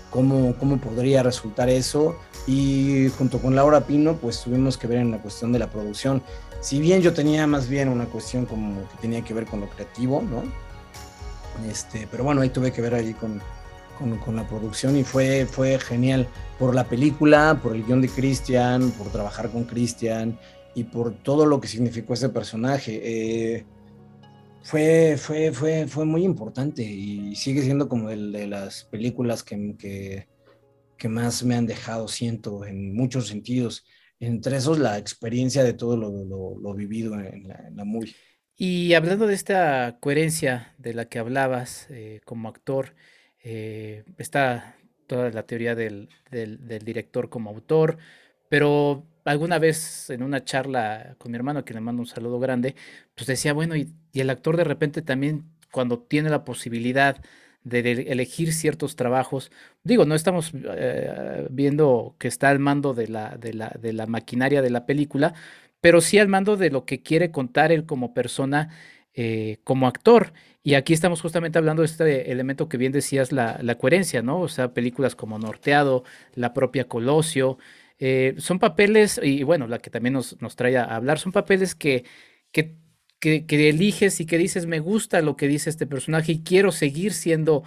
cómo, 0.09 0.55
cómo 0.57 0.77
podría 0.77 1.23
resultar 1.23 1.69
eso. 1.69 2.15
Y 2.47 3.09
junto 3.17 3.39
con 3.39 3.55
Laura 3.55 3.81
Pino, 3.81 4.15
pues 4.15 4.41
tuvimos 4.41 4.77
que 4.77 4.87
ver 4.87 4.99
en 4.99 5.11
la 5.11 5.21
cuestión 5.21 5.51
de 5.51 5.59
la 5.59 5.69
producción. 5.69 6.23
Si 6.61 6.79
bien 6.79 7.01
yo 7.01 7.13
tenía 7.13 7.47
más 7.47 7.69
bien 7.69 7.89
una 7.89 8.05
cuestión 8.05 8.45
como 8.45 8.81
que 8.89 8.97
tenía 9.01 9.21
que 9.23 9.33
ver 9.33 9.45
con 9.45 9.61
lo 9.61 9.69
creativo, 9.69 10.21
¿no? 10.21 10.43
Este, 11.69 12.07
pero 12.09 12.23
bueno, 12.23 12.41
ahí 12.41 12.49
tuve 12.49 12.71
que 12.71 12.81
ver 12.81 12.95
ahí 12.95 13.13
con, 13.13 13.41
con, 14.23 14.35
la 14.35 14.47
producción 14.47 14.97
y 14.97 15.03
fue, 15.03 15.45
fue 15.45 15.77
genial 15.79 16.27
por 16.57 16.73
la 16.73 16.85
película, 16.85 17.59
por 17.61 17.75
el 17.75 17.83
guion 17.83 18.01
de 18.01 18.09
Christian, 18.09 18.91
por 18.91 19.07
trabajar 19.07 19.49
con 19.51 19.65
Christian 19.65 20.39
y 20.73 20.85
por 20.85 21.13
todo 21.13 21.45
lo 21.45 21.59
que 21.59 21.67
significó 21.67 22.13
ese 22.13 22.29
personaje. 22.29 23.01
Eh, 23.03 23.65
fue, 24.61 25.15
fue, 25.17 25.51
fue, 25.51 25.87
fue 25.87 26.05
muy 26.05 26.23
importante 26.23 26.83
y 26.83 27.35
sigue 27.35 27.61
siendo 27.61 27.87
como 27.87 28.09
el 28.09 28.31
de 28.31 28.47
las 28.47 28.85
películas 28.85 29.43
que, 29.43 29.75
que, 29.77 30.27
que, 30.97 31.09
más 31.09 31.43
me 31.43 31.55
han 31.55 31.65
dejado, 31.65 32.07
siento, 32.07 32.65
en 32.65 32.93
muchos 32.93 33.27
sentidos. 33.27 33.85
Entre 34.19 34.57
esos, 34.57 34.79
la 34.79 34.97
experiencia 34.97 35.63
de 35.63 35.73
todo 35.73 35.95
lo, 35.95 36.55
lo, 36.59 36.73
vivido 36.73 37.13
en 37.15 37.47
la, 37.47 37.55
en 37.67 37.75
la, 37.77 37.85
movie. 37.85 38.13
Y 38.55 38.93
hablando 38.93 39.25
de 39.25 39.33
esta 39.33 39.97
coherencia 40.01 40.75
de 40.77 40.93
la 40.93 41.05
que 41.05 41.19
hablabas 41.19 41.87
eh, 41.89 42.19
como 42.25 42.49
actor, 42.49 42.95
eh, 43.41 44.03
está 44.17 44.75
toda 45.07 45.31
la 45.31 45.43
teoría 45.43 45.75
del, 45.75 46.09
director 46.29 47.29
como 47.29 47.49
autor, 47.49 47.97
pero 48.47 49.07
alguna 49.25 49.59
vez 49.59 50.09
en 50.09 50.23
una 50.23 50.43
charla 50.43 51.15
con 51.17 51.31
mi 51.31 51.37
hermano, 51.37 51.65
que 51.65 51.73
le 51.73 51.81
mando 51.81 52.01
un 52.01 52.07
saludo 52.07 52.39
grande, 52.39 52.75
pues 53.15 53.27
decía, 53.27 53.53
bueno, 53.53 53.75
y, 53.75 53.93
el 54.13 54.29
actor 54.29 54.57
de 54.57 54.63
repente 54.63 55.01
también 55.01 55.45
cuando 55.71 55.99
tiene 55.99 56.29
la 56.29 56.43
posibilidad 56.45 57.21
de, 57.63 57.91
elegir 58.11 58.53
ciertos 58.53 58.95
trabajos, 58.95 59.51
digo, 59.83 60.05
no 60.05 60.15
estamos 60.15 60.51
eh, 60.53 61.47
viendo 61.51 62.15
que 62.17 62.27
está 62.27 62.49
al 62.49 62.59
mando 62.59 62.93
de 62.93 63.07
la, 63.07 63.37
de, 63.37 63.53
la, 63.53 63.69
de 63.79 63.93
la 63.93 64.07
maquinaria 64.07 64.61
de 64.61 64.69
la 64.69 64.85
película, 64.85 65.33
pero 65.81 66.01
sí 66.01 66.19
al 66.19 66.27
mando 66.27 66.57
de 66.57 66.71
lo 66.71 66.85
que 66.85 67.01
quiere 67.01 67.31
contar 67.31 67.71
él 67.71 67.85
como 67.85 68.13
persona, 68.13 68.69
eh, 69.13 69.57
como 69.63 69.87
actor. 69.87 70.33
Y 70.63 70.75
aquí 70.75 70.93
estamos 70.93 71.21
justamente 71.21 71.57
hablando 71.57 71.81
de 71.81 71.87
este 71.87 72.31
elemento 72.31 72.69
que 72.69 72.77
bien 72.77 72.91
decías, 72.91 73.31
la, 73.31 73.57
coherencia, 73.77 74.21
¿no? 74.21 74.39
O 74.41 74.47
sea, 74.47 74.73
películas 74.73 75.15
como 75.15 75.39
Norteado, 75.39 76.03
la 76.35 76.53
propia 76.53 76.87
Colosio, 76.87 77.57
eh, 77.99 78.35
son 78.37 78.59
papeles, 78.59 79.19
y 79.21 79.43
bueno, 79.43 79.67
la 79.67 79.79
que 79.79 79.89
también 79.89 80.13
nos, 80.13 80.41
nos 80.41 80.55
trae 80.55 80.77
a 80.77 80.83
hablar, 80.83 81.19
son 81.19 81.31
papeles 81.31 81.75
que, 81.75 82.05
que, 82.51 82.77
que, 83.19 83.69
eliges 83.69 84.19
y 84.21 84.25
que 84.25 84.37
dices, 84.37 84.65
me 84.65 84.79
gusta 84.79 85.21
lo 85.21 85.35
que 85.35 85.47
dice 85.47 85.69
este 85.69 85.85
personaje 85.85 86.31
y 86.31 86.43
quiero 86.43 86.71
seguir 86.71 87.13
siendo 87.13 87.63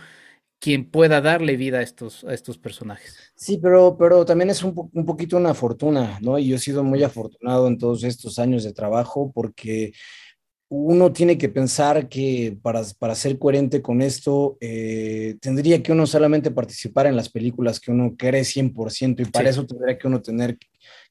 quien 0.58 0.90
pueda 0.90 1.20
darle 1.20 1.56
vida 1.56 1.78
a 1.78 1.82
estos, 1.82 2.24
a 2.24 2.32
estos 2.32 2.56
personajes. 2.56 3.18
Sí, 3.34 3.58
pero, 3.60 3.96
pero 3.98 4.24
también 4.24 4.48
es 4.50 4.62
un, 4.62 4.90
un 4.92 5.04
poquito 5.04 5.36
una 5.36 5.54
fortuna, 5.54 6.18
¿no? 6.22 6.38
Y 6.38 6.48
yo 6.48 6.56
he 6.56 6.60
sido 6.60 6.82
muy 6.84 7.02
afortunado 7.02 7.66
en 7.66 7.78
todos 7.78 8.04
estos 8.04 8.38
años 8.38 8.64
de 8.64 8.72
trabajo 8.72 9.32
porque 9.34 9.92
uno 10.74 11.12
tiene 11.12 11.36
que 11.36 11.50
pensar 11.50 12.08
que 12.08 12.56
para, 12.62 12.82
para 12.98 13.14
ser 13.14 13.38
coherente 13.38 13.82
con 13.82 14.00
esto, 14.00 14.56
eh, 14.58 15.36
tendría 15.38 15.82
que 15.82 15.92
uno 15.92 16.06
solamente 16.06 16.50
participar 16.50 17.06
en 17.06 17.14
las 17.14 17.28
películas 17.28 17.78
que 17.78 17.90
uno 17.90 18.14
cree 18.16 18.40
100% 18.40 19.20
y 19.20 19.26
para 19.26 19.50
eso 19.50 19.66
tendría 19.66 19.98
que 19.98 20.06
uno 20.06 20.22
tener 20.22 20.56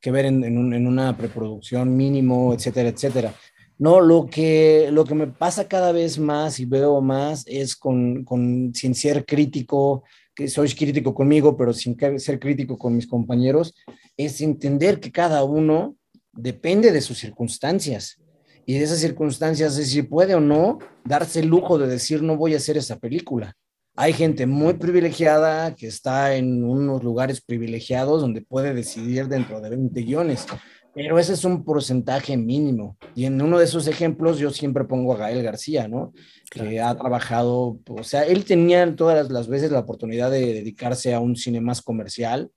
que 0.01 0.12
ver 0.12 0.26
en, 0.26 0.43
en, 0.43 0.88
una 0.88 1.16
preproducción 1.16 1.95
mínimo, 1.95 2.55
etcétera, 2.55 2.89
etcétera. 2.89 3.36
No, 3.78 4.01
lo 4.01 4.26
que, 4.26 4.89
lo 4.91 5.05
que 5.05 5.14
me 5.14 5.28
pasa 5.28 5.68
cada 5.68 5.91
vez 5.91 6.18
más 6.18 6.59
y 6.59 6.66
veo 6.66 6.99
más 6.99 7.43
es 7.45 7.76
con, 7.76 8.24
con 8.24 8.74
sin 8.74 8.95
ser 8.95 9.26
crítico, 9.26 10.03
que 10.34 10.47
soy 10.47 10.70
crítico 10.70 11.14
conmigo, 11.14 11.55
pero 11.55 11.72
sin 11.72 11.95
ser 12.18 12.39
crítico 12.39 12.80
con 12.80 12.95
mis 12.95 13.05
compañeros, 13.05 13.76
es 14.18 14.41
entender 14.41 14.99
que 14.99 15.12
cada 15.12 15.43
uno 15.43 15.95
depende 16.34 16.91
de 16.91 17.01
sus 17.01 17.20
circunstancias 17.20 18.20
y 18.66 18.78
de 18.78 18.84
esas 18.84 18.99
circunstancias 18.99 19.78
es 19.78 19.89
si 19.91 20.03
puede 20.03 20.36
o 20.36 20.39
no 20.39 20.80
darse 21.03 21.39
el 21.39 21.47
lujo 21.47 21.78
de 21.78 21.88
decir 21.88 22.22
no 22.22 22.38
voy 22.38 22.53
a 22.53 22.57
hacer 22.57 22.78
esa 22.78 22.97
película. 22.97 23.55
Hay 23.95 24.14
gente 24.14 24.45
muy 24.45 24.76
privilegiada 24.76 25.76
que 25.76 25.88
está 25.88 26.36
en 26.36 26.64
unos 26.64 27.03
lugares 27.03 27.41
privilegiados 27.41 28.22
donde 28.22 28.41
puede 28.41 28.74
decidir 28.74 29.28
dentro 29.28 29.59
de 29.59 29.70
20 29.70 30.01
guiones, 30.01 30.45
pero 30.93 31.20
ese 31.20 31.34
es 31.34 31.43
un 31.43 31.64
porcentaje 31.64 32.38
mínimo. 32.38 32.97
Y 33.16 33.26
en 33.26 33.41
uno 33.41 33.59
de 33.59 33.66
esos 33.66 33.88
ejemplos 33.88 34.39
yo 34.39 34.49
siempre 34.51 34.86
pongo 34.86 35.14
a 35.14 35.18
Gael 35.18 35.43
García, 35.43 35.88
¿no? 35.88 36.14
Que 36.49 36.80
ha 36.80 36.95
trabajado, 36.95 37.80
o 37.88 38.03
sea, 38.03 38.24
él 38.24 38.45
tenía 38.45 38.95
todas 38.95 39.30
las 39.30 39.47
veces 39.47 39.72
la 39.72 39.80
oportunidad 39.80 40.32
de 40.32 40.53
dedicarse 40.53 41.14
a 41.14 41.20
un 41.20 41.36
cine 41.36 41.59
más 41.59 41.82
comercial, 41.82 42.49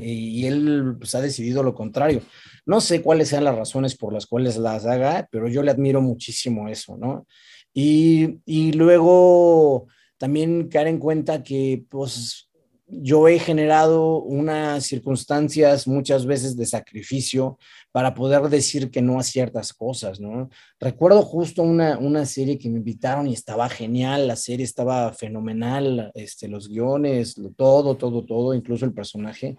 y 0.00 0.46
él 0.46 0.96
pues, 0.98 1.14
ha 1.14 1.20
decidido 1.20 1.62
lo 1.62 1.74
contrario. 1.74 2.22
No 2.66 2.80
sé 2.80 3.02
cuáles 3.02 3.28
sean 3.28 3.44
las 3.44 3.56
razones 3.56 3.96
por 3.96 4.12
las 4.12 4.26
cuales 4.26 4.56
las 4.56 4.86
haga, 4.86 5.28
pero 5.30 5.48
yo 5.48 5.62
le 5.62 5.70
admiro 5.70 6.00
muchísimo 6.00 6.68
eso, 6.68 6.96
¿no? 6.96 7.26
Y, 7.74 8.40
y 8.44 8.72
luego 8.72 9.86
también 10.18 10.68
caer 10.68 10.88
en 10.88 10.98
cuenta 10.98 11.42
que 11.42 11.84
pues 11.88 12.48
yo 12.86 13.26
he 13.26 13.38
generado 13.38 14.22
unas 14.22 14.84
circunstancias 14.84 15.88
muchas 15.88 16.26
veces 16.26 16.56
de 16.56 16.66
sacrificio 16.66 17.58
para 17.90 18.14
poder 18.14 18.42
decir 18.50 18.90
que 18.90 19.00
no 19.00 19.18
a 19.18 19.22
ciertas 19.22 19.72
cosas, 19.72 20.20
¿no? 20.20 20.50
Recuerdo 20.78 21.22
justo 21.22 21.62
una, 21.62 21.98
una 21.98 22.26
serie 22.26 22.58
que 22.58 22.68
me 22.68 22.78
invitaron 22.78 23.26
y 23.26 23.32
estaba 23.32 23.68
genial, 23.70 24.28
la 24.28 24.36
serie 24.36 24.64
estaba 24.64 25.12
fenomenal, 25.12 26.10
este, 26.14 26.48
los 26.48 26.68
guiones, 26.68 27.34
todo, 27.56 27.96
todo, 27.96 28.24
todo, 28.24 28.54
incluso 28.54 28.84
el 28.84 28.92
personaje 28.92 29.56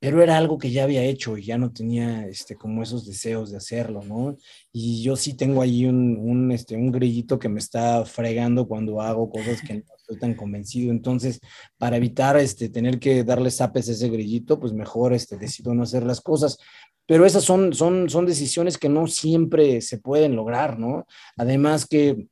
pero 0.00 0.22
era 0.22 0.36
algo 0.36 0.58
que 0.58 0.70
ya 0.70 0.84
había 0.84 1.02
hecho 1.02 1.36
y 1.36 1.44
ya 1.44 1.58
no 1.58 1.72
tenía 1.72 2.26
este, 2.26 2.54
como 2.54 2.82
esos 2.82 3.04
deseos 3.04 3.50
de 3.50 3.56
hacerlo, 3.56 4.02
¿no? 4.04 4.36
Y 4.72 5.02
yo 5.02 5.16
sí 5.16 5.34
tengo 5.34 5.60
ahí 5.60 5.86
un, 5.86 6.16
un, 6.16 6.52
este, 6.52 6.76
un 6.76 6.92
grillito 6.92 7.38
que 7.38 7.48
me 7.48 7.58
está 7.58 8.04
fregando 8.04 8.68
cuando 8.68 9.00
hago 9.00 9.28
cosas 9.28 9.60
que 9.60 9.74
no 9.74 9.82
estoy 9.96 10.18
tan 10.18 10.34
convencido. 10.34 10.92
Entonces, 10.92 11.40
para 11.78 11.96
evitar 11.96 12.36
este, 12.36 12.68
tener 12.68 13.00
que 13.00 13.24
darle 13.24 13.50
zapes 13.50 13.88
a 13.88 13.92
ese 13.92 14.08
grillito, 14.08 14.60
pues 14.60 14.72
mejor 14.72 15.12
este, 15.14 15.36
decido 15.36 15.74
no 15.74 15.82
hacer 15.82 16.04
las 16.04 16.20
cosas. 16.20 16.58
Pero 17.06 17.26
esas 17.26 17.42
son, 17.42 17.72
son, 17.72 18.08
son 18.08 18.26
decisiones 18.26 18.78
que 18.78 18.88
no 18.88 19.08
siempre 19.08 19.80
se 19.80 19.98
pueden 19.98 20.36
lograr, 20.36 20.78
¿no? 20.78 21.06
Además 21.36 21.86
que 21.86 22.28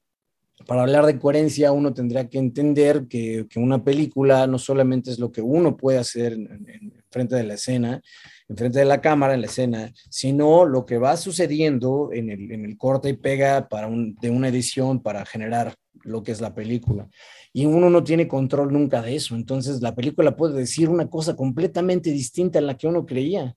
para 0.66 0.82
hablar 0.82 1.04
de 1.04 1.18
coherencia, 1.18 1.72
uno 1.72 1.92
tendría 1.92 2.28
que 2.28 2.38
entender 2.38 3.06
que, 3.08 3.46
que, 3.48 3.58
una 3.58 3.84
película 3.84 4.46
no 4.46 4.58
solamente 4.58 5.10
es 5.10 5.18
lo 5.18 5.30
que 5.30 5.42
uno 5.42 5.76
puede 5.76 5.98
hacer 5.98 6.32
en, 6.32 6.92
frente 7.16 7.34
de 7.34 7.44
la 7.44 7.54
escena, 7.54 8.02
en 8.46 8.56
frente 8.58 8.78
de 8.78 8.84
la 8.84 9.00
cámara, 9.00 9.32
en 9.32 9.40
la 9.40 9.46
escena, 9.46 9.90
sino 10.10 10.66
lo 10.66 10.84
que 10.84 10.98
va 10.98 11.16
sucediendo 11.16 12.10
en 12.12 12.28
el, 12.28 12.52
en 12.52 12.66
el 12.66 12.76
corte 12.76 13.08
y 13.08 13.14
pega 13.14 13.68
para 13.68 13.88
de 13.88 14.28
una 14.28 14.48
edición 14.48 15.02
para 15.02 15.24
generar 15.24 15.74
lo 16.02 16.22
que 16.22 16.32
es 16.32 16.42
la 16.42 16.54
película. 16.54 17.08
Y 17.54 17.64
uno 17.64 17.88
no 17.88 18.04
tiene 18.04 18.28
control 18.28 18.70
nunca 18.70 19.00
de 19.00 19.16
eso. 19.16 19.34
Entonces 19.34 19.80
la 19.80 19.94
película 19.94 20.36
puede 20.36 20.58
decir 20.58 20.90
una 20.90 21.08
cosa 21.08 21.34
completamente 21.34 22.10
distinta 22.10 22.58
a 22.58 22.62
la 22.62 22.76
que 22.76 22.86
uno 22.86 23.06
creía. 23.06 23.56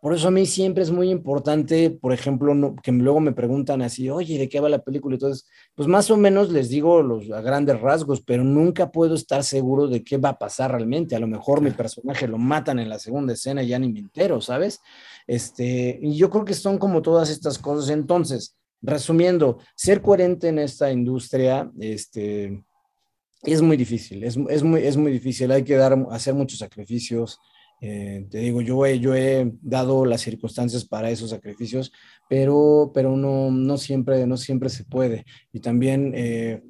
Por 0.00 0.14
eso 0.14 0.28
a 0.28 0.30
mí 0.30 0.46
siempre 0.46 0.84
es 0.84 0.92
muy 0.92 1.10
importante, 1.10 1.90
por 1.90 2.12
ejemplo, 2.12 2.76
que 2.82 2.92
luego 2.92 3.18
me 3.18 3.32
preguntan 3.32 3.82
así, 3.82 4.08
oye, 4.08 4.38
¿de 4.38 4.48
qué 4.48 4.60
va 4.60 4.68
la 4.68 4.78
película? 4.82 5.16
Entonces, 5.16 5.48
pues 5.74 5.88
más 5.88 6.08
o 6.10 6.16
menos 6.16 6.50
les 6.50 6.68
digo 6.68 7.02
los, 7.02 7.28
a 7.32 7.40
grandes 7.40 7.80
rasgos, 7.80 8.20
pero 8.20 8.44
nunca 8.44 8.92
puedo 8.92 9.16
estar 9.16 9.42
seguro 9.42 9.88
de 9.88 10.04
qué 10.04 10.16
va 10.16 10.30
a 10.30 10.38
pasar 10.38 10.70
realmente. 10.70 11.16
A 11.16 11.18
lo 11.18 11.26
mejor 11.26 11.60
mi 11.60 11.72
personaje 11.72 12.28
lo 12.28 12.38
matan 12.38 12.78
en 12.78 12.88
la 12.88 13.00
segunda 13.00 13.32
escena 13.32 13.62
y 13.64 13.68
ya 13.68 13.78
ni 13.80 13.92
me 13.92 13.98
entero, 13.98 14.40
¿sabes? 14.40 14.80
Este, 15.26 15.98
y 16.00 16.16
yo 16.16 16.30
creo 16.30 16.44
que 16.44 16.54
son 16.54 16.78
como 16.78 17.02
todas 17.02 17.28
estas 17.28 17.58
cosas. 17.58 17.90
Entonces, 17.90 18.56
resumiendo, 18.80 19.58
ser 19.74 20.00
coherente 20.00 20.48
en 20.48 20.60
esta 20.60 20.92
industria, 20.92 21.70
este, 21.80 22.62
es 23.42 23.62
muy 23.62 23.76
difícil, 23.76 24.22
es, 24.22 24.36
es, 24.48 24.62
muy, 24.62 24.82
es 24.82 24.96
muy 24.96 25.12
difícil, 25.12 25.50
hay 25.50 25.64
que 25.64 25.76
dar, 25.76 25.96
hacer 26.10 26.34
muchos 26.34 26.58
sacrificios, 26.60 27.38
eh, 27.80 28.26
te 28.30 28.38
digo, 28.38 28.60
yo 28.60 28.84
he, 28.84 28.98
yo 28.98 29.14
he 29.14 29.52
dado 29.62 30.04
las 30.04 30.22
circunstancias 30.22 30.84
para 30.84 31.10
esos 31.10 31.30
sacrificios, 31.30 31.92
pero, 32.28 32.90
pero 32.92 33.16
no, 33.16 33.50
no, 33.50 33.78
siempre, 33.78 34.26
no 34.26 34.36
siempre 34.36 34.68
se 34.68 34.84
puede. 34.84 35.24
Y 35.52 35.60
también 35.60 36.12
eh, 36.16 36.62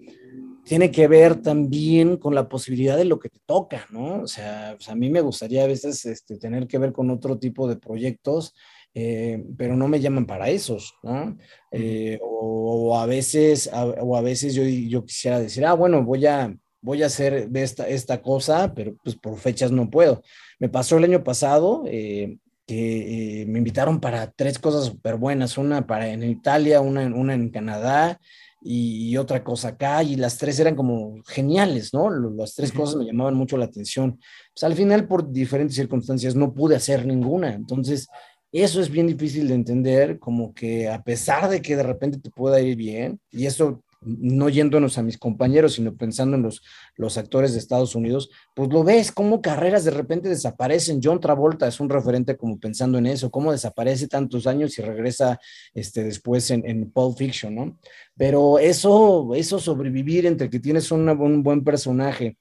tiene 0.65 0.91
que 0.91 1.09
ver 1.09 1.37
también 1.37 2.19
con 2.19 2.35
la 2.35 2.49
posibilidad 2.49 2.97
de 2.97 3.07
lo 3.07 3.19
que 3.19 3.31
te 3.31 3.41
toca, 3.47 3.87
¿no? 3.91 4.23
O 4.23 4.27
sea, 4.27 4.75
pues, 4.77 4.89
a 4.89 4.95
mí 4.95 5.09
me 5.09 5.23
gustaría 5.23 5.65
a 5.65 5.69
veces 5.69 6.05
este, 6.05 6.37
tener 6.39 6.67
que 6.67 6.79
ver 6.79 6.93
con 6.93 7.11
otro 7.11 7.39
tipo 7.39 7.69
de 7.69 7.77
proyectos. 7.77 8.55
Eh, 8.95 9.45
pero 9.57 9.77
no 9.77 9.87
me 9.87 10.01
llaman 10.01 10.27
para 10.27 10.49
esos, 10.49 10.95
¿no? 11.05 11.37
o, 12.21 12.99
a 12.99 13.07
veces, 13.07 13.71
o 13.73 14.17
a 14.17 14.23
veces 14.23 14.55
yo, 14.55 14.65
yo 14.65 15.05
quisiera 15.05 15.39
decir, 15.39 15.65
ah, 15.67 15.75
bueno, 15.75 16.03
voy 16.03 16.27
a, 16.27 16.53
voy 16.89 17.03
a 17.03 17.07
hacer 17.07 17.51
esta, 17.53 17.87
esta 17.87 18.23
cosa, 18.23 18.73
pero 18.73 18.97
pues 19.05 19.15
por 19.15 19.37
fechas 19.37 19.71
no 19.71 19.91
puedo. 19.91 20.23
Me 20.59 20.71
pasó 20.71 20.97
el 20.97 21.05
año 21.05 21.23
pasado 21.23 21.85
eh, 21.87 22.39
que 22.67 23.43
eh, 23.43 23.47
me 23.47 23.59
invitaron 23.59 24.01
para 24.01 24.31
tres 24.31 24.59
cosas 24.59 24.87
súper 24.87 25.17
buenas, 25.17 25.59
una 25.59 25.87
para 25.87 26.09
en 26.09 26.23
Italia, 26.23 26.81
una, 26.81 27.03
una 27.15 27.35
en 27.35 27.51
Canadá 27.51 28.19
y, 28.63 29.15
otra 29.19 29.45
cosa 29.45 29.69
acá, 29.69 30.03
y 30.03 30.17
las 30.17 30.39
tres 30.39 30.59
eran 30.61 30.77
como 30.77 31.23
geniales, 31.27 31.93
¿no? 31.93 32.09
Las 32.09 32.55
tres 32.55 32.73
cosas 32.73 32.97
me 32.97 33.05
llamaban 33.05 33.35
mucho 33.35 33.59
la 33.59 33.67
atención. 33.67 34.19
Pues 34.55 34.65
al 34.65 34.73
final, 34.75 35.07
por 35.07 35.31
diferentes 35.31 35.77
circunstancias, 35.77 36.35
no 36.35 36.55
pude 36.55 36.75
hacer 36.75 37.05
ninguna. 37.05 37.53
Entonces, 37.53 38.09
eso 38.51 38.81
es 38.81 38.89
bien 38.89 39.07
difícil 39.07 39.47
de 39.47 39.55
entender, 39.55 40.19
como 40.19 40.55
que 40.55 40.89
a 40.89 41.03
pesar 41.03 41.51
de 41.51 41.61
que 41.61 41.77
de 41.77 41.83
repente 41.83 42.19
te 42.19 42.31
pueda 42.31 42.63
ir 42.63 42.77
bien, 42.77 43.21
y 43.31 43.45
eso 43.45 43.83
no 44.01 44.49
yéndonos 44.49 44.99
a 44.99 45.03
mis 45.03 45.19
compañeros, 45.19 45.75
sino 45.75 45.97
pensando 45.97 46.37
en 46.37 46.43
los, 46.43 46.63
los 46.97 47.19
actores 47.19 47.53
de 47.53 47.59
Estados 47.59 47.95
Unidos, 47.95 48.31
pues 48.55 48.69
lo 48.71 48.85
ves, 48.85 49.13
cómo 49.13 49.43
carreras 49.43 49.85
de 49.85 49.91
repente 49.91 50.29
desaparecen. 50.29 51.01
John 51.03 51.21
Travolta 51.21 51.67
es 51.67 51.81
un 51.81 51.89
referente 51.89 52.37
como 52.37 52.59
pensando 52.59 52.99
en 52.99 53.07
eso, 53.07 53.31
cómo 53.31 53.53
desaparece 53.53 54.09
tantos 54.09 54.47
años 54.47 54.79
y 54.79 54.83
regresa 54.83 55.41
este, 55.75 56.05
después 56.05 56.51
en, 56.51 56.69
en 56.69 56.91
Pulp 56.91 57.19
Fiction, 57.19 57.55
¿no? 57.55 57.79
Pero 58.17 58.59
eso, 58.59 59.35
eso 59.35 59.59
sobrevivir 59.59 60.27
entre 60.27 60.51
que 60.51 60.61
tienes 60.61 60.91
un 60.93 61.43
buen 61.43 61.65
personaje, 61.65 62.37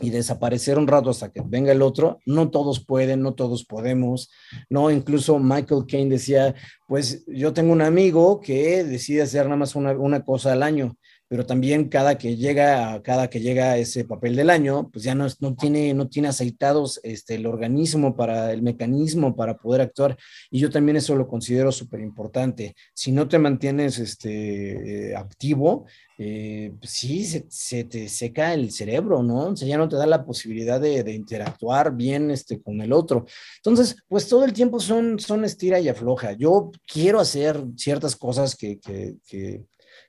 y 0.00 0.10
desaparecer 0.10 0.78
un 0.78 0.86
rato 0.86 1.10
hasta 1.10 1.30
que 1.32 1.42
venga 1.44 1.72
el 1.72 1.82
otro, 1.82 2.20
no 2.24 2.50
todos 2.50 2.84
pueden, 2.84 3.22
no 3.22 3.34
todos 3.34 3.64
podemos, 3.64 4.30
¿no? 4.70 4.90
Incluso 4.90 5.38
Michael 5.38 5.86
Caine 5.88 6.10
decía, 6.10 6.54
pues 6.86 7.24
yo 7.26 7.52
tengo 7.52 7.72
un 7.72 7.82
amigo 7.82 8.40
que 8.40 8.84
decide 8.84 9.22
hacer 9.22 9.44
nada 9.44 9.56
más 9.56 9.74
una, 9.74 9.92
una 9.92 10.24
cosa 10.24 10.52
al 10.52 10.62
año, 10.62 10.96
pero 11.28 11.44
también 11.44 11.88
cada 11.88 12.16
que 12.16 12.36
llega, 12.36 13.02
cada 13.02 13.28
que 13.28 13.40
llega 13.40 13.76
ese 13.76 14.04
papel 14.04 14.34
del 14.34 14.48
año, 14.48 14.88
pues 14.90 15.04
ya 15.04 15.14
no, 15.14 15.26
no, 15.40 15.54
tiene, 15.54 15.92
no 15.92 16.08
tiene 16.08 16.28
aceitados 16.28 17.00
este, 17.02 17.34
el 17.34 17.46
organismo 17.46 18.16
para 18.16 18.50
el 18.52 18.62
mecanismo 18.62 19.36
para 19.36 19.58
poder 19.58 19.82
actuar. 19.82 20.16
Y 20.50 20.58
yo 20.58 20.70
también 20.70 20.96
eso 20.96 21.14
lo 21.14 21.28
considero 21.28 21.70
súper 21.70 22.00
importante. 22.00 22.74
Si 22.94 23.12
no 23.12 23.28
te 23.28 23.38
mantienes 23.38 23.98
este, 23.98 25.10
eh, 25.10 25.16
activo, 25.16 25.86
eh, 26.16 26.72
pues 26.80 26.90
sí, 26.92 27.24
se, 27.24 27.84
te 27.84 28.08
seca 28.08 28.54
el 28.54 28.72
cerebro, 28.72 29.22
¿no? 29.22 29.48
O 29.50 29.56
sea, 29.56 29.68
ya 29.68 29.76
no 29.76 29.88
te 29.88 29.96
da 29.96 30.06
la 30.06 30.24
posibilidad 30.24 30.80
de, 30.80 31.12
interactuar 31.12 31.94
bien 31.94 32.30
este, 32.30 32.60
con 32.60 32.80
el 32.80 32.92
otro. 32.92 33.26
Entonces, 33.58 33.96
pues 34.08 34.26
todo 34.28 34.46
el 34.46 34.54
tiempo 34.54 34.80
son, 34.80 35.18
son 35.18 35.44
estira 35.44 35.78
y 35.78 35.88
afloja. 35.88 36.32
Yo 36.32 36.70
quiero 36.90 37.20
hacer 37.20 37.62
ciertas 37.76 38.16
cosas 38.16 38.56
que, 38.56 38.80
que, 38.80 39.16
que 39.28 39.62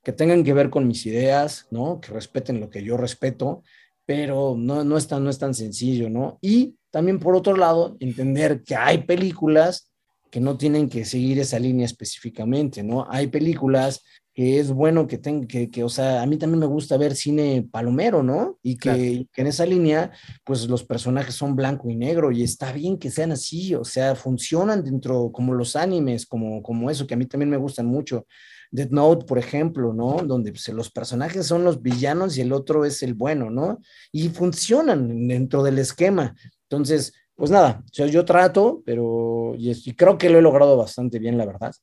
que 0.04 0.14
tengan 0.14 0.44
que 0.44 0.54
ver 0.54 0.70
con 0.70 0.88
mis 0.88 1.06
ideas, 1.06 1.68
¿no? 1.72 2.00
Que 2.00 2.12
respeten 2.12 2.60
lo 2.60 2.70
que 2.70 2.84
yo 2.84 2.98
respeto, 2.98 3.64
pero 4.06 4.56
no, 4.58 4.84
no, 4.84 4.98
es, 4.98 5.08
tan, 5.08 5.24
no 5.24 5.30
es 5.30 5.38
tan 5.38 5.54
sencillo, 5.54 6.10
¿no? 6.10 6.40
Y 6.42 6.76
también 6.92 7.20
por 7.20 7.36
otro 7.36 7.56
lado, 7.56 7.96
entender 8.00 8.64
que 8.64 8.76
hay 8.76 9.00
películas 9.00 9.92
que 10.32 10.40
no 10.40 10.58
tienen 10.58 10.90
que 10.90 11.06
seguir 11.06 11.40
esa 11.40 11.60
línea 11.60 11.86
específicamente, 11.86 12.84
¿no? 12.84 13.06
Hay 13.10 13.28
películas 13.28 14.04
que 14.34 14.60
es 14.60 14.72
bueno 14.72 15.08
que 15.08 15.18
tenga, 15.18 15.48
que, 15.48 15.70
que, 15.70 15.84
o 15.84 15.90
sea, 15.90 16.22
a 16.22 16.26
mí 16.26 16.38
también 16.38 16.60
me 16.60 16.66
gusta 16.66 16.98
ver 16.98 17.16
cine 17.16 17.68
palomero, 17.70 18.24
¿no? 18.24 18.58
Y 18.64 18.78
que, 18.78 19.28
que, 19.34 19.42
en 19.42 19.48
esa 19.48 19.66
línea, 19.66 20.12
pues 20.46 20.68
los 20.68 20.84
personajes 20.84 21.36
son 21.36 21.56
blanco 21.56 21.90
y 21.90 21.96
negro 21.96 22.32
y 22.32 22.44
está 22.44 22.72
bien 22.72 22.98
que 22.98 23.12
sean 23.12 23.32
así, 23.32 23.76
o 23.76 23.84
sea, 23.84 24.16
funcionan 24.16 24.84
dentro 24.84 25.32
como 25.32 25.54
los 25.54 25.76
animes, 25.76 26.26
como, 26.26 26.62
como 26.64 26.90
eso, 26.90 27.06
que 27.06 27.16
a 27.16 27.18
mí 27.18 27.26
también 27.26 27.50
me 27.50 27.58
gustan 27.58 27.88
mucho. 27.88 28.26
Dead 28.72 28.90
Note, 28.90 29.26
por 29.26 29.38
ejemplo, 29.38 29.94
¿no? 29.94 30.18
Donde 30.24 30.52
pues, 30.52 30.68
los 30.70 30.92
personajes 30.92 31.46
son 31.46 31.64
los 31.64 31.82
villanos 31.82 32.38
y 32.38 32.42
el 32.42 32.54
otro 32.54 32.86
es 32.86 33.02
el 33.04 33.14
bueno, 33.14 33.50
¿no? 33.50 33.80
Y 34.12 34.30
funcionan 34.30 35.28
dentro 35.28 35.64
del 35.64 35.80
esquema. 35.80 36.36
Entonces, 36.70 37.14
pues 37.36 37.52
nada, 37.52 37.84
yo, 37.92 38.06
yo 38.06 38.26
trato, 38.26 38.84
pero 38.86 39.54
y, 39.58 39.94
creo 39.96 40.18
que 40.18 40.30
lo 40.30 40.40
he 40.40 40.42
logrado 40.42 40.78
bastante 40.78 41.20
bien, 41.20 41.38
la 41.38 41.46
verdad, 41.46 41.74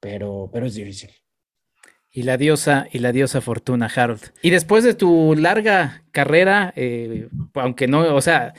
pero, 0.00 0.48
pero 0.52 0.66
es 0.66 0.74
difícil. 0.74 1.10
Y 2.10 2.22
la 2.22 2.36
diosa, 2.36 2.86
y 2.92 2.98
la 2.98 3.10
diosa 3.10 3.40
Fortuna, 3.40 3.90
Harold. 3.94 4.20
Y 4.42 4.50
después 4.50 4.84
de 4.84 4.94
tu 4.94 5.34
larga 5.34 6.04
carrera, 6.12 6.72
eh, 6.76 7.28
aunque 7.54 7.88
no, 7.88 8.14
o 8.14 8.20
sea, 8.20 8.54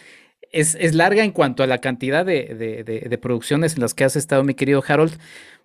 es, 0.51 0.75
es, 0.75 0.95
larga 0.95 1.23
en 1.23 1.31
cuanto 1.31 1.63
a 1.63 1.67
la 1.67 1.79
cantidad 1.79 2.25
de, 2.25 2.55
de, 2.55 2.83
de, 2.83 3.17
producciones 3.17 3.75
en 3.75 3.81
las 3.81 3.93
que 3.93 4.03
has 4.03 4.15
estado, 4.15 4.43
mi 4.43 4.53
querido 4.53 4.83
Harold, 4.87 5.19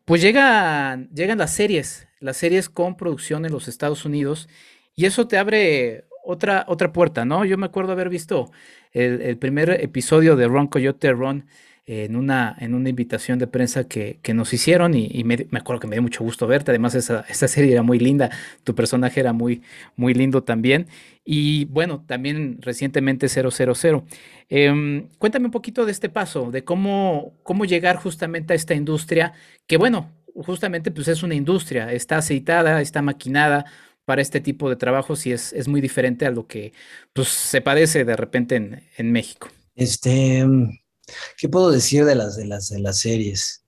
pues 0.09 0.23
llegan, 0.23 1.11
llegan 1.11 1.37
las 1.37 1.53
series, 1.53 2.09
las 2.19 2.39
series 2.39 2.71
con 2.71 2.97
producción 2.97 3.45
en 3.45 3.53
los 3.53 3.69
Estados 3.69 4.07
Unidos, 4.07 4.49
y 4.97 5.05
eso 5.05 5.29
te 5.29 5.37
abre 5.37 6.07
otra, 6.25 6.65
otra 6.67 6.95
puerta, 6.95 7.27
¿no? 7.27 7.45
Yo 7.45 7.59
me 7.59 7.67
acuerdo 7.67 7.93
haber 7.93 8.09
visto 8.09 8.51
el, 8.93 9.37
primer 9.37 9.69
episodio 9.69 10.35
de 10.35 10.49
Ron 10.49 10.67
Coyote 10.67 11.13
Ron 11.13 11.45
en 11.91 12.17
una, 12.17 12.55
en 12.61 12.75
una 12.75 12.91
invitación 12.91 13.39
de 13.39 13.47
prensa 13.47 13.85
que, 13.85 14.21
nos 14.35 14.53
hicieron 14.53 14.93
y, 14.95 15.25
me, 15.25 15.47
acuerdo 15.53 15.81
que 15.81 15.87
me 15.87 15.97
dio 15.97 16.03
mucho 16.03 16.23
gusto 16.23 16.47
verte. 16.47 16.71
Además, 16.71 16.95
esa, 16.95 17.25
serie 17.25 17.73
era 17.73 17.83
muy 17.83 17.99
linda, 17.99 18.31
tu 18.63 18.75
personaje 18.75 19.21
era 19.21 19.33
muy, 19.33 19.63
muy 19.97 20.13
lindo 20.13 20.43
también. 20.43 20.87
Y 21.25 21.65
bueno, 21.65 22.05
también 22.07 22.59
recientemente 22.61 23.27
000. 23.29 24.05
Em, 24.51 25.09
cuéntame 25.17 25.47
un 25.47 25.51
poquito 25.51 25.87
de 25.87 25.93
este 25.93 26.11
paso, 26.11 26.51
de 26.51 26.63
cómo, 26.63 27.33
cómo 27.43 27.65
llegar 27.65 27.97
justamente 27.97 28.53
a 28.53 28.57
esta 28.57 28.75
industria, 28.75 29.33
que 29.67 29.79
bueno, 29.79 30.11
justamente 30.35 30.91
pues 30.91 31.09
es 31.09 31.23
una 31.23 31.35
industria, 31.35 31.91
está 31.95 32.19
aceitada, 32.19 32.83
está 32.83 33.01
maquinada 33.01 33.65
para 34.05 34.21
este 34.21 34.43
tipo 34.43 34.69
de 34.69 34.77
trabajos 34.77 35.27
y 35.27 35.33
es, 35.33 35.55
es 35.55 35.69
muy 35.69 35.81
diferente 35.81 36.27
a 36.27 36.31
lo 36.31 36.47
que 36.47 36.75
pues, 37.15 37.29
se 37.29 37.63
padece 37.63 38.05
de 38.05 38.17
repente 38.17 38.57
en, 38.57 38.83
en 38.99 39.11
México. 39.11 39.49
Este, 39.75 40.45
¿Qué 41.37 41.49
puedo 41.49 41.71
decir 41.71 42.05
de 42.05 42.15
las, 42.15 42.37
de 42.37 42.47
las, 42.47 42.69
de 42.69 42.81
las 42.81 42.99
series? 42.99 43.65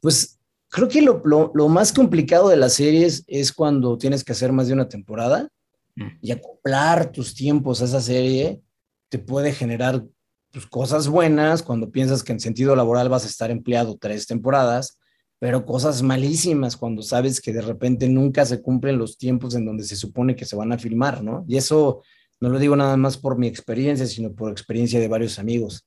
Pues 0.00 0.38
creo 0.68 0.88
que 0.88 1.02
lo, 1.02 1.22
lo, 1.24 1.68
más 1.68 1.92
complicado 1.92 2.48
de 2.48 2.56
las 2.56 2.74
series 2.74 3.24
es 3.26 3.52
cuando 3.52 3.98
tienes 3.98 4.24
que 4.24 4.32
hacer 4.32 4.52
más 4.52 4.66
de 4.66 4.72
una 4.72 4.88
temporada 4.88 5.48
mm. 5.96 6.06
y 6.20 6.32
acoplar 6.32 7.12
tus 7.12 7.34
tiempos 7.34 7.82
a 7.82 7.84
esa 7.84 8.00
serie 8.00 8.60
te 9.08 9.18
puede 9.18 9.52
generar 9.52 10.02
pues, 10.50 10.66
cosas 10.66 11.08
buenas 11.08 11.62
cuando 11.62 11.90
piensas 11.90 12.22
que 12.22 12.32
en 12.32 12.40
sentido 12.40 12.74
laboral 12.74 13.10
vas 13.10 13.24
a 13.24 13.28
estar 13.28 13.50
empleado 13.50 13.98
tres 14.00 14.26
temporadas, 14.26 14.98
pero 15.38 15.66
cosas 15.66 16.02
malísimas 16.02 16.76
cuando 16.76 17.02
sabes 17.02 17.40
que 17.40 17.52
de 17.52 17.60
repente 17.60 18.08
nunca 18.08 18.46
se 18.46 18.62
cumplen 18.62 18.96
los 18.96 19.18
tiempos 19.18 19.54
en 19.54 19.66
donde 19.66 19.84
se 19.84 19.96
supone 19.96 20.34
que 20.34 20.46
se 20.46 20.56
van 20.56 20.72
a 20.72 20.78
filmar, 20.78 21.22
¿no? 21.22 21.44
Y 21.46 21.56
eso 21.56 22.02
no 22.40 22.48
lo 22.48 22.58
digo 22.58 22.74
nada 22.74 22.96
más 22.96 23.18
por 23.18 23.38
mi 23.38 23.46
experiencia, 23.46 24.06
sino 24.06 24.32
por 24.32 24.50
experiencia 24.50 24.98
de 24.98 25.08
varios 25.08 25.38
amigos. 25.38 25.84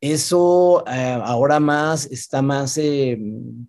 Eso 0.00 0.84
eh, 0.86 1.18
ahora 1.24 1.58
más 1.58 2.06
está 2.06 2.40
más, 2.40 2.78
eh, 2.78 3.18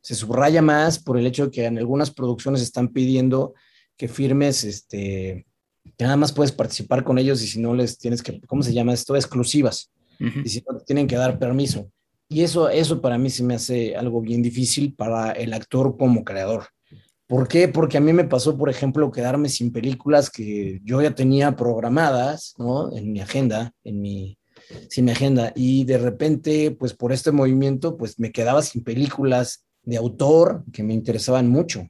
se 0.04 0.14
subraya 0.16 0.62
más 0.62 1.00
por 1.00 1.18
el 1.18 1.26
hecho 1.26 1.46
de 1.46 1.52
que 1.52 1.66
en 1.66 1.80
algunas 1.80 2.12
producciones 2.12 2.62
están 2.62 2.90
pidiendo 2.90 3.56
que 3.98 4.08
firmes, 4.08 4.64
este, 4.64 5.48
que 5.98 6.04
nada 6.04 6.18
más 6.18 6.32
puedes 6.32 6.52
participar 6.52 7.04
con 7.04 7.18
ellos 7.18 7.42
y 7.42 7.48
si 7.48 7.60
no 7.60 7.74
les 7.74 7.98
tienes 7.98 8.22
que, 8.22 8.40
¿cómo 8.42 8.62
se 8.62 8.74
llama 8.74 8.94
esto? 8.94 9.16
Exclusivas. 9.16 9.92
Y 10.20 10.50
si 10.50 10.62
no, 10.68 10.78
te 10.78 10.86
tienen 10.86 11.08
que 11.08 11.16
dar 11.16 11.40
permiso. 11.40 11.90
Y 12.28 12.42
eso, 12.42 12.70
eso 12.70 13.02
para 13.02 13.18
mí 13.18 13.30
se 13.30 13.44
me 13.44 13.56
hace 13.56 13.96
algo 13.96 14.22
bien 14.22 14.42
difícil 14.42 14.94
para 14.94 15.32
el 15.32 15.54
actor 15.54 15.98
como 15.98 16.24
creador. 16.24 16.68
¿Por 17.26 17.48
qué? 17.48 17.68
Porque 17.68 17.98
a 17.98 18.02
mí 18.02 18.12
me 18.12 18.24
pasó, 18.24 18.58
por 18.58 18.70
ejemplo, 18.70 19.12
quedarme 19.12 19.50
sin 19.50 19.72
películas 19.72 20.30
que 20.30 20.80
yo 20.84 21.02
ya 21.02 21.16
tenía 21.16 21.56
programadas, 21.56 22.54
¿no? 22.58 22.96
En 22.96 23.12
mi 23.12 23.22
agenda, 23.22 23.72
en 23.84 24.02
mi, 24.02 24.39
sin 24.90 25.06
mi 25.06 25.12
agenda. 25.12 25.54
Y 25.56 25.86
de 25.86 25.98
repente, 25.98 26.72
pues 26.72 26.94
por 26.94 27.12
este 27.12 27.32
movimiento, 27.32 27.98
pues 27.98 28.20
me 28.20 28.32
quedaba 28.32 28.62
sin 28.62 28.84
películas 28.84 29.66
de 29.84 29.98
autor 29.98 30.64
que 30.72 30.84
me 30.84 30.94
interesaban 30.94 31.50
mucho, 31.50 31.88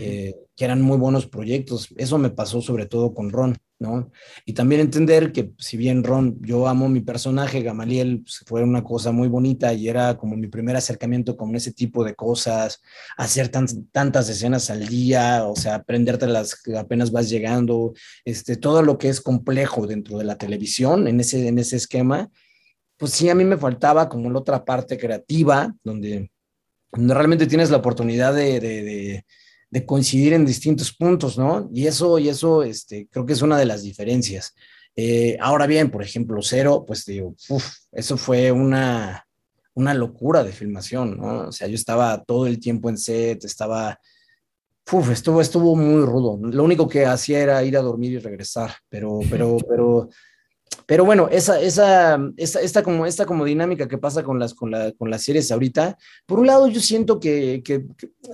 eh, 0.00 0.34
que 0.56 0.64
eran 0.64 0.82
muy 0.82 0.98
buenos 0.98 1.26
proyectos. 1.26 1.88
Eso 1.96 2.18
me 2.18 2.30
pasó 2.30 2.60
sobre 2.60 2.86
todo 2.86 3.14
con 3.14 3.30
Ron, 3.30 3.56
¿no? 3.80 4.12
Y 4.44 4.52
también 4.52 4.82
entender 4.82 5.32
que 5.32 5.52
si 5.58 5.78
bien 5.78 6.04
Ron, 6.04 6.38
yo 6.42 6.68
amo 6.68 6.88
mi 6.88 7.00
personaje, 7.00 7.62
Gamaliel, 7.62 8.20
pues, 8.22 8.44
fue 8.46 8.62
una 8.62 8.84
cosa 8.84 9.10
muy 9.10 9.26
bonita 9.26 9.72
y 9.72 9.88
era 9.88 10.18
como 10.18 10.36
mi 10.36 10.48
primer 10.48 10.76
acercamiento 10.76 11.34
con 11.36 11.56
ese 11.56 11.72
tipo 11.72 12.04
de 12.04 12.14
cosas, 12.14 12.82
hacer 13.16 13.48
tantas 13.48 14.28
escenas 14.28 14.68
al 14.68 14.86
día, 14.86 15.46
o 15.46 15.56
sea, 15.56 15.76
aprenderte 15.76 16.26
las 16.26 16.60
que 16.60 16.76
apenas 16.76 17.10
vas 17.10 17.30
llegando, 17.30 17.94
este, 18.24 18.56
todo 18.56 18.82
lo 18.82 18.98
que 18.98 19.08
es 19.08 19.22
complejo 19.22 19.86
dentro 19.86 20.18
de 20.18 20.24
la 20.24 20.36
televisión, 20.36 21.08
en 21.08 21.18
ese, 21.18 21.48
en 21.48 21.58
ese 21.58 21.76
esquema, 21.76 22.30
pues 22.98 23.12
sí, 23.12 23.30
a 23.30 23.34
mí 23.34 23.44
me 23.44 23.56
faltaba 23.56 24.10
como 24.10 24.30
la 24.30 24.40
otra 24.40 24.62
parte 24.62 24.98
creativa, 24.98 25.74
donde, 25.82 26.30
realmente 26.92 27.46
tienes 27.46 27.70
la 27.70 27.78
oportunidad 27.78 28.34
de 28.34 28.60
de 28.60 29.24
coincidir 29.86 30.32
en 30.32 30.44
distintos 30.44 30.92
puntos, 30.92 31.38
¿no? 31.38 31.68
Y 31.72 31.86
eso, 31.86 32.18
y 32.18 32.28
eso, 32.28 32.62
este, 32.62 33.08
creo 33.10 33.24
que 33.24 33.32
es 33.32 33.42
una 33.42 33.58
de 33.58 33.66
las 33.66 33.82
diferencias. 33.82 34.54
Eh, 34.96 35.36
ahora 35.40 35.66
bien, 35.66 35.90
por 35.90 36.02
ejemplo, 36.02 36.40
Cero, 36.42 36.84
pues 36.86 37.04
digo, 37.04 37.34
uf, 37.48 37.74
eso 37.92 38.16
fue 38.16 38.50
una, 38.50 39.26
una 39.74 39.94
locura 39.94 40.42
de 40.42 40.52
filmación, 40.52 41.16
¿no? 41.16 41.48
O 41.48 41.52
sea, 41.52 41.68
yo 41.68 41.74
estaba 41.74 42.22
todo 42.24 42.46
el 42.46 42.58
tiempo 42.58 42.90
en 42.90 42.98
set, 42.98 43.44
estaba 43.44 43.98
uf, 44.92 45.10
estuvo, 45.10 45.40
estuvo 45.40 45.76
muy 45.76 46.04
rudo. 46.04 46.38
Lo 46.42 46.64
único 46.64 46.88
que 46.88 47.06
hacía 47.06 47.40
era 47.40 47.62
ir 47.62 47.76
a 47.76 47.82
dormir 47.82 48.12
y 48.12 48.18
regresar, 48.18 48.74
pero, 48.88 49.20
pero, 49.30 49.56
pero 49.68 50.08
pero 50.86 51.04
bueno, 51.04 51.28
esa, 51.30 51.60
esa, 51.60 52.18
esta, 52.36 52.60
esta, 52.60 52.82
como, 52.82 53.06
esta 53.06 53.26
como 53.26 53.44
dinámica 53.44 53.88
que 53.88 53.98
pasa 53.98 54.22
con 54.22 54.38
las, 54.38 54.54
con, 54.54 54.70
la, 54.70 54.92
con 54.92 55.10
las 55.10 55.22
series 55.22 55.50
ahorita, 55.50 55.96
por 56.26 56.40
un 56.40 56.46
lado 56.46 56.66
yo 56.68 56.80
siento 56.80 57.20
que, 57.20 57.62
que, 57.64 57.84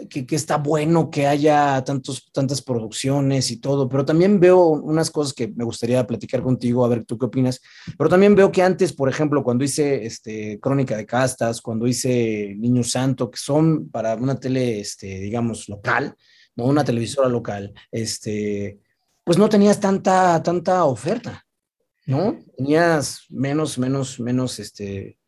que, 0.08 0.26
que, 0.26 0.36
está 0.36 0.56
bueno 0.58 1.10
que 1.10 1.26
haya 1.26 1.82
tantos, 1.84 2.30
tantas 2.32 2.62
producciones 2.62 3.50
y 3.50 3.58
todo, 3.58 3.88
pero 3.88 4.04
también 4.04 4.40
veo 4.40 4.68
unas 4.68 5.10
cosas 5.10 5.34
que 5.34 5.48
me 5.48 5.64
gustaría 5.64 6.06
platicar 6.06 6.42
contigo, 6.42 6.84
a 6.84 6.88
ver 6.88 7.04
tú 7.04 7.18
qué 7.18 7.26
opinas, 7.26 7.60
pero 7.96 8.08
también 8.08 8.34
veo 8.34 8.52
que 8.52 8.62
antes, 8.62 8.92
por 8.92 9.08
ejemplo, 9.08 9.42
cuando 9.42 9.64
hice 9.64 10.04
este, 10.04 10.58
Crónica 10.60 10.96
de 10.96 11.06
Castas, 11.06 11.60
cuando 11.60 11.86
hice 11.86 12.54
Niño 12.58 12.84
Santo, 12.84 13.30
que 13.30 13.38
son 13.38 13.88
para 13.90 14.14
una 14.14 14.38
tele, 14.38 14.80
este, 14.80 15.20
digamos, 15.20 15.68
local, 15.68 16.14
no 16.54 16.64
una 16.64 16.84
televisora 16.84 17.28
local, 17.28 17.74
este, 17.90 18.78
pues 19.24 19.38
no 19.38 19.48
tenías 19.48 19.80
tanta, 19.80 20.42
tanta 20.42 20.84
oferta. 20.84 21.45
¿No? 22.06 22.38
Tenías 22.56 23.26
menos, 23.28 23.78
menos, 23.78 24.18
menos, 24.20 24.58
este, 24.58 25.18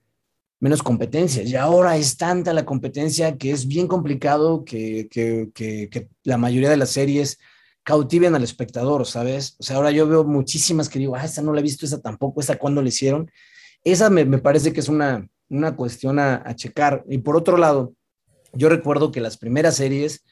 menos 0.60 0.82
competencias. 0.82 1.48
Y 1.48 1.56
ahora 1.56 1.96
es 1.96 2.16
tanta 2.16 2.52
la 2.52 2.64
competencia 2.64 3.36
que 3.36 3.50
es 3.50 3.66
bien 3.66 3.88
complicado 3.88 4.64
que, 4.64 5.08
que, 5.10 5.50
que, 5.52 6.08
la 6.22 6.38
mayoría 6.38 6.70
de 6.70 6.76
las 6.76 6.90
series 6.90 7.38
cautiven 7.82 8.34
al 8.34 8.44
espectador, 8.44 9.06
¿sabes? 9.06 9.56
O 9.58 9.62
sea, 9.62 9.76
ahora 9.76 9.90
yo 9.90 10.06
veo 10.06 10.24
muchísimas 10.24 10.88
que 10.88 10.98
digo, 10.98 11.16
ah, 11.16 11.24
esta 11.24 11.42
no 11.42 11.52
la 11.52 11.60
he 11.60 11.62
visto, 11.62 11.84
esa 11.84 12.00
tampoco, 12.00 12.40
esa 12.40 12.56
cuándo 12.56 12.80
la 12.80 12.88
hicieron. 12.88 13.30
Esa 13.82 14.08
me, 14.08 14.24
me 14.24 14.38
parece 14.38 14.72
que 14.72 14.80
es 14.80 14.88
una, 14.88 15.28
una 15.48 15.74
cuestión 15.74 16.18
a, 16.18 16.42
a 16.44 16.54
checar. 16.54 17.04
Y 17.08 17.18
por 17.18 17.36
otro 17.36 17.56
lado, 17.56 17.94
yo 18.52 18.68
recuerdo 18.68 19.10
que 19.10 19.20
las 19.20 19.36
primeras 19.36 19.76
series, 19.76 20.24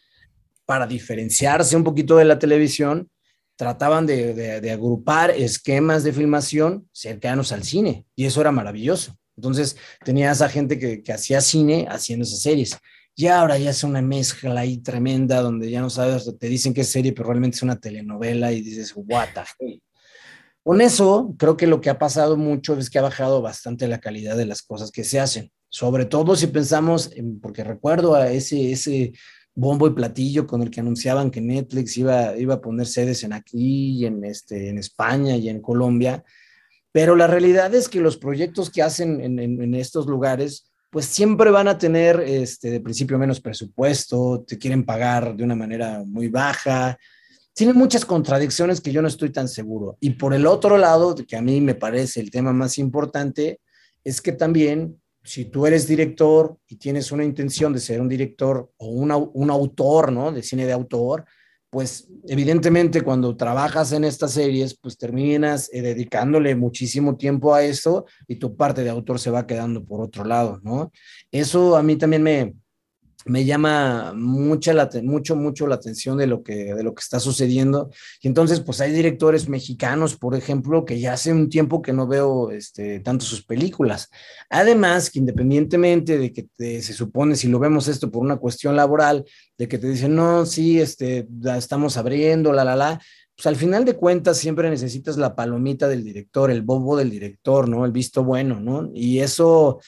para 0.64 0.86
diferenciarse 0.86 1.76
un 1.76 1.84
poquito 1.84 2.16
de 2.16 2.24
la 2.24 2.38
televisión, 2.38 3.08
trataban 3.56 4.06
de, 4.06 4.70
agrupar 4.70 5.30
esquemas 5.30 6.04
de 6.04 6.12
filmación 6.12 6.88
cercanos 6.92 7.52
al 7.52 7.64
cine 7.64 8.06
y 8.14 8.26
eso 8.26 8.40
era 8.40 8.52
maravilloso. 8.52 9.16
Entonces 9.36 9.76
tenías 10.04 10.40
a 10.42 10.48
gente 10.48 10.78
que, 10.78 11.12
hacía 11.12 11.40
cine 11.40 11.86
haciendo 11.88 12.24
esas 12.24 12.40
series. 12.40 12.76
Y 13.14 13.28
ahora 13.28 13.56
ya 13.56 13.70
es 13.70 13.82
una 13.82 14.02
mezcla 14.02 14.60
ahí 14.60 14.76
tremenda 14.78 15.40
donde 15.40 15.70
ya 15.70 15.80
no 15.80 15.88
sabes, 15.88 16.30
te 16.38 16.48
dicen 16.48 16.74
que 16.74 16.84
serie, 16.84 17.12
pero 17.12 17.30
realmente 17.30 17.56
es 17.56 17.62
una 17.62 17.80
telenovela 17.80 18.52
y 18.52 18.60
dices, 18.60 18.92
what 18.94 19.28
the 19.32 19.80
Con 20.62 20.82
eso, 20.82 21.34
creo 21.38 21.56
que 21.56 21.66
lo 21.66 21.80
que 21.80 21.88
ha 21.88 21.98
pasado 21.98 22.36
mucho 22.36 22.76
es 22.76 22.90
que 22.90 22.98
ha 22.98 23.02
bajado 23.02 23.40
bastante 23.40 23.88
la 23.88 24.00
calidad 24.00 24.36
de 24.36 24.44
las 24.44 24.60
cosas 24.60 24.90
que 24.90 25.02
se 25.02 25.18
hacen. 25.18 25.50
Sobre 25.70 26.04
todo 26.04 26.36
si 26.36 26.46
pensamos, 26.46 27.10
porque 27.40 27.64
recuerdo 27.64 28.14
a 28.14 28.30
ese, 28.30 28.72
ese 28.72 29.12
bombo 29.56 29.86
y 29.86 29.94
platillo 29.94 30.46
con 30.46 30.62
el 30.62 30.70
que 30.70 30.80
anunciaban 30.80 31.30
que 31.30 31.40
Netflix 31.40 31.96
iba, 31.96 32.36
iba 32.36 32.54
a 32.54 32.60
poner 32.60 32.86
sedes 32.86 33.24
en 33.24 33.32
aquí, 33.32 33.96
y 33.96 34.06
en, 34.06 34.22
este, 34.24 34.68
en 34.68 34.78
España 34.78 35.34
y 35.34 35.48
en 35.48 35.60
Colombia. 35.60 36.22
Pero 36.92 37.16
la 37.16 37.26
realidad 37.26 37.74
es 37.74 37.88
que 37.88 38.00
los 38.00 38.18
proyectos 38.18 38.70
que 38.70 38.82
hacen 38.82 39.20
en, 39.20 39.74
estos 39.74 40.06
lugares, 40.06 40.70
pues 40.90 41.06
siempre 41.06 41.50
van 41.50 41.68
a 41.68 41.78
tener 41.78 42.20
este, 42.20 42.70
de 42.70 42.80
principio 42.80 43.18
menos 43.18 43.40
presupuesto, 43.40 44.44
te 44.46 44.58
quieren 44.58 44.84
pagar 44.84 45.34
de 45.34 45.44
una 45.44 45.54
manera 45.54 46.02
muy 46.06 46.28
baja. 46.28 46.98
Tienen 47.54 47.76
muchas 47.76 48.04
contradicciones 48.04 48.82
que 48.82 48.92
yo 48.92 49.00
no 49.00 49.08
estoy 49.08 49.30
tan 49.30 49.48
seguro. 49.48 49.96
Y 50.00 50.10
por 50.10 50.34
el 50.34 50.46
otro 50.46 50.76
lado, 50.76 51.14
que 51.14 51.36
a 51.36 51.42
mí 51.42 51.62
me 51.62 51.74
parece 51.74 52.20
el 52.20 52.30
tema 52.30 52.52
más 52.52 52.76
importante, 52.76 53.60
es 54.04 54.20
que 54.20 54.32
también 54.32 55.00
si 55.26 55.46
tú 55.46 55.66
eres 55.66 55.86
director 55.88 56.56
y 56.68 56.76
tienes 56.76 57.10
una 57.12 57.24
intención 57.24 57.72
de 57.72 57.80
ser 57.80 58.00
un 58.00 58.08
director 58.08 58.70
o 58.76 58.86
un 58.88 59.50
autor, 59.50 60.12
¿no? 60.12 60.30
De 60.32 60.42
cine 60.42 60.64
de 60.64 60.72
autor, 60.72 61.24
pues 61.68 62.08
evidentemente 62.28 63.02
cuando 63.02 63.36
trabajas 63.36 63.92
en 63.92 64.04
estas 64.04 64.32
series, 64.32 64.78
pues 64.78 64.96
terminas 64.96 65.68
eh, 65.72 65.82
dedicándole 65.82 66.54
muchísimo 66.54 67.16
tiempo 67.16 67.54
a 67.54 67.64
eso 67.64 68.06
y 68.28 68.36
tu 68.36 68.56
parte 68.56 68.84
de 68.84 68.90
autor 68.90 69.18
se 69.18 69.30
va 69.30 69.46
quedando 69.46 69.84
por 69.84 70.00
otro 70.00 70.24
lado, 70.24 70.60
¿no? 70.62 70.92
Eso 71.30 71.76
a 71.76 71.82
mí 71.82 71.96
también 71.96 72.22
me, 72.22 72.54
me 73.26 73.44
llama 73.44 74.12
mucha 74.14 74.72
mucho, 75.02 75.36
mucho 75.36 75.66
la 75.66 75.74
atención 75.74 76.16
de 76.16 76.26
lo, 76.26 76.42
que, 76.42 76.74
de 76.74 76.82
lo 76.82 76.94
que 76.94 77.00
está 77.00 77.20
sucediendo. 77.20 77.90
Y 78.20 78.28
entonces, 78.28 78.60
pues 78.60 78.80
hay 78.80 78.92
directores 78.92 79.48
mexicanos, 79.48 80.16
por 80.16 80.34
ejemplo, 80.34 80.84
que 80.84 81.00
ya 81.00 81.12
hace 81.12 81.32
un 81.32 81.48
tiempo 81.48 81.82
que 81.82 81.92
no 81.92 82.06
veo 82.06 82.50
este, 82.50 83.00
tanto 83.00 83.24
sus 83.24 83.44
películas. 83.44 84.08
Además, 84.48 85.10
que 85.10 85.18
independientemente 85.18 86.18
de 86.18 86.32
que 86.32 86.46
se 86.82 86.92
supone, 86.92 87.36
si 87.36 87.48
lo 87.48 87.58
vemos 87.58 87.88
esto 87.88 88.10
por 88.10 88.22
una 88.22 88.36
cuestión 88.36 88.76
laboral, 88.76 89.24
de 89.58 89.68
que 89.68 89.78
te 89.78 89.88
dicen, 89.88 90.14
no, 90.14 90.46
sí, 90.46 90.80
este, 90.80 91.26
estamos 91.56 91.96
abriendo, 91.96 92.52
la, 92.52 92.64
la, 92.64 92.76
la, 92.76 93.00
pues 93.36 93.46
al 93.46 93.56
final 93.56 93.84
de 93.84 93.96
cuentas 93.96 94.38
siempre 94.38 94.70
necesitas 94.70 95.18
la 95.18 95.34
palomita 95.34 95.88
del 95.88 96.02
director, 96.02 96.50
el 96.50 96.62
bobo 96.62 96.96
del 96.96 97.10
director, 97.10 97.68
¿no? 97.68 97.84
El 97.84 97.92
visto 97.92 98.24
bueno, 98.24 98.60
¿no? 98.60 98.90
Y 98.94 99.18
eso 99.18 99.80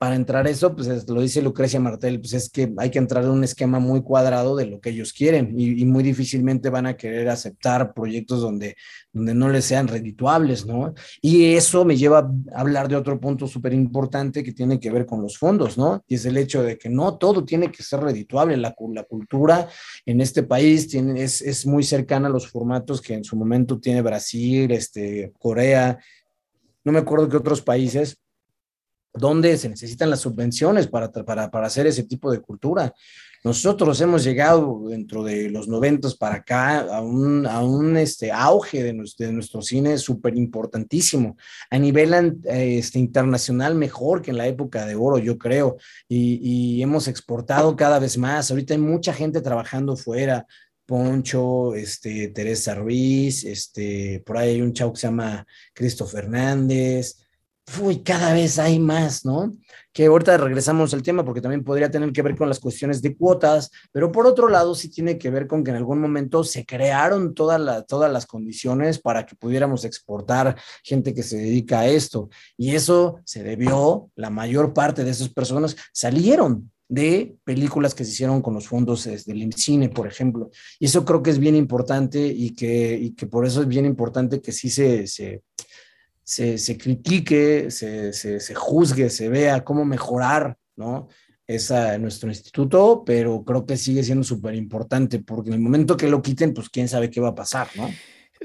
para 0.00 0.16
entrar 0.16 0.48
eso, 0.48 0.74
pues 0.74 1.06
lo 1.10 1.20
dice 1.20 1.42
Lucrecia 1.42 1.78
Martel, 1.78 2.20
pues 2.20 2.32
es 2.32 2.48
que 2.48 2.72
hay 2.78 2.90
que 2.90 2.98
entrar 2.98 3.22
en 3.22 3.32
un 3.32 3.44
esquema 3.44 3.80
muy 3.80 4.00
cuadrado 4.00 4.56
de 4.56 4.64
lo 4.64 4.80
que 4.80 4.88
ellos 4.88 5.12
quieren 5.12 5.52
y, 5.60 5.84
muy 5.84 6.02
difícilmente 6.02 6.70
van 6.70 6.86
a 6.86 6.96
querer 6.96 7.28
aceptar 7.28 7.92
proyectos 7.92 8.40
donde, 8.40 8.76
donde 9.12 9.34
no 9.34 9.50
les 9.50 9.66
sean 9.66 9.88
redituables, 9.88 10.64
¿no? 10.64 10.94
Y 11.20 11.52
eso 11.52 11.84
me 11.84 11.98
lleva 11.98 12.20
a 12.20 12.60
hablar 12.60 12.88
de 12.88 12.96
otro 12.96 13.20
punto 13.20 13.46
súper 13.46 13.74
importante 13.74 14.42
que 14.42 14.52
tiene 14.52 14.80
que 14.80 14.90
ver 14.90 15.04
con 15.04 15.20
los 15.20 15.36
fondos, 15.36 15.76
¿no? 15.76 16.02
Y 16.08 16.14
es 16.14 16.24
el 16.24 16.38
hecho 16.38 16.62
de 16.62 16.78
que 16.78 16.88
no 16.88 17.18
todo 17.18 17.44
tiene 17.44 17.70
que 17.70 17.82
ser 17.82 18.00
redituable. 18.00 18.56
La, 18.56 18.74
la 18.94 19.02
cultura 19.04 19.68
en 20.06 20.22
este 20.22 20.44
país 20.44 20.94
es, 20.94 21.42
es 21.42 21.66
muy 21.66 21.82
cercana 21.82 22.28
a 22.28 22.32
los 22.32 22.48
formatos 22.48 23.02
que 23.02 23.12
en 23.12 23.24
su 23.24 23.36
momento 23.36 23.78
tiene 23.78 24.00
Brasil, 24.00 24.70
este, 24.70 25.30
Corea, 25.38 25.98
no 26.84 26.92
me 26.92 27.00
acuerdo 27.00 27.28
qué 27.28 27.36
otros 27.36 27.60
países 27.60 28.16
donde 29.12 29.56
se 29.56 29.68
necesitan 29.68 30.10
las 30.10 30.20
subvenciones 30.20 30.86
para, 30.86 31.10
para, 31.10 31.50
para, 31.50 31.66
hacer 31.66 31.86
ese 31.86 32.04
tipo 32.04 32.30
de 32.30 32.40
cultura. 32.40 32.94
Nosotros 33.42 33.98
hemos 34.02 34.22
llegado 34.22 34.82
dentro 34.88 35.24
de 35.24 35.48
los 35.48 35.66
noventos 35.66 36.14
para 36.14 36.36
acá 36.36 36.80
a 36.80 37.00
un, 37.00 37.46
a 37.46 37.62
un 37.62 37.96
este, 37.96 38.30
auge 38.30 38.82
de 38.82 38.92
de 38.92 39.32
nuestro 39.32 39.62
cine 39.62 39.96
súper 39.96 40.36
importantísimo. 40.36 41.38
A 41.70 41.78
nivel 41.78 42.38
este, 42.44 42.98
internacional, 42.98 43.74
mejor 43.74 44.20
que 44.20 44.30
en 44.30 44.36
la 44.36 44.46
época 44.46 44.84
de 44.84 44.94
oro, 44.94 45.16
yo 45.16 45.38
creo. 45.38 45.78
Y, 46.06 46.38
y, 46.42 46.82
hemos 46.82 47.08
exportado 47.08 47.74
cada 47.76 47.98
vez 47.98 48.18
más. 48.18 48.50
Ahorita 48.50 48.74
hay 48.74 48.80
mucha 48.80 49.14
gente 49.14 49.40
trabajando 49.40 49.96
fuera. 49.96 50.46
Poncho, 50.84 51.74
este, 51.76 52.28
Teresa 52.28 52.74
Ruiz, 52.74 53.44
este, 53.44 54.22
por 54.26 54.36
ahí 54.36 54.50
hay 54.50 54.60
un 54.60 54.72
chavo 54.72 54.92
que 54.92 55.00
se 55.00 55.06
llama 55.06 55.46
Cristo 55.72 56.04
Fernández, 56.04 57.16
uy, 57.78 58.02
cada 58.02 58.32
vez 58.32 58.58
hay 58.58 58.78
más, 58.78 59.24
¿no? 59.24 59.56
Que 59.92 60.06
ahorita 60.06 60.36
regresamos 60.36 60.94
al 60.94 61.02
tema 61.02 61.24
porque 61.24 61.40
también 61.40 61.64
podría 61.64 61.90
tener 61.90 62.12
que 62.12 62.22
ver 62.22 62.36
con 62.36 62.48
las 62.48 62.58
cuestiones 62.58 63.02
de 63.02 63.16
cuotas, 63.16 63.70
pero 63.92 64.10
por 64.10 64.26
otro 64.26 64.48
lado 64.48 64.74
sí 64.74 64.88
tiene 64.88 65.18
que 65.18 65.30
ver 65.30 65.46
con 65.46 65.62
que 65.62 65.70
en 65.70 65.76
algún 65.76 66.00
momento 66.00 66.44
se 66.44 66.64
crearon 66.64 67.34
todas 67.34 67.60
las 67.60 68.26
condiciones 68.26 68.98
para 68.98 69.26
que 69.26 69.36
pudiéramos 69.36 69.84
exportar 69.84 70.56
gente 70.82 71.14
que 71.14 71.22
se 71.22 71.36
dedica 71.36 71.80
a 71.80 71.86
esto. 71.88 72.28
Y 72.56 72.74
eso 72.74 73.20
se 73.24 73.42
debió, 73.42 74.10
la 74.16 74.30
mayor 74.30 74.72
parte 74.72 75.04
de 75.04 75.10
esas 75.10 75.28
personas 75.28 75.76
salieron 75.92 76.70
de 76.88 77.36
películas 77.44 77.94
que 77.94 78.04
se 78.04 78.10
hicieron 78.10 78.42
con 78.42 78.52
los 78.54 78.66
fondos 78.66 79.04
del 79.04 79.52
cine, 79.54 79.88
por 79.88 80.08
ejemplo. 80.08 80.50
Y 80.80 80.86
eso 80.86 81.04
creo 81.04 81.22
que 81.22 81.30
es 81.30 81.38
bien 81.38 81.54
importante 81.54 82.26
y 82.26 82.50
que, 82.50 82.94
y 82.94 83.12
que 83.12 83.26
por 83.26 83.46
eso 83.46 83.62
es 83.62 83.68
bien 83.68 83.86
importante 83.86 84.40
que 84.40 84.50
sí 84.50 84.70
se, 84.70 85.06
se 85.06 85.42
se, 86.30 86.78
critique, 86.78 87.70
se, 87.70 88.12
se, 88.12 88.54
juzgue, 88.54 89.10
se 89.10 89.28
vea 89.28 89.64
cómo 89.64 89.84
mejorar, 89.84 90.56
¿no? 90.76 91.08
Esa, 91.44 91.98
nuestro 91.98 92.28
instituto, 92.28 93.02
pero 93.04 93.42
creo 93.44 93.66
que 93.66 93.76
sigue 93.76 94.04
siendo 94.04 94.22
súper 94.22 94.54
importante, 94.54 95.18
porque 95.18 95.48
en 95.48 95.54
el 95.54 95.60
momento 95.60 95.96
que 95.96 96.06
lo 96.06 96.22
quiten, 96.22 96.54
pues 96.54 96.68
quién 96.68 96.86
sabe 96.86 97.10
qué 97.10 97.20
va 97.20 97.30
a 97.30 97.34
pasar, 97.34 97.66
¿no? 97.74 97.90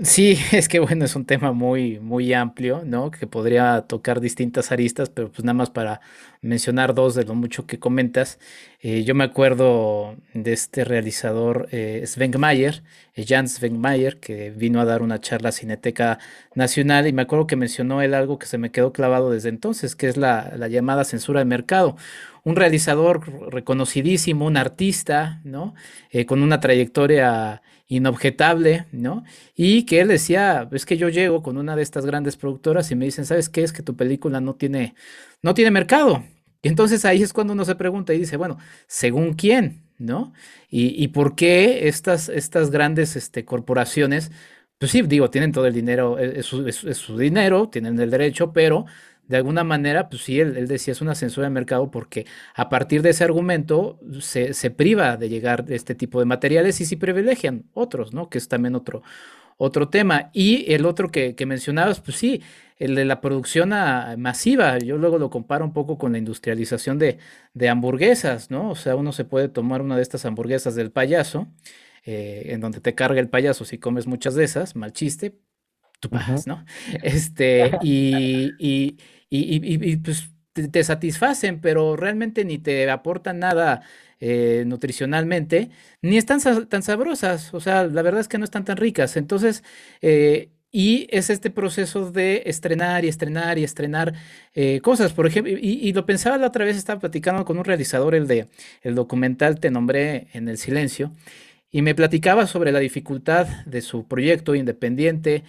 Sí, 0.04 0.38
es 0.52 0.68
que 0.68 0.80
bueno, 0.80 1.06
es 1.06 1.16
un 1.16 1.26
tema 1.26 1.54
muy, 1.54 2.00
muy 2.00 2.34
amplio, 2.34 2.82
¿no? 2.86 3.12
Que 3.12 3.28
podría 3.28 3.82
tocar 3.88 4.20
distintas 4.20 4.72
aristas, 4.74 5.10
pero 5.10 5.32
pues 5.32 5.46
nada 5.46 5.54
más 5.54 5.70
para 5.70 6.02
mencionar 6.42 6.94
dos 6.94 7.16
de 7.16 7.24
lo 7.24 7.34
mucho 7.34 7.66
que 7.66 7.80
comentas. 7.80 8.38
Eh, 8.82 9.04
yo 9.06 9.16
me 9.16 9.24
acuerdo 9.24 10.18
de 10.34 10.52
este 10.52 10.84
realizador 10.84 11.70
eh, 11.72 12.04
Sven 12.06 12.38
Mayer, 12.38 12.84
eh, 13.16 13.26
Jan 13.26 13.48
Sven 13.48 13.82
que 14.20 14.52
vino 14.52 14.82
a 14.82 14.86
dar 14.86 15.02
una 15.02 15.22
charla 15.22 15.50
a 15.50 15.52
Cineteca 15.54 16.20
Nacional 16.56 17.08
y 17.08 17.14
me 17.14 17.22
acuerdo 17.22 17.48
que 17.48 17.56
mencionó 17.56 18.02
él 18.02 18.14
algo 18.14 18.38
que 18.38 18.48
se 18.48 18.58
me 18.58 18.72
quedó 18.72 18.92
clavado 18.92 19.32
desde 19.32 19.48
entonces, 19.50 19.96
que 19.96 20.08
es 20.10 20.18
la, 20.18 20.52
la 20.58 20.68
llamada 20.68 21.06
censura 21.06 21.40
de 21.40 21.46
mercado 21.46 21.96
un 22.44 22.56
realizador 22.56 23.52
reconocidísimo, 23.52 24.46
un 24.46 24.58
artista, 24.58 25.42
¿no? 25.44 25.74
Eh, 26.12 26.26
con 26.26 26.44
una 26.44 26.60
trayectoria 26.60 27.62
inobjetable, 27.88 28.86
¿no? 28.92 29.24
Y 29.56 29.84
que 29.84 30.02
él 30.02 30.08
decía, 30.08 30.68
es 30.72 30.86
que 30.86 30.98
yo 30.98 31.10
llego 31.10 31.44
con 31.44 31.58
una 31.58 31.76
de 31.76 31.84
estas 31.84 32.06
grandes 32.06 32.38
productoras 32.38 32.92
y 32.92 32.96
me 32.96 33.06
dicen, 33.06 33.26
¿sabes 33.26 33.50
qué? 33.50 33.64
Es 33.64 33.74
que 33.74 33.84
tu 33.84 33.96
película 33.96 34.42
no 34.42 34.56
tiene, 34.56 34.96
no 35.42 35.54
tiene 35.54 35.72
mercado. 35.72 36.24
Y 36.62 36.68
entonces 36.68 37.06
ahí 37.06 37.22
es 37.24 37.34
cuando 37.34 37.54
uno 37.54 37.66
se 37.66 37.76
pregunta 37.76 38.14
y 38.14 38.20
dice, 38.20 38.38
bueno, 38.38 38.58
¿según 38.88 39.34
quién? 39.34 39.86
¿no? 39.98 40.34
Y, 40.70 41.08
por 41.10 41.36
qué 41.36 41.88
estas, 41.88 42.30
estas 42.30 42.70
grandes 42.70 43.16
este, 43.16 43.46
corporaciones, 43.46 44.32
pues 44.78 44.92
sí, 44.92 45.02
digo, 45.04 45.30
tienen 45.30 45.52
todo 45.52 45.68
el 45.68 45.74
dinero, 45.74 46.20
e, 46.20 46.40
es 46.40 46.46
su, 46.46 47.18
dinero, 47.18 47.70
tienen 47.70 48.00
el 48.00 48.12
derecho, 48.12 48.52
pero 48.52 48.86
de 49.28 49.38
alguna 49.38 49.64
manera, 49.64 50.10
pues 50.10 50.24
sí, 50.24 50.40
él, 50.40 50.68
decía 50.68 50.92
es 50.92 51.02
una 51.02 51.16
censura 51.16 51.48
de 51.48 51.54
mercado 51.54 51.92
porque 51.92 52.26
a 52.54 52.70
partir 52.70 53.02
de 53.02 53.10
ese 53.12 53.24
argumento 53.24 54.00
se, 54.20 54.54
se 54.54 54.72
priva 54.72 55.18
de 55.18 55.30
llegar 55.30 55.66
este 55.70 55.96
tipo 55.96 56.20
de 56.20 56.26
materiales 56.26 56.80
y 56.82 56.86
sí 56.86 56.96
privilegian 56.96 57.66
otros, 57.74 58.14
¿no? 58.14 58.30
Que 58.30 58.38
es 58.38 58.48
también 58.48 58.76
otro, 58.76 59.02
otro 59.58 59.90
tema. 59.90 60.30
Y 60.34 60.72
el 60.74 60.86
otro 60.86 61.10
que, 61.10 61.36
mencionabas, 61.46 62.02
pues 62.02 62.18
sí, 62.18 62.42
el 62.78 62.96
de 62.96 63.06
la 63.06 63.22
producción 63.22 63.70
masiva. 64.18 64.78
Yo 64.80 64.98
luego 64.98 65.18
lo 65.18 65.30
comparo 65.30 65.66
un 65.66 65.74
poco 65.74 65.98
con 65.98 66.12
la 66.12 66.18
industrialización 66.18 67.00
de, 67.00 67.20
hamburguesas, 67.70 68.52
¿no? 68.52 68.70
O 68.72 68.76
sea, 68.76 68.96
uno 68.96 69.12
se 69.12 69.26
puede 69.26 69.50
tomar 69.50 69.82
una 69.82 69.96
de 69.96 70.02
estas 70.02 70.26
hamburguesas 70.26 70.76
del 70.76 70.92
payaso, 70.92 71.48
eh, 72.04 72.48
en 72.48 72.62
donde 72.62 72.82
te 72.82 72.94
carga 72.96 73.20
el 73.20 73.30
payaso 73.30 73.66
si 73.66 73.80
comes 73.80 74.08
muchas 74.08 74.36
de 74.36 74.44
esas, 74.44 74.76
mal 74.76 74.94
chiste, 74.94 75.36
tú 76.06 76.10
pagas, 76.10 76.48
¿no? 76.48 76.66
Este, 77.04 77.72
y, 77.82 78.54
y, 78.60 78.98
y, 79.30 79.98
pues 79.98 80.30
te, 80.54 80.84
satisfacen, 80.84 81.60
pero 81.60 81.96
realmente 81.96 82.46
ni 82.46 82.58
te 82.58 82.90
aportan 82.90 83.40
nada 83.40 83.82
eh, 84.20 84.64
nutricionalmente, 84.66 85.70
ni 86.02 86.18
están 86.18 86.40
tan 86.68 86.84
sabrosas, 86.84 87.54
o 87.54 87.60
sea, 87.60 87.84
la 87.86 88.02
verdad 88.02 88.22
es 88.22 88.28
que 88.28 88.38
no 88.38 88.46
están 88.46 88.66
tan 88.66 88.78
ricas. 88.78 89.18
Entonces, 89.18 89.64
eh, 90.02 90.50
y 90.72 91.08
es 91.10 91.30
este 91.30 91.50
proceso 91.52 92.12
de 92.12 92.44
estrenar 92.48 93.06
y 93.06 93.08
estrenar 93.08 93.58
y 93.58 93.64
estrenar 93.64 94.14
eh, 94.54 94.82
cosas, 94.82 95.14
por 95.14 95.26
ejemplo, 95.26 95.54
y, 95.58 95.94
lo 95.94 96.06
pensaba 96.06 96.38
la 96.38 96.48
otra 96.48 96.66
vez, 96.66 96.76
estaba 96.76 97.00
platicando 97.00 97.46
con 97.46 97.58
un 97.58 97.64
realizador, 97.64 98.14
el 98.14 98.28
de 98.28 98.48
el 98.82 98.94
documental 98.96 99.60
Te 99.60 99.72
nombré 99.72 100.28
en 100.34 100.50
el 100.50 100.58
silencio, 100.58 101.14
y 101.76 101.82
me 101.82 101.94
platicaba 101.94 102.48
sobre 102.48 102.72
la 102.72 102.80
dificultad 102.80 103.48
de 103.66 103.82
su 103.82 104.08
proyecto 104.08 104.56
independiente, 104.56 105.44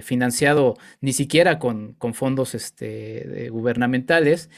financiado 0.00 0.76
ni 1.00 1.12
siquiera 1.12 1.58
con, 1.58 1.96
fondos 2.14 2.54
este, 2.54 3.48
gubernamentales, 3.50 4.48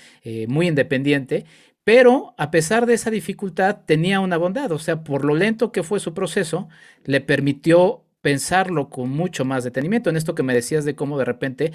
muy 0.48 0.68
independiente, 0.68 1.46
pero 1.82 2.34
a 2.36 2.50
pesar 2.50 2.84
de 2.84 2.92
esa 2.92 3.10
dificultad 3.10 3.78
tenía 3.86 4.20
una 4.20 4.36
bondad, 4.36 4.70
o 4.70 4.78
sea, 4.78 5.02
por 5.02 5.24
lo 5.24 5.34
lento 5.34 5.72
que 5.72 5.82
fue 5.82 5.98
su 5.98 6.12
proceso, 6.12 6.68
le 7.04 7.22
permitió 7.22 8.04
pensarlo 8.20 8.90
con 8.90 9.08
mucho 9.08 9.46
más 9.46 9.64
detenimiento. 9.64 10.10
En 10.10 10.18
esto 10.18 10.34
que 10.34 10.42
me 10.42 10.52
decías 10.52 10.84
de 10.84 10.94
cómo 10.94 11.16
de 11.16 11.24
repente, 11.24 11.72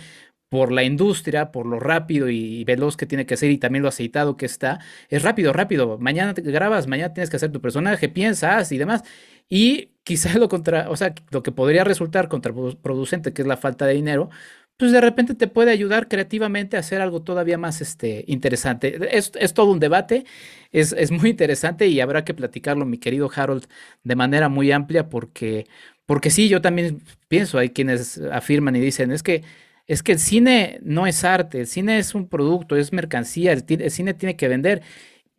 por 0.54 0.72
la 0.72 0.84
industria, 0.84 1.52
por 1.52 1.66
lo 1.66 1.80
rápido 1.80 2.30
y 2.30 2.64
veloz 2.64 2.96
que 2.96 3.08
tiene 3.08 3.26
que 3.26 3.38
ser 3.38 3.50
y 3.50 3.58
también 3.58 3.82
lo 3.82 3.90
aceitado 3.90 4.38
que 4.38 4.46
está, 4.46 4.80
es 5.10 5.24
rápido, 5.24 5.52
rápido. 5.52 5.98
Mañana 5.98 6.36
te 6.36 6.44
grabas, 6.44 6.86
mañana 6.86 7.12
tienes 7.12 7.32
que 7.32 7.38
hacer 7.38 7.52
tu 7.52 7.60
personaje, 7.60 8.08
piensas 8.08 8.72
y 8.72 8.78
demás. 8.78 9.02
Y 9.50 9.94
quizás 10.04 10.36
lo 10.36 10.50
contra, 10.50 10.92
o 10.92 10.96
sea, 10.96 11.16
lo 11.32 11.42
que 11.42 11.52
podría 11.52 11.84
resultar 11.84 12.28
contraproducente, 12.28 13.34
que 13.34 13.42
es 13.42 13.48
la 13.48 13.58
falta 13.58 13.88
de 13.88 13.96
dinero, 13.96 14.30
pues 14.78 14.92
de 14.92 15.02
repente 15.02 15.34
te 15.34 15.48
puede 15.48 15.72
ayudar 15.72 16.08
creativamente 16.08 16.78
a 16.78 16.82
hacer 16.82 17.02
algo 17.02 17.24
todavía 17.24 17.58
más 17.58 17.82
este, 17.82 18.24
interesante. 18.28 19.18
Es, 19.18 19.32
todo 19.56 19.72
un 19.72 19.80
debate, 19.80 20.24
es, 20.72 21.10
muy 21.10 21.32
interesante 21.32 21.88
y 21.88 22.00
habrá 22.00 22.24
que 22.26 22.36
platicarlo, 22.36 22.86
mi 22.86 23.00
querido 23.00 23.28
Harold, 23.36 23.66
de 24.04 24.16
manera 24.16 24.50
muy 24.50 24.72
amplia 24.72 25.10
porque, 25.10 25.66
porque 26.06 26.30
sí, 26.30 26.48
yo 26.48 26.62
también 26.62 27.02
pienso, 27.28 27.58
hay 27.58 27.70
quienes 27.72 28.22
afirman 28.32 28.76
y 28.76 28.82
dicen, 28.82 29.12
es 29.12 29.24
que, 29.24 29.42
es 29.88 30.04
que 30.04 30.14
el 30.14 30.20
cine 30.20 30.80
no 30.84 31.08
es 31.08 31.24
arte, 31.24 31.62
el 31.62 31.68
cine 31.68 31.98
es 31.98 32.16
un 32.16 32.28
producto, 32.30 32.76
es 32.76 32.94
mercancía, 32.94 33.54
el, 33.54 33.66
el 33.68 33.92
cine 33.92 34.14
tiene 34.14 34.36
que 34.36 34.48
vender. 34.48 34.82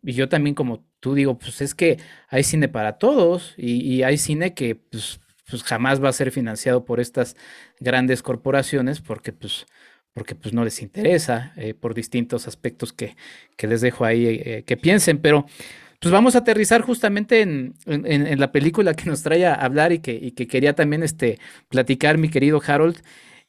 Y 0.03 0.13
yo 0.13 0.29
también 0.29 0.55
como 0.55 0.85
tú 0.99 1.13
digo, 1.13 1.37
pues 1.37 1.61
es 1.61 1.75
que 1.75 1.99
hay 2.29 2.43
cine 2.43 2.67
para 2.67 2.97
todos 2.97 3.53
y, 3.57 4.03
hay 4.03 4.17
cine 4.17 4.55
que 4.55 4.75
pues, 4.75 5.19
pues 5.47 5.63
jamás 5.63 6.03
va 6.03 6.09
a 6.09 6.13
ser 6.13 6.31
financiado 6.31 6.83
por 6.83 6.99
estas 6.99 7.35
grandes 7.79 8.23
corporaciones 8.23 9.01
porque 9.01 9.31
pues 9.31 9.67
porque 10.13 10.33
pues 10.33 10.53
no 10.53 10.63
les 10.63 10.81
interesa 10.81 11.53
eh, 11.57 11.73
por 11.73 11.93
distintos 11.93 12.47
aspectos 12.47 12.93
que, 12.93 13.15
que 13.57 13.67
les 13.67 13.81
dejo 13.81 14.05
ahí 14.05 14.25
eh, 14.27 14.63
que 14.65 14.77
piensen, 14.77 15.19
pero 15.19 15.45
pues 15.99 16.11
vamos 16.11 16.35
a 16.35 16.39
aterrizar 16.39 16.81
justamente 16.81 17.41
en, 17.41 17.75
en, 17.85 18.39
la 18.39 18.51
película 18.51 18.93
que 18.93 19.09
nos 19.09 19.21
trae 19.23 19.45
a 19.45 19.53
hablar 19.53 19.91
y 19.91 19.99
que, 19.99 20.13
y 20.13 20.31
que 20.31 20.47
quería 20.47 20.73
también 20.73 21.03
este, 21.03 21.39
platicar 21.69 22.17
mi 22.17 22.29
querido 22.29 22.61
Harold, 22.65 22.97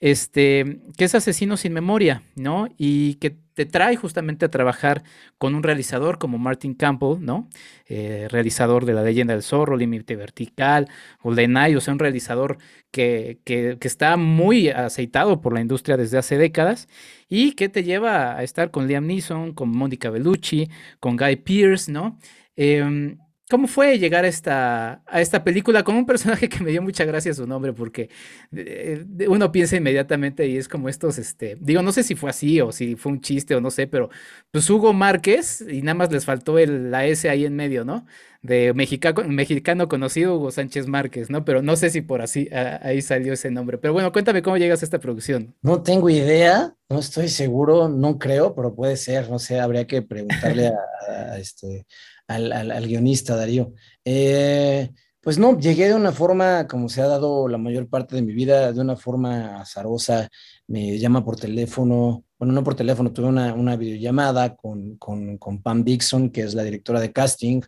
este, 0.01 0.80
que 0.97 1.05
es 1.05 1.14
Asesino 1.14 1.57
sin 1.57 1.72
Memoria, 1.72 2.22
¿no? 2.34 2.68
Y 2.76 3.14
que 3.14 3.36
te 3.57 3.64
trae 3.64 3.97
justamente 3.97 4.44
a 4.44 4.51
trabajar 4.51 5.03
con 5.38 5.55
un 5.55 5.62
realizador 5.62 6.18
como 6.18 6.36
Martin 6.36 6.74
Campbell, 6.74 7.16
¿no? 7.20 7.49
Eh, 7.88 8.28
realizador 8.30 8.84
de 8.84 8.92
La 8.92 9.03
leyenda 9.03 9.32
del 9.32 9.42
zorro, 9.42 9.76
Límite 9.78 10.14
Vertical, 10.14 10.88
GoldenEye, 11.22 11.76
o 11.76 11.80
sea, 11.80 11.94
un 11.94 11.99
realizador 11.99 12.59
que, 12.90 13.40
que, 13.44 13.78
está 13.80 14.18
muy 14.18 14.68
aceitado 14.68 15.40
por 15.40 15.55
la 15.55 15.62
industria 15.62 15.97
desde 15.97 16.18
hace 16.18 16.36
décadas 16.36 16.86
y 17.28 17.53
que 17.53 17.70
te 17.70 17.82
lleva 17.82 18.36
a 18.36 18.42
estar 18.42 18.70
con 18.70 18.86
Liam 18.88 19.07
Neeson, 19.07 19.55
con 19.55 19.70
Mónica 19.70 20.11
Bellucci, 20.11 20.68
con 21.01 21.16
Guy 21.16 21.36
Pearce, 21.36 21.90
¿no? 21.90 22.18
Em, 22.57 23.18
¿Cómo 23.49 23.68
fue 23.68 23.97
llegar 24.01 24.24
a 24.24 24.28
esta, 24.28 25.05
a 25.07 25.20
esta 25.20 25.44
película 25.44 25.84
con 25.84 25.94
un 25.94 26.05
personaje 26.05 26.49
que 26.49 26.64
me 26.64 26.72
dio 26.72 26.82
mucha 26.82 27.05
gracia 27.05 27.32
su 27.32 27.47
nombre? 27.47 27.72
Porque 27.72 28.11
eh, 28.51 29.05
uno 29.28 29.53
piensa 29.53 29.76
inmediatamente 29.76 30.49
y 30.49 30.57
es 30.57 30.66
como 30.66 30.88
estos, 30.88 31.16
este, 31.18 31.57
digo, 31.61 31.80
no 31.80 31.92
sé 31.92 32.03
si 32.03 32.16
fue 32.16 32.30
así 32.30 32.61
o 32.61 32.72
si 32.72 32.97
fue 32.97 33.12
un 33.12 33.20
chiste 33.20 33.55
o 33.55 33.61
no 33.61 33.70
sé, 33.70 33.86
pero 33.86 34.11
pues 34.51 34.68
Hugo 34.68 34.92
Márquez 34.92 35.61
y 35.61 35.82
nada 35.82 35.94
más 35.94 36.11
les 36.11 36.24
faltó 36.24 36.59
el, 36.59 36.90
la 36.90 37.07
S 37.07 37.28
ahí 37.30 37.44
en 37.44 37.55
medio, 37.55 37.84
¿no? 37.84 38.05
De 38.42 38.74
mexicano, 38.74 39.22
mexicano 39.28 39.86
conocido 39.86 40.36
Hugo 40.36 40.51
Sánchez 40.51 40.88
Márquez, 40.88 41.30
¿no? 41.30 41.44
Pero 41.44 41.62
no 41.62 41.76
sé 41.76 41.90
si 41.90 42.01
por 42.01 42.22
así 42.22 42.49
ahí 42.53 43.01
salió 43.01 43.32
ese 43.32 43.53
nombre. 43.53 43.78
Pero 43.78 43.92
bueno, 43.92 44.11
cuéntame 44.11 44.42
cómo 44.42 44.57
llegas 44.57 44.82
a 44.82 44.86
esta 44.86 44.99
producción. 44.99 45.55
No 45.62 45.84
tengo 45.84 46.11
idea, 46.11 46.74
no 46.88 46.99
estoy 46.99 47.28
seguro, 47.28 47.88
no 47.88 48.18
creo, 48.18 48.57
pero 48.57 48.74
puede 48.74 48.97
ser, 48.97 49.30
no 49.30 49.38
sé, 49.38 49.61
habría 49.61 49.86
que 49.86 50.03
preguntarle 50.03 50.72
a 51.09 51.38
este 51.38 51.86
al, 52.28 52.86
guionista 52.86 53.36
Darío. 53.36 53.72
Eh, 54.04 54.90
pues 55.20 55.38
no, 55.38 55.58
llegué 55.58 55.88
de 55.88 55.94
una 55.94 56.12
forma, 56.12 56.68
como 56.68 56.88
se 56.88 57.02
ha 57.02 57.08
dado 57.08 57.48
la 57.48 57.58
mayor 57.58 57.88
parte 57.88 58.14
de 58.14 58.22
mi 58.22 58.32
vida, 58.32 58.72
de 58.72 58.80
una 58.80 58.94
forma 58.96 59.60
azarosa. 59.60 60.28
Me 60.68 60.98
llama 60.98 61.24
por 61.24 61.36
teléfono, 61.36 62.24
bueno, 62.38 62.54
no 62.54 62.62
por 62.62 62.76
teléfono, 62.76 63.12
tuve 63.12 63.26
una, 63.26 63.52
una 63.52 63.76
videollamada 63.76 64.54
con, 64.54 64.96
con, 64.98 65.36
con, 65.38 65.62
Pam 65.62 65.82
Dixon, 65.82 66.30
que 66.30 66.42
es 66.42 66.54
la 66.54 66.62
directora 66.62 67.00
de 67.00 67.12
casting, 67.12 67.60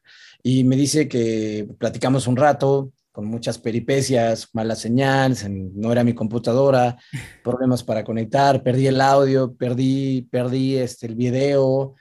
y 0.42 0.62
me 0.62 0.76
dice 0.76 1.08
que 1.08 1.66
platicamos 1.78 2.28
un 2.28 2.36
rato 2.36 2.92
con 3.10 3.24
muchas 3.24 3.58
peripecias, 3.58 4.50
malas 4.52 4.78
señales, 4.78 5.44
no 5.50 5.90
era 5.90 6.04
mi 6.04 6.14
computadora, 6.14 6.96
problemas 7.42 7.82
para 7.82 8.04
conectar, 8.04 8.62
perdí 8.62 8.86
el 8.86 9.00
audio, 9.00 9.56
perdí, 9.56 10.28
perdí 10.30 10.76
este, 10.76 11.08
el 11.08 11.16
video, 11.16 11.96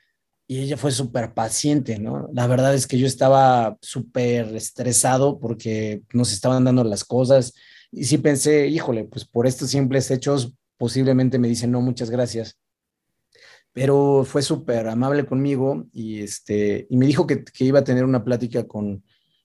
y 0.48 0.60
ella 0.62 0.78
fue 0.78 0.92
súper 0.92 1.34
paciente, 1.34 2.00
¿no? 2.00 2.30
La 2.34 2.48
verdad 2.48 2.74
es 2.74 2.88
que 2.88 2.98
yo 2.98 3.06
estaba 3.06 3.78
súper 3.82 4.56
estresado 4.56 5.40
porque 5.40 6.04
nos 6.14 6.32
estaban 6.32 6.64
dando 6.64 6.86
las 6.86 7.04
cosas 7.04 7.54
y 7.92 8.06
sí 8.06 8.18
pensé, 8.18 8.68
híjole, 8.68 9.04
pues 9.04 9.26
por 9.26 9.46
estos 9.46 9.70
simples 9.70 10.10
hechos 10.10 10.54
posiblemente 10.78 11.38
me 11.38 11.50
dicen 11.50 11.72
no, 11.72 11.82
muchas 11.82 12.10
gracias. 12.10 12.58
Pero 13.74 14.24
fue 14.26 14.42
súper 14.42 14.88
amable 14.88 15.26
conmigo 15.26 15.86
y, 15.92 16.22
este, 16.22 16.88
y 16.90 16.96
me 16.96 17.06
dijo 17.06 17.28
que, 17.28 17.44
iba 17.60 17.80
a 17.80 17.84
tener 17.84 18.06
una 18.06 18.24
plática 18.24 18.66
con, 18.66 19.04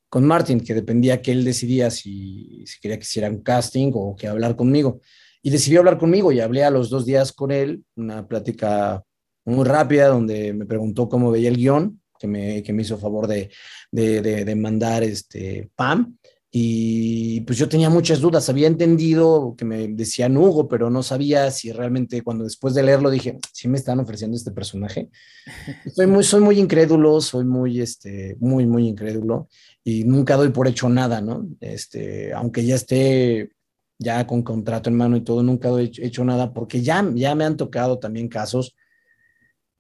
con 0.09 0.25
Martin, 0.25 0.61
que 0.61 0.73
dependía 0.73 1.21
que 1.21 1.33
él 1.33 1.45
decidía 1.45 1.91
si, 1.91 2.65
si 2.67 2.81
quería 2.81 2.99
que 2.99 3.05
hiciera 3.05 3.29
un 3.29 3.43
casting 3.43 3.91
o 3.95 4.15
que 4.15 4.29
hablar 4.29 4.55
conmigo. 4.55 5.01
Y 5.43 5.51
decidió 5.51 5.81
hablar 5.81 5.99
conmigo 5.99 6.31
y 6.31 6.39
hablé 6.39 6.63
a 6.63 6.71
los 6.71 6.89
dos 6.89 7.05
días 7.05 7.33
con 7.33 7.51
él, 7.51 7.85
una 7.97 8.27
plática 8.29 9.05
muy 9.45 9.65
rápida 9.65 10.09
donde 10.09 10.53
me 10.53 10.67
preguntó 10.67 11.09
cómo 11.09 11.31
veía 11.31 11.49
el 11.49 11.57
guion, 11.57 12.01
que 12.19 12.27
me, 12.29 12.63
que 12.63 12.73
me 12.73 12.83
hizo 12.83 12.99
favor 12.99 13.27
de, 13.27 13.51
de, 13.91 14.23
de, 14.23 14.55
mandar 14.55 15.03
este 15.03 15.69
PAM. 15.75 16.17
Y 16.55 17.41
pues 17.41 17.59
yo 17.59 17.67
tenía 17.67 17.89
muchas 17.89 18.21
dudas, 18.21 18.51
había 18.51 18.67
entendido 18.67 19.55
que 19.57 19.65
me 19.65 19.89
decían 19.89 20.37
Hugo, 20.37 20.69
pero 20.69 20.91
no 20.91 21.03
sabía 21.03 21.51
si 21.51 21.73
realmente 21.73 22.21
cuando 22.21 22.45
después 22.45 22.75
de 22.75 22.83
leerlo 22.83 23.11
dije, 23.11 23.39
sí 23.53 23.69
me 23.69 23.79
están 23.79 24.01
ofreciendo 24.01 24.37
este 24.37 24.51
personaje. 24.51 25.09
Soy 25.95 26.07
muy, 26.07 26.23
soy 26.23 26.43
muy 26.43 26.59
incrédulo, 26.59 27.21
soy 27.23 27.45
muy, 27.45 27.81
este, 27.81 28.37
muy, 28.39 28.67
muy 28.67 28.87
incrédulo 28.87 29.49
y 29.83 30.05
nunca 30.05 30.37
doy 30.37 30.51
por 30.51 30.69
hecho 30.69 30.89
nada, 30.89 31.21
¿no? 31.23 31.49
Este, 31.61 32.33
aunque 32.35 32.65
ya 32.65 32.75
esté 32.75 33.51
ya 33.99 34.27
con 34.27 34.43
contrato 34.43 34.91
en 34.91 34.97
mano 34.97 35.17
y 35.17 35.23
todo, 35.23 35.43
nunca 35.43 35.69
doy 35.69 35.91
hecho 35.97 36.25
nada 36.25 36.53
porque 36.53 36.83
ya, 36.83 37.05
ya 37.15 37.35
me 37.35 37.45
han 37.45 37.57
tocado 37.57 37.99
también 37.99 38.29
casos 38.29 38.77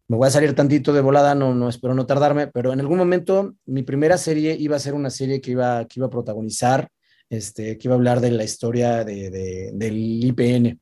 me 0.09 0.16
voy 0.16 0.26
a 0.26 0.30
salir 0.30 0.55
tantito 0.55 0.92
de 0.92 1.00
volada, 1.00 1.34
no, 1.34 1.55
no 1.55 1.68
espero 1.68 1.94
no 1.94 2.07
tardarme, 2.07 2.46
pero 2.48 2.72
en 2.72 2.80
algún 2.80 2.98
momento 2.98 3.55
mi 3.66 3.82
primera 3.82 4.18
serie 4.18 4.57
iba 4.59 4.76
a 4.76 4.80
ser 4.80 4.94
una 4.94 5.11
serie 5.11 5.40
que 5.40 5.53
iba, 5.53 5.86
que 5.86 6.00
iba 6.00 6.07
a 6.07 6.11
protagonizar, 6.11 6.88
este, 7.30 7.78
que 7.78 7.88
iba 7.88 7.94
a 7.94 7.96
hablar 7.96 8.20
de 8.20 8.30
la 8.30 8.44
historia 8.44 9.05
de, 9.05 9.70
del 9.72 9.96
IPN. 9.96 10.78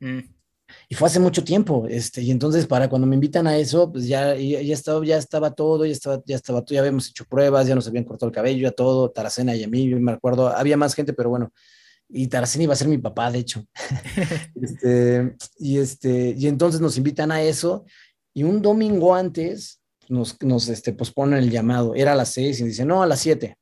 Mm. 0.00 0.18
y 0.88 0.94
fue 0.96 1.06
hace 1.06 1.20
mucho 1.20 1.44
tiempo, 1.44 1.86
este, 1.88 2.22
y 2.22 2.32
entonces 2.32 2.66
para 2.66 2.88
cuando 2.88 3.06
me 3.06 3.14
invitan 3.14 3.46
a 3.46 3.56
eso, 3.56 3.92
pues 3.92 4.08
ya, 4.08 4.34
ya, 4.34 4.58
estaba, 4.74 5.04
ya 5.06 5.16
estaba 5.16 5.54
todo, 5.54 5.86
ya 5.86 5.92
estaba, 5.92 6.20
ya 6.26 6.34
estaba 6.34 6.64
todo, 6.64 6.74
ya 6.74 6.80
habíamos 6.80 7.08
hecho 7.08 7.24
pruebas, 7.24 7.68
ya 7.68 7.76
nos 7.76 7.86
habían 7.86 8.02
cortado 8.02 8.30
el 8.30 8.34
cabello, 8.34 8.62
ya 8.62 8.72
todo, 8.72 9.10
Taracena 9.10 9.54
y 9.54 9.62
a 9.62 9.68
mí, 9.68 9.88
yo 9.88 10.00
me 10.00 10.10
acuerdo, 10.10 10.48
había 10.48 10.76
más 10.76 10.94
gente, 10.94 11.12
pero 11.12 11.28
bueno, 11.30 11.52
y 12.08 12.26
Taracena 12.26 12.64
iba 12.64 12.72
a 12.72 12.76
ser 12.76 12.88
mi 12.88 12.98
papá, 12.98 13.30
de 13.30 13.38
hecho. 13.38 13.64
este, 14.60 15.36
y, 15.58 15.78
este, 15.78 16.34
y 16.36 16.48
entonces 16.48 16.80
nos 16.80 16.96
invitan 16.96 17.30
a 17.30 17.42
eso, 17.42 17.84
y 18.34 18.42
un 18.44 18.62
domingo 18.62 19.14
antes 19.14 19.80
nos, 20.08 20.40
nos 20.42 20.68
este, 20.68 20.92
posponen 20.92 21.38
el 21.38 21.50
llamado, 21.50 21.94
era 21.94 22.12
a 22.12 22.16
las 22.16 22.30
seis, 22.30 22.60
y 22.60 22.64
dicen, 22.64 22.88
no, 22.88 23.02
a 23.02 23.06
las 23.06 23.20
siete. 23.20 23.56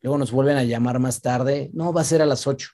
Luego 0.00 0.18
nos 0.18 0.32
vuelven 0.32 0.56
a 0.56 0.64
llamar 0.64 0.98
más 0.98 1.20
tarde, 1.20 1.70
no, 1.74 1.92
va 1.92 2.00
a 2.00 2.04
ser 2.04 2.22
a 2.22 2.26
las 2.26 2.46
ocho. 2.46 2.70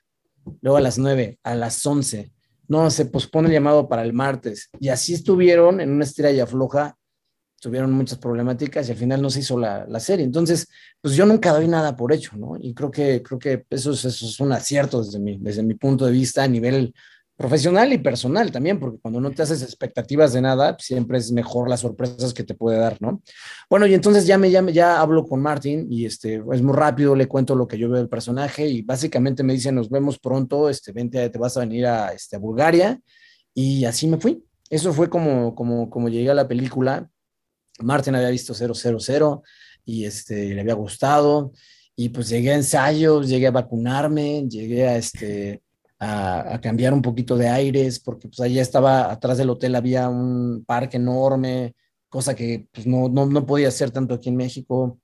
Luego 0.61 0.77
a 0.77 0.81
las 0.81 0.97
nueve, 0.97 1.37
a 1.43 1.53
las 1.53 1.85
once 1.85 2.31
no, 2.69 2.89
se 2.91 3.05
pospone 3.05 3.47
el 3.47 3.53
llamado 3.53 3.89
para 3.89 4.03
el 4.03 4.13
martes. 4.13 4.69
Y 4.79 4.89
así 4.89 5.15
estuvieron 5.15 5.81
en 5.81 5.89
una 5.91 6.03
estira 6.05 6.31
y 6.31 6.39
afloja, 6.39 6.95
tuvieron 7.59 7.91
muchas 7.91 8.19
problemáticas 8.19 8.87
y 8.87 8.91
al 8.91 8.97
final 8.97 9.21
no 9.21 9.29
se 9.31 9.39
hizo 9.39 9.57
la, 9.57 9.99
serie. 9.99 10.23
Entonces, 10.23 10.67
pues 11.01 11.15
yo 11.15 11.25
nunca 11.25 11.51
doy 11.51 11.67
nada 11.67 11.97
por 11.97 12.13
hecho, 12.13 12.37
¿no? 12.37 12.55
Y 12.57 12.75
creo 12.75 12.91
que, 12.91 13.23
creo 13.23 13.39
que 13.39 13.65
eso, 13.71 13.91
es, 13.91 14.05
eso 14.05 14.25
es 14.27 14.39
un 14.39 14.51
acierto 14.51 15.03
desde 15.03 15.19
mi, 15.19 15.37
desde 15.39 15.63
mi 15.63 15.73
punto 15.73 16.05
de 16.05 16.11
vista 16.11 16.43
a 16.43 16.47
nivel 16.47 16.93
profesional 17.39 17.93
y 17.93 17.97
personal 17.99 18.51
también, 18.51 18.81
porque 18.81 18.99
cuando 18.99 19.21
no 19.21 19.31
te 19.31 19.41
haces 19.41 19.63
expectativas 19.63 20.33
de 20.33 20.41
nada, 20.41 20.75
siempre 20.77 21.17
es 21.17 21.31
mejor 21.31 21.69
las 21.69 21.79
sorpresas 21.79 22.33
que 22.33 22.43
te 22.43 22.53
puede 22.53 22.77
dar, 22.77 22.97
¿no? 22.99 23.21
Bueno, 23.69 23.87
y 23.87 23.93
entonces 23.93 24.27
ya 24.27 24.37
me, 24.37 24.51
ya, 24.51 24.61
ya 24.71 24.99
hablo 24.99 25.25
con 25.25 25.41
Martín 25.41 25.87
y 25.89 26.05
este, 26.05 26.43
es 26.51 26.61
muy 26.61 26.75
rápido, 26.75 27.15
le 27.15 27.29
cuento 27.29 27.55
lo 27.55 27.65
que 27.65 27.77
yo 27.77 27.87
veo 27.87 27.97
del 27.97 28.09
personaje 28.09 28.67
y 28.67 28.81
básicamente 28.81 29.41
me 29.41 29.53
dice, 29.53 29.71
nos 29.71 29.89
vemos 29.89 30.19
pronto, 30.19 30.69
este, 30.69 30.91
vente, 30.91 31.29
te 31.29 31.39
vas 31.39 31.55
a 31.55 31.61
venir 31.61 31.85
a, 31.85 32.11
este, 32.11 32.35
a 32.35 32.39
Bulgaria 32.39 32.99
y 33.53 33.85
así 33.85 34.05
me 34.07 34.17
fui. 34.17 34.43
Eso 34.69 34.91
fue 34.91 35.09
como, 35.09 35.55
como, 35.55 35.89
como 35.89 36.09
llegué 36.09 36.31
a 36.31 36.35
la 36.35 36.45
película. 36.45 37.09
Martín 37.79 38.15
había 38.15 38.31
visto 38.31 38.53
000 38.53 38.73
y 39.85 40.03
este, 40.03 40.53
le 40.53 40.59
había 40.59 40.73
gustado 40.73 41.53
y 41.95 42.09
pues 42.09 42.27
llegué 42.27 42.51
a 42.51 42.55
ensayos, 42.55 43.29
llegué 43.29 43.47
a 43.47 43.51
vacunarme, 43.51 44.45
llegué 44.49 44.89
a 44.89 44.97
este 44.97 45.61
a, 45.99 46.59
cambiar 46.61 46.93
un 46.93 47.01
poquito 47.01 47.37
de 47.37 47.49
aires, 47.49 47.99
porque 47.99 48.27
pues 48.27 48.39
allá 48.39 48.61
estaba, 48.61 49.11
atrás 49.11 49.37
del 49.37 49.49
hotel 49.49 49.75
había 49.75 50.09
un 50.09 50.63
parque 50.65 50.97
enorme, 50.97 51.75
cosa 52.09 52.35
que 52.35 52.67
pues 52.71 52.87
no, 52.87 53.09
no, 53.09 53.25
no 53.25 53.45
podía 53.45 53.67
hacer 53.67 53.91
tanto 53.91 54.15
aquí 54.15 54.29
en 54.29 54.37
México. 54.37 54.99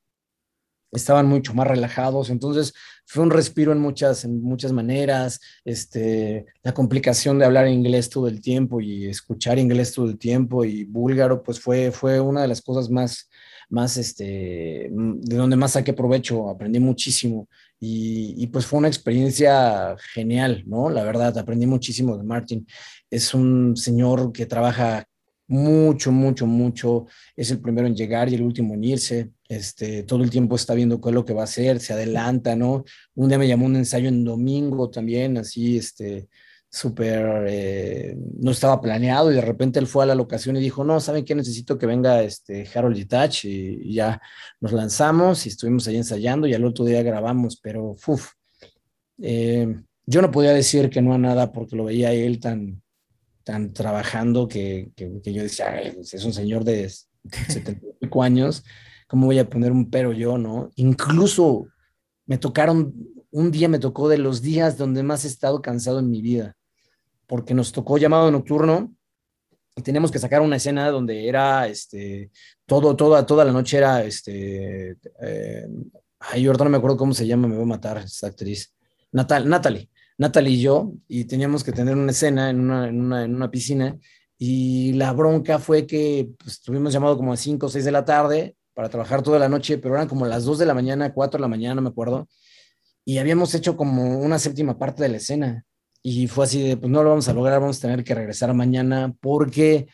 Estaban 0.91 1.27
mucho 1.27 1.53
más 1.53 1.67
relajados, 1.67 2.29
entonces 2.29 2.73
fue 3.05 3.23
un 3.23 3.31
respiro 3.31 3.73
en 3.73 3.79
muchas, 3.79 4.23
en 4.23 4.41
muchas 4.41 4.71
maneras. 4.71 5.41
Este, 5.65 6.45
la 6.63 6.73
complicación 6.73 7.37
de 7.37 7.45
hablar 7.45 7.67
inglés 7.67 8.09
todo 8.09 8.29
el 8.29 8.39
tiempo 8.39 8.79
y 8.79 9.07
escuchar 9.07 9.59
inglés 9.59 9.93
todo 9.93 10.05
el 10.05 10.17
tiempo 10.17 10.63
y 10.63 10.85
búlgaro, 10.85 11.43
pues 11.43 11.59
fue, 11.59 11.91
fue 11.91 12.21
una 12.21 12.43
de 12.43 12.47
las 12.47 12.61
cosas 12.61 12.89
más, 12.89 13.29
más, 13.69 13.97
este, 13.97 14.89
de 14.89 15.35
donde 15.35 15.57
más 15.57 15.73
saqué 15.73 15.91
provecho. 15.91 16.49
Aprendí 16.49 16.79
muchísimo 16.79 17.49
y, 17.79 18.47
pues 18.47 18.65
fue 18.65 18.79
una 18.79 18.87
experiencia 18.87 19.95
genial, 20.13 20.63
¿no? 20.65 20.89
La 20.89 21.03
verdad, 21.03 21.37
aprendí 21.37 21.67
muchísimo 21.67 22.17
de 22.17 22.23
Martin. 22.23 22.65
Es 23.09 23.33
un 23.33 23.75
señor 23.75 24.31
que 24.31 24.45
trabaja 24.45 25.05
mucho, 25.47 26.11
mucho, 26.11 26.47
mucho. 26.47 27.05
Es 27.35 27.51
el 27.51 27.59
primero 27.59 27.87
en 27.87 27.95
llegar 27.95 28.29
y 28.29 28.35
el 28.35 28.41
último 28.41 28.73
en 28.73 28.83
irse. 28.83 29.31
Este, 29.47 30.03
todo 30.03 30.23
el 30.23 30.29
tiempo 30.29 30.55
está 30.55 30.73
viendo 30.73 30.99
qué 30.99 31.09
es 31.09 31.15
lo 31.15 31.25
que 31.25 31.33
va 31.33 31.41
a 31.41 31.45
hacer, 31.45 31.79
se 31.79 31.93
adelanta, 31.93 32.55
¿no? 32.55 32.83
Un 33.13 33.29
día 33.29 33.37
me 33.37 33.47
llamó 33.47 33.65
un 33.65 33.75
ensayo 33.75 34.09
en 34.09 34.23
domingo 34.23 34.89
también, 34.89 35.37
así, 35.37 35.77
este, 35.77 36.27
súper, 36.75 37.45
eh, 37.47 38.17
no 38.37 38.51
estaba 38.51 38.81
planeado 38.81 39.31
y 39.31 39.35
de 39.35 39.41
repente 39.41 39.79
él 39.79 39.87
fue 39.87 40.03
a 40.03 40.07
la 40.07 40.13
locación 40.13 40.57
y 40.57 40.59
dijo, 40.59 40.83
no, 40.83 40.99
¿saben 40.99 41.23
qué? 41.23 41.33
Necesito 41.33 41.77
que 41.77 41.85
venga 41.85 42.21
este 42.21 42.67
Harold 42.73 42.97
Detach 42.97 43.45
y, 43.45 43.93
ya 43.93 44.21
nos 44.59 44.73
lanzamos 44.73 45.45
y 45.45 45.49
estuvimos 45.49 45.87
ahí 45.87 45.95
ensayando 45.95 46.47
y 46.47 46.53
al 46.53 46.65
otro 46.65 46.83
día 46.83 47.01
grabamos, 47.01 47.57
pero 47.63 47.95
uf, 48.05 48.31
eh, 49.21 49.73
yo 50.05 50.21
no 50.21 50.31
podía 50.31 50.51
decir 50.51 50.89
que 50.89 51.01
no 51.01 51.13
a 51.13 51.17
nada 51.17 51.53
porque 51.53 51.77
lo 51.77 51.85
veía 51.85 52.11
él 52.11 52.41
tan, 52.41 52.83
tan 53.45 53.71
trabajando 53.71 54.49
que, 54.49 54.91
que, 54.97 55.33
yo 55.33 55.43
decía, 55.43 55.81
pues, 55.95 56.13
es 56.13 56.25
un 56.25 56.33
señor 56.33 56.65
de 56.65 56.89
75 56.89 58.21
años, 58.21 58.65
¿cómo 59.07 59.27
voy 59.27 59.39
a 59.39 59.49
poner 59.49 59.71
un 59.71 59.89
pero 59.89 60.11
yo, 60.11 60.37
no? 60.37 60.69
Incluso 60.75 61.67
me 62.25 62.37
tocaron, 62.37 62.93
un 63.31 63.49
día 63.49 63.69
me 63.69 63.79
tocó 63.79 64.09
de 64.09 64.17
los 64.17 64.41
días 64.41 64.77
donde 64.77 65.03
más 65.03 65.23
he 65.23 65.29
estado 65.29 65.61
cansado 65.61 65.99
en 65.99 66.09
mi 66.09 66.21
vida 66.21 66.57
porque 67.27 67.53
nos 67.53 67.71
tocó 67.71 67.97
llamado 67.97 68.31
nocturno 68.31 68.93
y 69.75 69.81
teníamos 69.81 70.11
que 70.11 70.19
sacar 70.19 70.41
una 70.41 70.55
escena 70.55 70.89
donde 70.89 71.27
era, 71.27 71.67
este, 71.67 72.31
todo, 72.65 72.95
toda, 72.95 73.25
toda 73.25 73.43
la 73.43 73.51
noche 73.51 73.77
era, 73.77 74.03
este, 74.03 74.97
eh, 75.21 75.67
ay, 76.19 76.45
ahorita 76.45 76.63
no 76.63 76.69
me 76.69 76.77
acuerdo 76.77 76.97
cómo 76.97 77.13
se 77.13 77.27
llama, 77.27 77.47
me 77.47 77.55
voy 77.55 77.63
a 77.63 77.67
matar 77.67 77.97
esta 77.97 78.27
actriz, 78.27 78.73
Natal, 79.11 79.47
Natalie, 79.49 79.89
Natalie 80.17 80.53
y 80.53 80.61
yo, 80.61 80.93
y 81.07 81.25
teníamos 81.25 81.63
que 81.63 81.73
tener 81.73 81.95
una 81.95 82.11
escena 82.11 82.49
en 82.49 82.61
una, 82.61 82.87
en 82.87 83.01
una, 83.01 83.23
en 83.25 83.35
una 83.35 83.51
piscina, 83.51 83.97
y 84.37 84.93
la 84.93 85.11
bronca 85.11 85.59
fue 85.59 85.85
que 85.85 86.29
pues, 86.37 86.61
tuvimos 86.61 86.93
llamado 86.93 87.17
como 87.17 87.33
a 87.33 87.37
5 87.37 87.65
o 87.65 87.69
6 87.69 87.83
de 87.85 87.91
la 87.91 88.05
tarde 88.05 88.55
para 88.73 88.89
trabajar 88.89 89.21
toda 89.23 89.39
la 89.39 89.49
noche, 89.49 89.77
pero 89.77 89.95
eran 89.95 90.07
como 90.07 90.25
las 90.25 90.45
2 90.45 90.59
de 90.59 90.65
la 90.65 90.73
mañana, 90.73 91.13
4 91.13 91.37
de 91.37 91.41
la 91.41 91.47
mañana, 91.49 91.75
no 91.75 91.81
me 91.81 91.89
acuerdo, 91.89 92.29
y 93.03 93.17
habíamos 93.17 93.53
hecho 93.55 93.75
como 93.75 94.19
una 94.19 94.39
séptima 94.39 94.77
parte 94.77 95.03
de 95.03 95.09
la 95.09 95.17
escena 95.17 95.65
y 96.07 96.27
fue 96.27 96.45
así 96.45 96.61
de, 96.61 96.77
pues 96.77 96.91
no 96.91 97.01
lo 97.01 97.09
vamos 97.09 97.27
a 97.29 97.33
lograr, 97.33 97.59
vamos 97.59 97.79
a 97.79 97.81
tener 97.81 98.03
que 98.03 98.13
regresar 98.13 98.53
mañana 98.53 99.15
porque 99.21 99.87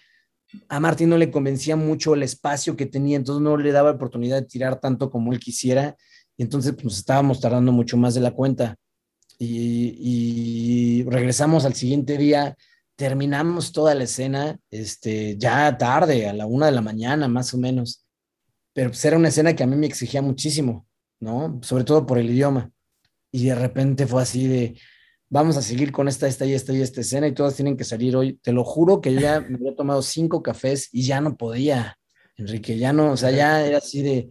a 0.67 0.81
Martín 0.81 1.07
no 1.07 1.17
le 1.17 1.31
convencía 1.31 1.77
mucho 1.77 2.15
el 2.15 2.23
espacio 2.23 2.75
que 2.75 2.85
tenía, 2.85 3.15
entonces 3.15 3.41
no 3.41 3.55
le 3.55 3.71
daba 3.71 3.91
oportunidad 3.91 4.41
de 4.41 4.45
tirar 4.45 4.81
tanto 4.81 5.09
como 5.09 5.31
él 5.31 5.39
quisiera, 5.39 5.95
y 6.35 6.43
entonces 6.43 6.73
pues 6.73 6.97
estábamos 6.97 7.39
tardando 7.39 7.71
mucho 7.71 7.95
más 7.95 8.13
de 8.13 8.19
la 8.19 8.31
cuenta. 8.31 8.75
Y, 9.39 11.05
regresamos 11.07 11.63
al 11.63 11.75
siguiente 11.75 12.17
día, 12.17 12.57
terminamos 12.97 13.71
toda 13.71 13.95
la 13.95 14.03
escena, 14.03 14.59
este, 14.69 15.37
ya 15.37 15.77
tarde, 15.77 16.27
a 16.27 16.33
la 16.33 16.45
una 16.45 16.65
de 16.65 16.73
la 16.73 16.81
mañana 16.81 17.29
más 17.29 17.53
o 17.53 17.57
menos, 17.57 18.05
pero 18.73 18.89
pues 18.89 19.05
era 19.05 19.15
una 19.15 19.29
escena 19.29 19.55
que 19.55 19.63
a 19.63 19.67
mí 19.67 19.77
me 19.77 19.87
exigía 19.87 20.21
muchísimo, 20.21 20.85
¿no? 21.21 21.61
Sobre 21.63 21.85
todo 21.85 22.05
por 22.05 22.17
el 22.17 22.29
idioma. 22.29 22.69
Y 23.31 23.45
de 23.45 23.55
repente 23.55 24.05
fue 24.05 24.21
así 24.23 24.45
de, 24.45 24.75
vamos 25.31 25.55
a 25.55 25.61
seguir 25.61 25.93
con 25.93 26.09
esta, 26.09 26.27
esta 26.27 26.45
y 26.45 26.53
esta 26.53 26.73
y 26.73 26.81
esta 26.81 27.01
escena 27.01 27.25
y 27.25 27.33
todas 27.33 27.55
tienen 27.55 27.77
que 27.77 27.85
salir 27.85 28.15
hoy. 28.17 28.33
Te 28.43 28.51
lo 28.51 28.65
juro 28.65 28.99
que 28.99 29.13
yo 29.13 29.21
ya 29.21 29.39
me 29.39 29.55
había 29.55 29.75
tomado 29.75 30.01
cinco 30.01 30.43
cafés 30.43 30.89
y 30.91 31.03
ya 31.03 31.21
no 31.21 31.37
podía, 31.37 31.97
Enrique, 32.35 32.77
ya 32.77 32.91
no, 32.91 33.13
o 33.13 33.17
sea, 33.17 33.31
ya 33.31 33.65
era 33.65 33.77
así 33.77 34.01
de, 34.01 34.29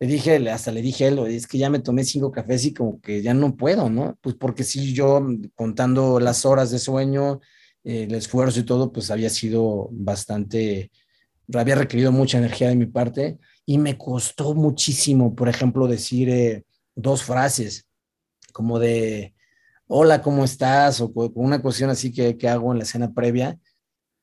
le 0.00 0.06
dije, 0.08 0.50
hasta 0.50 0.72
le 0.72 0.82
dije 0.82 1.04
a 1.04 1.08
él, 1.08 1.18
es 1.20 1.46
que 1.46 1.56
ya 1.56 1.70
me 1.70 1.78
tomé 1.78 2.02
cinco 2.02 2.32
cafés 2.32 2.64
y 2.64 2.74
como 2.74 3.00
que 3.00 3.22
ya 3.22 3.32
no 3.32 3.56
puedo, 3.56 3.88
¿no? 3.88 4.18
Pues 4.20 4.34
porque 4.34 4.64
sí, 4.64 4.92
yo 4.92 5.24
contando 5.54 6.18
las 6.18 6.44
horas 6.44 6.72
de 6.72 6.80
sueño, 6.80 7.40
eh, 7.84 8.04
el 8.08 8.14
esfuerzo 8.14 8.58
y 8.58 8.64
todo, 8.64 8.92
pues 8.92 9.12
había 9.12 9.30
sido 9.30 9.88
bastante, 9.92 10.90
había 11.54 11.76
requerido 11.76 12.10
mucha 12.10 12.38
energía 12.38 12.70
de 12.70 12.76
mi 12.76 12.86
parte 12.86 13.38
y 13.64 13.78
me 13.78 13.96
costó 13.96 14.54
muchísimo, 14.54 15.36
por 15.36 15.48
ejemplo, 15.48 15.86
decir 15.86 16.28
eh, 16.28 16.64
dos 16.96 17.22
frases 17.22 17.86
como 18.52 18.80
de, 18.80 19.32
hola, 19.92 20.22
¿cómo 20.22 20.44
estás? 20.44 21.00
O 21.00 21.12
con 21.12 21.32
una 21.34 21.60
cuestión 21.60 21.90
así 21.90 22.12
que, 22.12 22.38
que, 22.38 22.48
hago 22.48 22.72
en 22.72 22.78
la 22.78 22.84
escena 22.84 23.12
previa, 23.12 23.58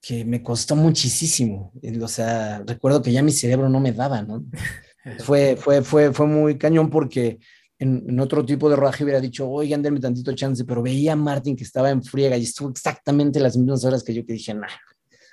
que 0.01 0.24
me 0.24 0.41
costó 0.41 0.76
muchísimo. 0.76 1.74
O 2.01 2.07
sea, 2.07 2.63
recuerdo 2.65 3.01
que 3.01 3.11
ya 3.11 3.22
mi 3.22 3.32
cerebro 3.32 3.68
no 3.68 3.80
me 3.80 3.91
daba, 3.91 4.22
¿no? 4.22 4.45
fue, 5.20 5.57
fue, 5.57 5.82
fue, 5.82 6.13
fue 6.13 6.26
muy 6.26 6.57
cañón 6.57 6.89
porque 6.89 7.39
en, 7.80 8.18
otro 8.20 8.45
tipo 8.45 8.70
de 8.70 8.78
rodaje 8.78 9.03
hubiera 9.03 9.20
dicho, 9.20 9.49
oigan, 9.49 9.82
denme 9.82 9.99
tantito 9.99 10.34
chance, 10.34 10.63
pero 10.63 10.82
veía 10.82 11.13
a 11.13 11.18
Martín 11.18 11.55
que 11.57 11.65
estaba 11.65 11.89
en 11.89 12.01
friega 12.01 12.38
y 12.38 12.43
estuvo 12.43 12.70
exactamente 12.70 13.39
las 13.39 13.57
mismas 13.57 13.84
horas 13.84 14.03
que 14.03 14.13
yo 14.13 14.26
que 14.26 14.34
dije, 14.34 14.53
nah, 14.53 14.68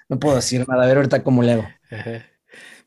no 0.09 0.19
puedo 0.19 0.35
decir 0.35 0.67
nada, 0.69 0.83
a 0.83 0.87
ver 0.87 0.97
ahorita 0.97 1.23
cómo 1.23 1.43
le 1.43 1.53
hago 1.53 1.65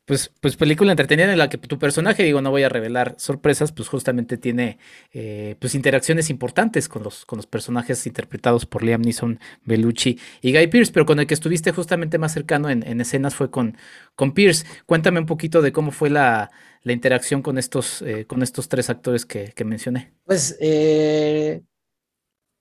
pues, 0.07 0.31
pues 0.39 0.55
película 0.55 0.93
entretenida 0.93 1.33
en 1.33 1.37
la 1.37 1.49
que 1.49 1.57
tu 1.57 1.77
personaje, 1.77 2.23
digo, 2.23 2.41
no 2.41 2.49
voy 2.49 2.63
a 2.63 2.69
revelar 2.69 3.15
sorpresas, 3.17 3.73
pues 3.73 3.89
justamente 3.89 4.37
tiene 4.37 4.79
eh, 5.11 5.57
pues 5.59 5.75
interacciones 5.75 6.29
importantes 6.29 6.87
con 6.87 7.03
los, 7.03 7.25
con 7.25 7.35
los 7.35 7.45
personajes 7.45 8.07
interpretados 8.07 8.65
por 8.65 8.83
Liam 8.83 9.01
Neeson, 9.01 9.37
Bellucci 9.65 10.17
y 10.41 10.53
Guy 10.53 10.67
Pierce, 10.67 10.93
pero 10.93 11.05
con 11.05 11.19
el 11.19 11.27
que 11.27 11.33
estuviste 11.33 11.73
justamente 11.73 12.17
más 12.19 12.31
cercano 12.31 12.69
en, 12.69 13.01
escenas 13.01 13.35
fue 13.35 13.51
con, 13.51 13.75
con 14.15 14.31
Pierce. 14.31 14.65
Cuéntame 14.85 15.19
un 15.19 15.25
poquito 15.25 15.61
de 15.61 15.73
cómo 15.73 15.91
fue 15.91 16.09
la, 16.09 16.51
interacción 16.85 17.41
con 17.41 17.57
estos, 17.57 18.01
eh, 18.01 18.23
con 18.25 18.43
estos 18.43 18.69
tres 18.69 18.89
actores 18.89 19.25
que, 19.25 19.51
que 19.53 19.65
mencioné. 19.65 20.13
Pues 20.23 20.57
eh, 20.61 21.63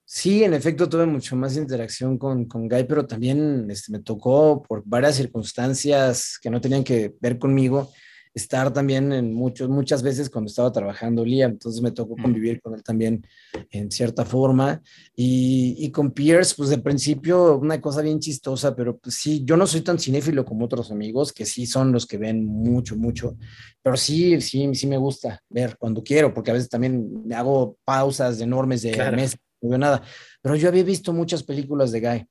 Sí, 0.09 0.45
en 0.45 0.55
efecto 0.55 0.89
tuve 0.89 1.05
mucho 1.05 1.35
más 1.35 1.57
interacción 1.57 2.17
con, 2.17 2.45
con 2.45 2.69
Guy, 2.69 2.85
pero 2.85 3.07
también 3.09 3.69
este, 3.69 3.91
me 3.91 3.99
tocó 3.99 4.63
por 4.63 4.85
varias 4.87 5.17
circunstancias 5.17 6.39
que 6.41 6.49
no 6.49 6.61
tenían 6.61 6.85
que 6.85 7.17
ver 7.21 7.41
conmigo, 7.41 7.91
estar 8.33 8.73
también 8.73 9.13
en 9.13 9.35
muchos, 9.35 9.69
muchas 9.69 10.05
veces 10.05 10.31
cuando 10.31 10.49
estaba 10.49 10.71
trabajando 10.71 11.25
Liam, 11.25 11.53
entonces 11.53 11.83
me 11.83 11.91
tocó 11.91 12.15
convivir 12.15 12.61
con 12.61 12.75
él 12.75 12.85
también 12.85 13.27
en 13.71 13.91
cierta 13.91 14.25
forma. 14.25 14.81
Y, 15.17 15.75
y, 15.79 15.91
con 15.91 16.13
Pierce, 16.13 16.55
pues 16.57 16.69
de 16.69 16.79
principio 16.79 17.57
una 17.57 17.81
cosa 17.81 18.01
bien 18.01 18.21
chistosa, 18.21 18.77
pero 18.77 18.99
pues 18.99 19.17
sí, 19.17 19.43
yo 19.45 19.57
no 19.57 19.67
soy 19.67 19.81
tan 19.81 19.99
cinéfilo 19.99 20.45
como 20.45 20.67
otros 20.67 20.93
amigos, 20.93 21.33
que 21.33 21.47
sí 21.47 21.67
son 21.67 21.91
los 21.91 22.07
que 22.07 22.19
ven 22.19 22.45
mucho, 22.45 22.95
mucho, 22.95 23.37
pero 23.83 23.97
sí, 23.97 24.41
sí, 24.41 24.69
sí 24.75 24.87
me 24.87 24.99
gusta 24.99 25.43
ver 25.49 25.77
cuando 25.79 26.05
quiero, 26.05 26.33
porque 26.33 26.51
a 26.53 26.55
veces 26.55 26.69
también 26.69 27.25
me 27.25 27.35
hago 27.35 27.77
pausas 27.85 28.41
enormes 28.41 28.83
de 28.83 28.93
claro. 28.93 29.17
meses, 29.17 29.39
no 29.61 29.71
veo 29.71 29.79
nada. 29.79 30.03
Pero 30.43 30.57
yo 30.57 30.69
había 30.69 30.85
visto 30.85 31.13
muchas 31.13 31.43
películas 31.43 31.93
de 31.93 32.01
Guy 32.01 32.29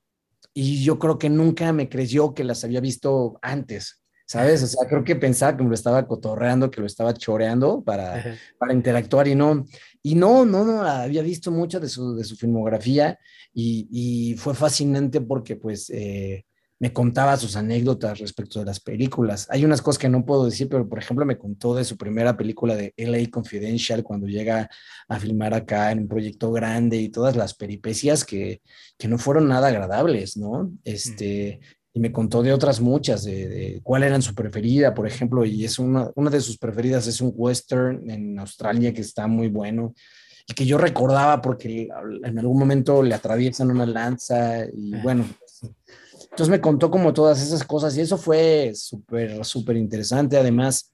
y 0.53 0.84
yo 0.84 0.99
creo 0.99 1.17
que 1.17 1.30
nunca 1.30 1.71
me 1.73 1.89
creyó 1.89 2.34
que 2.34 2.43
las 2.43 2.63
había 2.63 2.80
visto 2.80 3.38
antes. 3.41 4.01
¿sabes? 4.26 4.63
O 4.63 4.67
sea, 4.67 4.88
creo 4.88 5.03
que 5.03 5.15
pensaba 5.15 5.55
que 5.55 5.63
me 5.63 5.69
lo 5.69 5.76
estaba 5.76 6.07
cotorreando, 6.07 6.71
que 6.71 6.82
lo 6.82 6.88
estaba 6.88 7.13
choreando 7.13 7.84
para, 7.84 8.38
para 8.57 8.73
interactuar 8.73 9.28
y 9.28 9.36
no, 9.36 9.65
y 10.01 10.15
no, 10.15 10.45
no, 10.45 10.65
no, 10.65 10.82
había 10.82 11.21
visto 11.21 11.51
mucho 11.51 11.80
de 11.80 11.88
su, 11.88 12.15
de 12.15 12.23
su 12.23 12.36
filmografía 12.36 13.17
y, 13.53 13.88
y, 13.91 14.36
fue 14.36 14.53
fascinante 14.55 15.21
porque 15.21 15.55
pues 15.55 15.89
eh, 15.91 16.45
me 16.80 16.91
contaba 16.91 17.38
sus 17.38 17.55
anécdotas 17.55 18.19
respecto 18.19 18.59
de 18.59 18.65
las 18.65 18.80
películas. 18.80 19.47
Hay 19.49 19.63
unas 19.63 19.82
cosas 19.82 19.97
que 19.97 20.09
no 20.09 20.26
puedo 20.26 20.45
decir, 20.45 20.67
pero 20.67 20.88
por 20.88 20.99
ejemplo 20.99 21.26
me 21.26 21.38
contó 21.38 21.73
de 21.73 21.86
su 21.86 21.97
primera 21.97 22.36
película 22.36 22.76
de 22.76 22.93
LA 22.97 23.30
Confidential 23.32 24.03
cuando 24.03 24.28
llega 24.28 24.69
a 25.07 25.19
filmar 25.19 25.53
acá 25.53 25.91
en 25.91 25.99
un 25.99 26.07
proyecto 26.07 26.51
grande 26.51 26.97
y 26.97 27.09
todas 27.09 27.36
las 27.36 27.53
peripecias 27.53 28.26
que, 28.26 28.61
que 28.97 29.07
no 29.07 29.17
fueron 29.17 29.47
nada 29.47 29.69
agradables, 29.69 30.36
¿no? 30.36 30.71
Este, 30.84 31.61
y 31.93 31.99
me 32.01 32.11
contó 32.11 32.43
de 32.43 32.51
otras 32.51 32.82
muchas, 32.82 33.23
de, 33.23 33.47
de, 33.47 33.80
cuál 33.82 34.03
eran 34.03 34.21
su 34.21 34.36
preferida, 34.36 34.93
por 34.93 35.07
ejemplo, 35.07 35.45
y 35.45 35.63
es 35.63 35.80
una, 35.80 36.11
una 36.15 36.30
de 36.30 36.41
sus 36.41 36.57
preferidas 36.57 37.07
es 37.07 37.21
un 37.21 37.32
western 37.34 38.09
en 38.09 38.38
Australia 38.38 38.93
que 38.93 38.99
está 38.99 39.28
muy 39.28 39.47
bueno 39.47 39.93
y 40.45 40.53
que 40.53 40.65
yo 40.65 40.78
recordaba 40.78 41.41
porque 41.41 41.88
en 42.23 42.38
algún 42.38 42.59
momento 42.59 43.01
le 43.01 43.15
atraviesan 43.15 43.71
una 43.71 43.86
lanza 43.86 44.65
y 44.65 44.91
bueno, 45.01 45.26
entonces 46.36 46.51
me 46.51 46.59
contó 46.59 46.91
como 46.91 47.13
todas 47.13 47.41
esas 47.41 47.63
cosas 47.63 47.95
y 47.95 48.01
eso 48.01 48.17
fue 48.17 48.73
súper, 48.75 49.45
súper 49.45 49.77
interesante. 49.77 50.36
Además, 50.36 50.93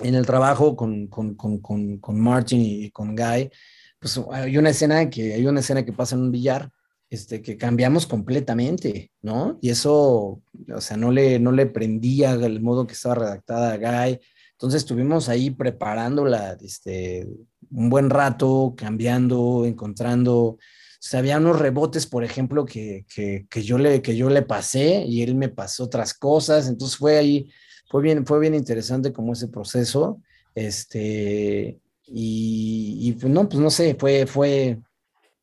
en 0.00 0.14
el 0.14 0.24
trabajo 0.24 0.76
con, 0.76 1.08
con, 1.08 1.34
con, 1.34 1.58
con, 1.98 2.20
Martin 2.20 2.60
y 2.60 2.88
con 2.92 3.16
Guy, 3.16 3.50
pues 3.98 4.20
hay 4.30 4.56
una 4.56 4.70
escena 4.70 5.10
que, 5.10 5.34
hay 5.34 5.44
una 5.44 5.58
escena 5.58 5.84
que 5.84 5.92
pasa 5.92 6.14
en 6.14 6.22
un 6.22 6.30
billar 6.30 6.70
este, 7.08 7.42
que 7.42 7.56
cambiamos 7.56 8.06
completamente, 8.06 9.10
¿no? 9.22 9.58
Y 9.60 9.70
eso, 9.70 10.40
o 10.72 10.80
sea, 10.80 10.96
no 10.96 11.10
le, 11.10 11.40
no 11.40 11.50
le 11.50 11.66
prendía 11.66 12.34
el 12.34 12.60
modo 12.60 12.86
que 12.86 12.92
estaba 12.92 13.16
redactada 13.16 13.72
a 13.72 13.76
Guy. 13.76 14.20
Entonces 14.52 14.82
estuvimos 14.82 15.28
ahí 15.28 15.50
preparándola 15.50 16.56
este, 16.60 17.26
un 17.72 17.90
buen 17.90 18.08
rato, 18.08 18.74
cambiando, 18.76 19.64
encontrando. 19.66 20.58
Sea, 21.02 21.20
había 21.20 21.38
unos 21.38 21.58
rebotes, 21.58 22.06
por 22.06 22.24
ejemplo, 22.24 22.66
que, 22.66 23.06
que, 23.12 23.46
que, 23.48 23.62
yo 23.62 23.78
le, 23.78 24.02
que 24.02 24.14
yo 24.14 24.28
le 24.28 24.42
pasé 24.42 25.02
y 25.06 25.22
él 25.22 25.34
me 25.34 25.48
pasó 25.48 25.84
otras 25.84 26.12
cosas. 26.12 26.68
Entonces 26.68 26.98
fue 26.98 27.16
ahí, 27.16 27.50
fue 27.88 28.02
bien, 28.02 28.26
fue 28.26 28.38
bien 28.38 28.54
interesante 28.54 29.10
como 29.10 29.32
ese 29.32 29.48
proceso. 29.48 30.20
Este, 30.54 31.80
y, 32.06 32.98
y 33.00 33.12
pues 33.12 33.32
no, 33.32 33.48
pues 33.48 33.60
no 33.60 33.70
sé, 33.70 33.96
fue, 33.98 34.26
fue, 34.26 34.78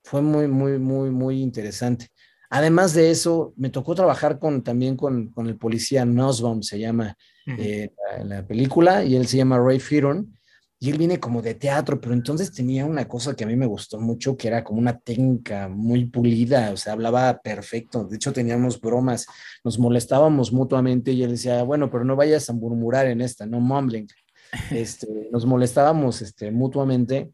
fue 0.04 0.22
muy, 0.22 0.48
muy, 0.48 0.78
muy, 0.78 1.10
muy 1.10 1.42
interesante. 1.42 2.10
Además 2.52 2.94
de 2.94 3.10
eso, 3.10 3.54
me 3.58 3.72
tocó 3.72 3.96
trabajar 3.96 4.38
con, 4.38 4.62
también 4.64 4.96
con, 4.96 5.30
con 5.32 5.48
el 5.48 5.58
policía 5.58 6.06
Nussbaum, 6.06 6.62
se 6.62 6.80
llama 6.80 7.18
eh, 7.46 7.90
la, 8.20 8.24
la, 8.24 8.48
película, 8.48 9.04
y 9.04 9.16
él 9.16 9.28
se 9.28 9.38
llama 9.38 9.60
Ray 9.60 9.80
Fearon, 9.80 10.37
y 10.80 10.92
él 10.92 10.98
viene 10.98 11.20
como 11.20 11.42
de 11.42 11.56
teatro, 11.56 12.00
pero 12.00 12.14
entonces 12.14 12.52
tenía 12.52 12.86
una 12.86 13.08
cosa 13.08 13.36
que 13.36 13.44
a 13.44 13.48
mí 13.48 13.56
me 13.56 13.66
gustó 13.66 14.00
mucho, 14.00 14.38
que 14.38 14.48
era 14.48 14.64
como 14.64 14.80
una 14.80 15.00
técnica 15.00 15.68
muy 15.68 16.06
pulida, 16.06 16.72
o 16.72 16.78
sea, 16.78 16.94
hablaba 16.94 17.40
perfecto, 17.40 18.04
de 18.04 18.18
hecho 18.18 18.32
teníamos 18.32 18.80
bromas, 18.80 19.26
nos 19.64 19.80
molestábamos 19.80 20.54
mutuamente 20.54 21.12
y 21.12 21.24
él 21.24 21.32
decía, 21.32 21.64
bueno, 21.64 21.90
pero 21.90 22.06
no 22.06 22.16
vayas 22.16 22.50
a 22.50 22.54
murmurar 22.54 23.08
en 23.08 23.22
esta, 23.22 23.46
no 23.46 23.60
mumbling. 23.60 24.08
Este, 24.72 25.08
nos 25.30 25.46
molestábamos 25.46 26.22
este, 26.22 26.52
mutuamente 26.52 27.34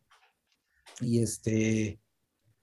y 1.00 1.22
este 1.22 2.00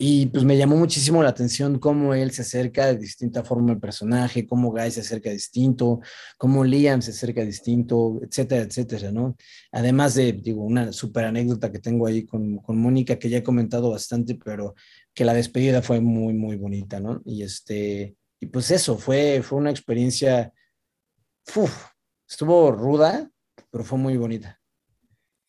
y 0.03 0.25
pues 0.29 0.45
me 0.45 0.57
llamó 0.57 0.77
muchísimo 0.77 1.23
la 1.23 1.29
atención 1.29 1.79
cómo 1.79 2.15
él 2.15 2.31
se 2.31 2.41
acerca 2.41 2.87
de 2.87 2.97
distinta 2.97 3.45
forma 3.45 3.73
al 3.73 3.81
personaje, 3.81 4.47
cómo 4.47 4.71
Guy 4.71 4.91
se 4.91 5.01
acerca 5.01 5.29
distinto, 5.29 6.01
cómo 6.39 6.65
Liam 6.65 7.03
se 7.03 7.11
acerca 7.11 7.45
distinto, 7.45 8.19
etcétera, 8.23 8.63
etcétera, 8.63 9.13
¿no? 9.13 9.37
Además 9.71 10.15
de, 10.15 10.33
digo, 10.33 10.65
una 10.65 10.91
súper 10.95 11.27
anécdota 11.27 11.71
que 11.71 11.81
tengo 11.81 12.07
ahí 12.07 12.25
con, 12.25 12.57
con 12.61 12.79
Mónica, 12.79 13.19
que 13.19 13.29
ya 13.29 13.37
he 13.37 13.43
comentado 13.43 13.91
bastante, 13.91 14.37
pero 14.43 14.75
que 15.13 15.27
la 15.27 15.35
despedida 15.35 15.83
fue 15.83 16.01
muy, 16.01 16.33
muy 16.33 16.57
bonita, 16.57 16.99
¿no? 16.99 17.21
Y 17.27 17.43
este, 17.43 18.17
y 18.41 18.47
pues 18.47 18.71
eso, 18.71 18.97
fue, 18.97 19.43
fue 19.43 19.59
una 19.59 19.71
experiencia, 19.71 20.51
uf, 21.55 21.89
estuvo 22.27 22.73
ruda, 22.73 23.31
pero 23.71 23.85
fue 23.85 23.99
muy 23.99 24.17
bonita. 24.17 24.60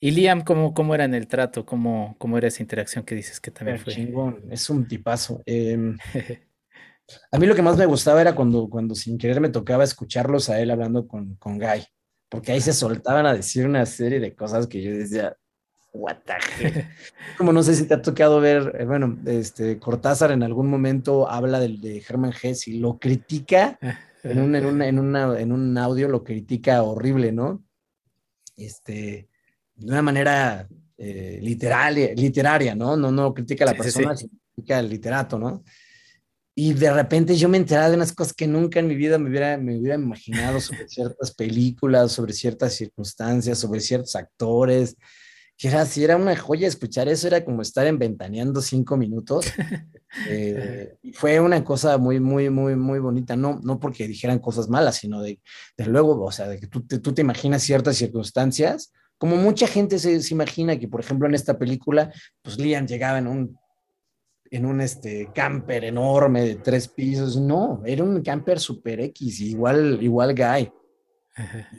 ¿Y 0.04 0.10
Liam 0.10 0.42
cómo, 0.42 0.74
cómo 0.74 0.96
era 0.96 1.06
en 1.06 1.14
el 1.14 1.28
trato? 1.28 1.64
¿Cómo, 1.64 2.16
¿Cómo 2.18 2.36
era 2.36 2.48
esa 2.48 2.64
interacción 2.64 3.06
que 3.06 3.14
dices 3.14 3.40
que 3.40 3.52
también 3.52 3.78
fue? 3.78 3.94
Chingón, 3.94 4.42
es 4.50 4.68
un 4.72 4.88
tipazo. 4.88 5.44
Eh, 5.46 5.78
a 7.32 7.38
mí 7.38 7.46
lo 7.46 7.54
que 7.54 7.62
más 7.62 7.78
me 7.78 7.86
gustaba 7.86 8.20
era 8.20 8.34
cuando, 8.34 8.68
cuando 8.68 8.96
sin 8.96 9.20
querer 9.20 9.40
me 9.40 9.50
tocaba 9.50 9.84
escucharlos 9.84 10.50
a 10.50 10.60
él 10.60 10.72
hablando 10.72 11.08
con, 11.08 11.36
con 11.36 11.60
Guy, 11.60 11.86
porque 12.30 12.52
ahí 12.52 12.62
se 12.62 12.74
soltaban 12.74 13.28
a 13.28 13.36
decir 13.36 13.68
una 13.68 13.86
serie 13.86 14.20
de 14.20 14.34
cosas 14.34 14.66
que 14.66 14.82
yo 14.82 14.92
decía, 14.92 15.38
what 15.94 16.18
the 16.26 16.34
hell? 16.66 16.86
Como 17.38 17.54
no 17.54 17.62
sé 17.62 17.76
si 17.76 17.88
te 17.88 17.94
ha 17.94 18.02
tocado 18.02 18.42
ver, 18.42 18.76
eh, 18.80 18.86
bueno, 18.86 19.20
este, 19.28 19.78
Cortázar 19.78 20.32
en 20.32 20.42
algún 20.42 20.66
momento 20.66 21.30
habla 21.30 21.60
del, 21.60 21.80
de 21.80 22.04
Hermann 22.10 22.34
Hesse 22.42 22.70
y 22.70 22.80
lo 22.80 22.98
critica 22.98 23.78
en 24.24 24.42
un, 24.42 24.56
en, 24.56 24.66
una, 24.66 24.88
en, 24.88 24.98
una, 24.98 25.40
en 25.40 25.52
un 25.52 25.78
audio, 25.78 26.08
lo 26.08 26.24
critica 26.24 26.82
horrible, 26.82 27.32
¿no? 27.32 27.64
Este 28.58 29.31
de 29.76 29.92
una 29.92 30.02
manera 30.02 30.68
eh, 30.98 31.40
literal, 31.42 31.96
literaria, 32.16 32.76
¿no? 32.76 32.96
No, 32.96 33.12
no 33.12 33.34
critica 33.34 33.64
a 33.64 33.68
la 33.68 33.74
sí, 33.74 33.78
persona, 33.80 34.16
sí, 34.16 34.28
sino 34.28 34.40
critica 34.54 34.78
al 34.78 34.90
literato, 34.90 35.40
¿no? 35.40 35.64
Y 36.54 36.74
de 36.74 36.94
repente 36.94 37.36
yo 37.36 37.48
me 37.48 37.58
enteraba 37.58 37.90
de 37.90 37.96
unas 37.96 38.14
cosas 38.14 38.34
que 38.34 38.46
nunca 38.46 38.80
en 38.80 38.88
mi 38.88 38.96
vida 38.96 39.18
me 39.18 39.30
hubiera, 39.30 39.58
me 39.58 39.80
hubiera 39.80 39.96
imaginado 39.96 40.60
sobre 40.60 40.88
ciertas 40.88 41.34
películas, 41.34 42.12
sobre 42.12 42.34
ciertas 42.34 42.74
circunstancias, 42.74 43.58
sobre 43.58 43.80
ciertos 43.80 44.16
actores. 44.16 44.98
Que 45.58 45.70
era, 45.70 45.86
si 45.86 46.04
era 46.04 46.18
una 46.18 46.36
joya 46.36 46.68
escuchar 46.68 47.08
eso, 47.08 47.28
era 47.28 47.46
como 47.46 47.62
estar 47.62 47.88
en 47.88 47.98
ventaneando 47.98 48.62
cinco 48.62 48.98
minutos. 48.98 49.46
Eh, 50.28 50.98
fue 51.14 51.40
una 51.40 51.64
cosa 51.64 51.98
muy, 51.98 52.20
muy, 52.20 52.50
muy, 52.50 52.76
muy 52.76 53.00
bonita. 53.00 53.38
No, 53.38 53.62
no 53.64 53.80
porque 53.80 54.10
dijeran 54.10 54.40
cosas 54.40 54.68
malas, 54.68 54.98
sino 54.98 55.22
de, 55.22 55.40
de 55.78 55.86
luego, 55.86 56.22
o 56.22 56.32
sea, 56.34 56.50
de 56.50 56.60
que 56.60 56.68
tú 56.68 56.86
te, 56.86 57.00
tú 57.00 57.14
te 57.14 57.22
imaginas 57.22 57.64
ciertas 57.64 57.96
circunstancias 57.96 58.92
como 59.22 59.38
mucha 59.38 59.68
gente 59.68 60.00
se, 60.00 60.20
se, 60.20 60.34
imagina 60.34 60.80
que, 60.80 60.88
por 60.88 61.00
ejemplo, 61.00 61.28
en 61.28 61.36
esta 61.36 61.56
película, 61.56 62.12
pues 62.42 62.58
Liam 62.58 62.88
llegaba 62.88 63.20
en 63.20 63.28
un, 63.28 63.60
en 64.50 64.66
un 64.66 64.82
este, 64.82 65.30
camper 65.32 65.84
enorme 65.84 66.42
de 66.42 66.56
tres 66.56 66.88
pisos. 66.88 67.38
No, 67.38 67.84
era 67.86 68.04
un 68.04 68.24
camper 68.24 68.60
super 68.60 69.00
X, 69.00 69.42
igual, 69.42 70.00
igual 70.02 70.34
Guy, 70.34 70.72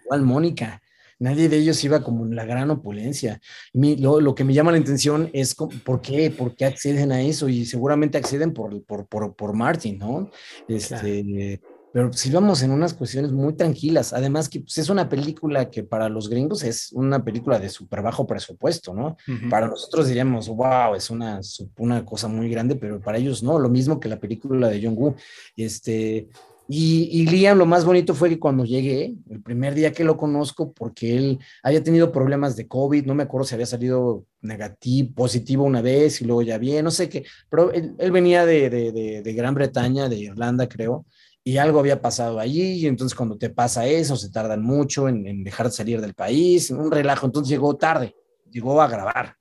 igual 0.04 0.22
Mónica. 0.22 0.80
Nadie 1.18 1.48
de 1.48 1.56
ellos 1.56 1.82
iba 1.82 2.00
como 2.00 2.24
en 2.26 2.36
la 2.36 2.44
gran 2.44 2.70
opulencia. 2.70 3.40
Mi, 3.72 3.96
lo, 3.96 4.20
lo, 4.20 4.36
que 4.36 4.44
me 4.44 4.54
llama 4.54 4.70
la 4.70 4.78
atención 4.78 5.28
es 5.32 5.56
por 5.56 6.00
qué, 6.00 6.30
por 6.30 6.54
qué 6.54 6.66
acceden 6.66 7.10
a 7.10 7.22
eso 7.22 7.48
y 7.48 7.66
seguramente 7.66 8.18
acceden 8.18 8.52
por, 8.52 8.84
por, 8.84 9.08
por, 9.08 9.34
por 9.34 9.52
Martin, 9.52 9.98
¿no? 9.98 10.30
Este, 10.68 11.58
claro 11.58 11.71
pero 11.92 12.12
si 12.12 12.30
vamos 12.30 12.62
en 12.62 12.70
unas 12.70 12.94
cuestiones 12.94 13.32
muy 13.32 13.52
tranquilas. 13.52 14.12
Además 14.12 14.48
que 14.48 14.60
pues, 14.60 14.78
es 14.78 14.88
una 14.88 15.08
película 15.08 15.70
que 15.70 15.82
para 15.82 16.08
los 16.08 16.28
gringos 16.28 16.64
es 16.64 16.90
una 16.92 17.22
película 17.22 17.58
de 17.58 17.68
súper 17.68 18.00
bajo 18.00 18.26
presupuesto, 18.26 18.94
¿no? 18.94 19.16
Uh 19.28 19.32
-huh. 19.32 19.50
Para 19.50 19.68
nosotros 19.68 20.08
diríamos, 20.08 20.48
wow, 20.48 20.94
es 20.94 21.10
una, 21.10 21.40
una 21.76 22.04
cosa 22.04 22.28
muy 22.28 22.48
grande, 22.48 22.76
pero 22.76 22.98
para 23.00 23.18
ellos 23.18 23.42
no, 23.42 23.58
lo 23.58 23.68
mismo 23.68 24.00
que 24.00 24.08
la 24.08 24.18
película 24.18 24.68
de 24.68 24.80
John 24.82 24.94
Woo. 24.96 25.14
Este, 25.54 26.28
y, 26.66 27.08
y, 27.12 27.26
Liam, 27.26 27.58
lo 27.58 27.66
más 27.66 27.84
bonito 27.84 28.14
fue 28.14 28.30
que 28.30 28.38
cuando 28.38 28.64
llegué, 28.64 29.14
el 29.28 29.42
primer 29.42 29.74
día 29.74 29.92
que 29.92 30.04
lo 30.04 30.16
conozco, 30.16 30.72
porque 30.72 31.14
él 31.14 31.38
había 31.62 31.82
tenido 31.82 32.10
problemas 32.10 32.56
de 32.56 32.66
COVID, 32.66 33.04
no 33.04 33.14
me 33.14 33.24
acuerdo 33.24 33.46
si 33.46 33.54
había 33.54 33.66
salido 33.66 34.24
negativo, 34.40 35.12
positivo 35.14 35.64
una 35.64 35.82
vez 35.82 36.22
y 36.22 36.24
luego 36.24 36.40
ya 36.40 36.56
bien, 36.56 36.84
no 36.84 36.90
sé 36.90 37.10
qué, 37.10 37.24
pero 37.50 37.70
él, 37.72 37.94
él 37.98 38.12
venía 38.12 38.46
de, 38.46 38.70
de, 38.70 38.92
de, 38.92 39.22
de 39.22 39.32
Gran 39.34 39.54
Bretaña, 39.54 40.08
de 40.08 40.16
Irlanda, 40.16 40.66
creo 40.66 41.04
y 41.44 41.56
algo 41.56 41.80
había 41.80 42.00
pasado 42.00 42.38
allí, 42.38 42.74
y 42.74 42.86
entonces 42.86 43.16
cuando 43.16 43.36
te 43.36 43.50
pasa 43.50 43.86
eso, 43.86 44.16
se 44.16 44.30
tardan 44.30 44.62
mucho 44.62 45.08
en, 45.08 45.42
dejar 45.42 45.66
de 45.66 45.72
salir 45.72 46.00
del 46.00 46.14
país, 46.14 46.70
un 46.70 46.90
relajo, 46.90 47.26
entonces 47.26 47.50
llegó 47.50 47.76
tarde, 47.76 48.14
llegó 48.50 48.80
a 48.80 48.88
grabar. 48.88 49.36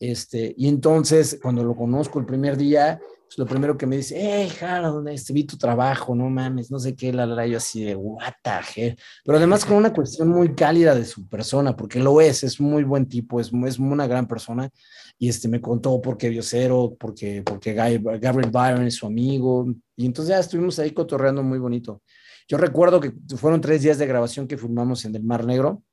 Este, 0.00 0.54
y 0.56 0.66
entonces, 0.66 1.38
cuando 1.42 1.62
lo 1.62 1.76
conozco 1.76 2.18
el 2.18 2.24
primer 2.24 2.56
día, 2.56 2.98
pues 3.26 3.38
lo 3.38 3.46
primero 3.46 3.76
que 3.76 3.86
me 3.86 3.98
dice, 3.98 4.16
hey, 4.18 4.50
Harold, 4.60 5.06
este, 5.08 5.32
vi 5.34 5.44
tu 5.44 5.56
trabajo, 5.56 6.16
no 6.16 6.28
mames, 6.30 6.70
no 6.70 6.80
sé 6.80 6.96
qué, 6.96 7.12
la, 7.12 7.26
la, 7.26 7.46
yo 7.46 7.58
así 7.58 7.84
de, 7.84 7.94
what 7.94 8.32
the 8.42 8.50
hell? 8.74 8.96
Pero 9.24 9.38
además 9.38 9.64
con 9.64 9.76
una 9.76 9.92
cuestión 9.92 10.28
muy 10.28 10.54
cálida 10.54 10.94
de 10.94 11.04
su 11.04 11.28
persona, 11.28 11.76
porque 11.76 12.00
lo 12.00 12.20
es, 12.20 12.42
es 12.42 12.60
muy 12.60 12.82
buen 12.82 13.06
tipo, 13.06 13.38
es, 13.38 13.52
es 13.66 13.78
una 13.78 14.06
gran 14.06 14.26
persona, 14.26 14.70
y 15.18 15.28
este, 15.28 15.48
me 15.48 15.60
contó 15.60 16.00
por 16.00 16.16
qué 16.16 16.30
vio 16.30 16.42
cero, 16.42 16.96
porque, 16.98 17.42
porque 17.44 17.74
Gabriel 17.74 18.50
Byron 18.50 18.86
es 18.86 18.94
su 18.94 19.06
amigo, 19.06 19.66
y 19.94 20.06
entonces 20.06 20.30
ya 20.30 20.40
estuvimos 20.40 20.78
ahí 20.78 20.92
cotorreando 20.92 21.42
muy 21.42 21.58
bonito. 21.58 22.02
Yo 22.48 22.56
recuerdo 22.56 22.98
que 23.00 23.12
fueron 23.36 23.60
tres 23.60 23.82
días 23.82 23.98
de 23.98 24.06
grabación 24.06 24.48
que 24.48 24.56
filmamos 24.56 25.04
en 25.04 25.14
el 25.14 25.22
Mar 25.22 25.44
Negro, 25.44 25.84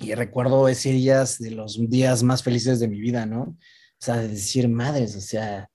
y 0.00 0.14
recuerdo 0.14 0.68
ese 0.68 0.90
días 0.90 1.38
de 1.38 1.50
los 1.50 1.78
días 1.88 2.22
más 2.22 2.42
felices 2.42 2.80
de 2.80 2.88
mi 2.88 3.00
vida, 3.00 3.26
¿no? 3.26 3.42
O 3.42 3.56
sea, 4.00 4.18
de 4.18 4.28
decir, 4.28 4.68
madres, 4.68 5.16
o 5.16 5.20
sea, 5.20 5.68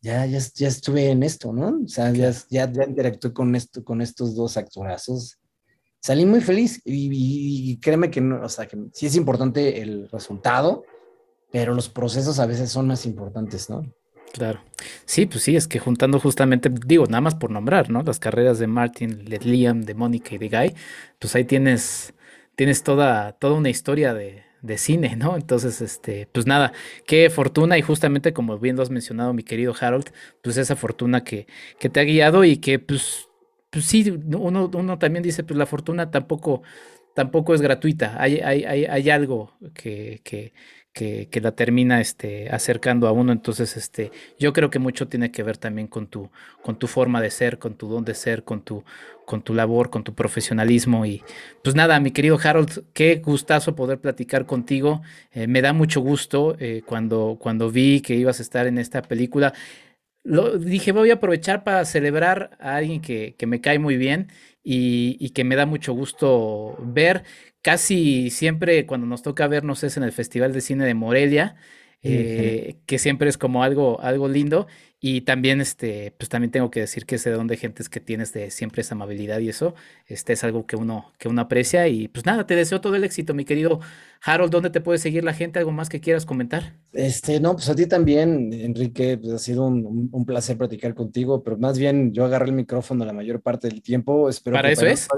ya, 0.00 0.26
ya, 0.26 0.38
ya 0.54 0.68
estuve 0.68 1.10
en 1.10 1.22
esto, 1.22 1.52
¿no? 1.52 1.80
O 1.84 1.88
sea, 1.88 2.10
ya, 2.12 2.30
ya, 2.50 2.70
ya 2.70 2.84
interactué 2.84 3.32
con, 3.32 3.54
esto, 3.54 3.84
con 3.84 4.00
estos 4.00 4.34
dos 4.34 4.56
actorazos. 4.56 5.38
Salí 6.00 6.24
muy 6.24 6.40
feliz 6.40 6.80
y, 6.84 7.78
créeme 7.78 8.10
que, 8.10 8.20
no, 8.20 8.42
o 8.42 8.48
sea, 8.48 8.66
que 8.66 8.76
sí 8.92 9.06
es 9.06 9.16
importante 9.16 9.82
el 9.82 10.08
resultado, 10.08 10.84
pero 11.50 11.74
los 11.74 11.88
procesos 11.88 12.38
a 12.38 12.46
veces 12.46 12.70
son 12.70 12.86
más 12.86 13.06
importantes, 13.06 13.68
¿no? 13.70 13.82
Claro. 14.32 14.60
Sí, 15.04 15.26
pues 15.26 15.42
sí, 15.42 15.56
es 15.56 15.66
que 15.66 15.78
juntando 15.78 16.20
justamente, 16.20 16.70
digo, 16.86 17.06
nada 17.06 17.20
más 17.20 17.34
por 17.34 17.50
nombrar, 17.50 17.90
¿no? 17.90 18.02
Las 18.02 18.18
carreras 18.18 18.58
de 18.58 18.66
Martin, 18.66 19.24
de 19.24 19.38
Liam, 19.38 19.82
de 19.82 19.94
Mónica 19.94 20.34
y 20.34 20.38
de 20.38 20.48
Guy, 20.48 20.74
pues 21.18 21.34
ahí 21.34 21.44
tienes, 21.44 22.12
tienes 22.56 22.82
toda, 22.82 23.32
toda 23.32 23.54
una 23.54 23.70
historia 23.70 24.14
de, 24.14 24.44
de 24.62 24.78
cine, 24.78 25.16
¿no? 25.16 25.36
Entonces, 25.36 25.80
este, 25.80 26.28
pues 26.32 26.46
nada, 26.46 26.72
qué 27.06 27.30
fortuna 27.30 27.78
y 27.78 27.82
justamente 27.82 28.32
como 28.32 28.58
bien 28.58 28.76
lo 28.76 28.82
has 28.82 28.90
mencionado, 28.90 29.32
mi 29.32 29.42
querido 29.42 29.74
Harold, 29.78 30.10
pues 30.42 30.56
esa 30.56 30.76
fortuna 30.76 31.24
que, 31.24 31.46
que 31.78 31.88
te 31.88 32.00
ha 32.00 32.04
guiado 32.04 32.44
y 32.44 32.58
que 32.58 32.78
pues, 32.78 33.28
pues 33.70 33.84
sí, 33.86 34.10
uno, 34.10 34.70
uno 34.74 34.98
también 34.98 35.22
dice, 35.22 35.44
pues 35.44 35.56
la 35.58 35.66
fortuna 35.66 36.10
tampoco, 36.10 36.62
tampoco 37.14 37.54
es 37.54 37.62
gratuita, 37.62 38.16
hay, 38.20 38.38
hay, 38.40 38.64
hay, 38.64 38.84
hay 38.86 39.10
algo 39.10 39.56
que, 39.74 40.20
que, 40.24 40.52
que, 40.96 41.40
la 41.42 41.52
termina 41.52 42.00
este, 42.00 42.48
acercando 42.48 43.06
a 43.06 43.12
uno. 43.12 43.30
Entonces, 43.30 43.76
este, 43.76 44.10
yo 44.38 44.54
creo 44.54 44.70
que 44.70 44.78
mucho 44.78 45.08
tiene 45.08 45.30
que 45.30 45.42
ver 45.42 45.58
también 45.58 45.88
con 45.88 46.06
tu, 46.06 46.30
con 46.62 46.78
tu 46.78 46.86
forma 46.86 47.20
de 47.20 47.30
ser, 47.30 47.58
con 47.58 47.74
tu 47.74 47.86
don 47.86 48.04
de 48.04 48.14
ser, 48.14 48.44
con 48.44 48.62
tu, 48.62 48.82
con 49.26 49.42
tu 49.42 49.52
labor, 49.52 49.90
con 49.90 50.04
tu 50.04 50.14
profesionalismo. 50.14 51.04
Y 51.04 51.22
pues 51.62 51.76
nada, 51.76 52.00
mi 52.00 52.12
querido 52.12 52.38
Harold, 52.42 52.84
qué 52.94 53.16
gustazo 53.16 53.76
poder 53.76 54.00
platicar 54.00 54.46
contigo. 54.46 55.02
Eh, 55.32 55.46
me 55.46 55.60
da 55.60 55.74
mucho 55.74 56.00
gusto 56.00 56.56
eh, 56.58 56.82
cuando, 56.86 57.36
cuando 57.38 57.70
vi 57.70 58.00
que 58.00 58.14
ibas 58.14 58.38
a 58.40 58.42
estar 58.42 58.66
en 58.66 58.78
esta 58.78 59.02
película. 59.02 59.52
Lo, 60.24 60.58
dije, 60.58 60.92
voy 60.92 61.10
a 61.10 61.14
aprovechar 61.14 61.62
para 61.62 61.84
celebrar 61.84 62.56
a 62.58 62.76
alguien 62.76 63.02
que, 63.02 63.36
que 63.38 63.46
me 63.46 63.60
cae 63.60 63.78
muy 63.78 63.96
bien 63.98 64.28
y, 64.68 65.16
y, 65.20 65.30
que 65.30 65.44
me 65.44 65.54
da 65.54 65.64
mucho 65.64 65.92
gusto 65.92 66.76
ver 66.80 67.22
casi 67.62 68.30
siempre 68.30 68.84
cuando 68.84 69.06
nos 69.06 69.22
toca 69.22 69.46
vernos 69.46 69.84
es 69.84 69.96
en 69.96 70.02
el 70.02 70.10
Festival 70.10 70.52
de 70.52 70.60
Cine 70.60 70.84
de 70.84 70.94
Morelia, 70.94 71.54
eh, 72.02 72.76
que 72.86 72.98
siempre 72.98 73.28
es 73.28 73.38
como 73.38 73.62
algo, 73.62 74.00
algo 74.00 74.28
lindo. 74.28 74.66
Y 74.98 75.20
también, 75.20 75.60
este, 75.60 76.12
pues 76.18 76.28
también 76.28 76.50
tengo 76.50 76.70
que 76.70 76.80
decir 76.80 77.06
que 77.06 77.16
ese 77.16 77.30
don 77.30 77.46
de 77.46 77.56
gentes 77.56 77.88
que 77.88 78.00
tienes 78.00 78.32
de 78.32 78.50
siempre 78.50 78.80
esa 78.80 78.94
amabilidad 78.94 79.38
y 79.40 79.50
eso, 79.50 79.74
este 80.06 80.32
es 80.32 80.42
algo 80.42 80.66
que 80.66 80.74
uno, 80.76 81.12
que 81.18 81.28
uno 81.28 81.42
aprecia. 81.42 81.86
Y 81.86 82.08
pues 82.08 82.26
nada, 82.26 82.46
te 82.46 82.56
deseo 82.56 82.80
todo 82.80 82.96
el 82.96 83.04
éxito, 83.04 83.34
mi 83.34 83.44
querido 83.44 83.80
Harold. 84.22 84.50
¿Dónde 84.50 84.70
te 84.70 84.80
puede 84.80 84.98
seguir 84.98 85.24
la 85.24 85.32
gente? 85.32 85.58
¿Algo 85.58 85.72
más 85.72 85.88
que 85.88 86.00
quieras 86.00 86.26
comentar? 86.26 86.74
Este, 86.92 87.40
no, 87.40 87.52
pues 87.54 87.68
a 87.68 87.74
ti 87.74 87.86
también, 87.86 88.52
Enrique, 88.52 89.18
pues 89.18 89.32
ha 89.34 89.38
sido 89.38 89.66
un, 89.66 90.08
un, 90.10 90.24
placer 90.24 90.56
platicar 90.56 90.94
contigo, 90.94 91.42
pero 91.42 91.58
más 91.58 91.78
bien 91.78 92.12
yo 92.12 92.24
agarré 92.24 92.46
el 92.46 92.52
micrófono 92.52 93.04
la 93.04 93.12
mayor 93.12 93.42
parte 93.42 93.68
del 93.68 93.82
tiempo. 93.82 94.28
Espero 94.28 94.56
para 94.56 94.70
eso 94.70 94.86
es. 94.86 95.08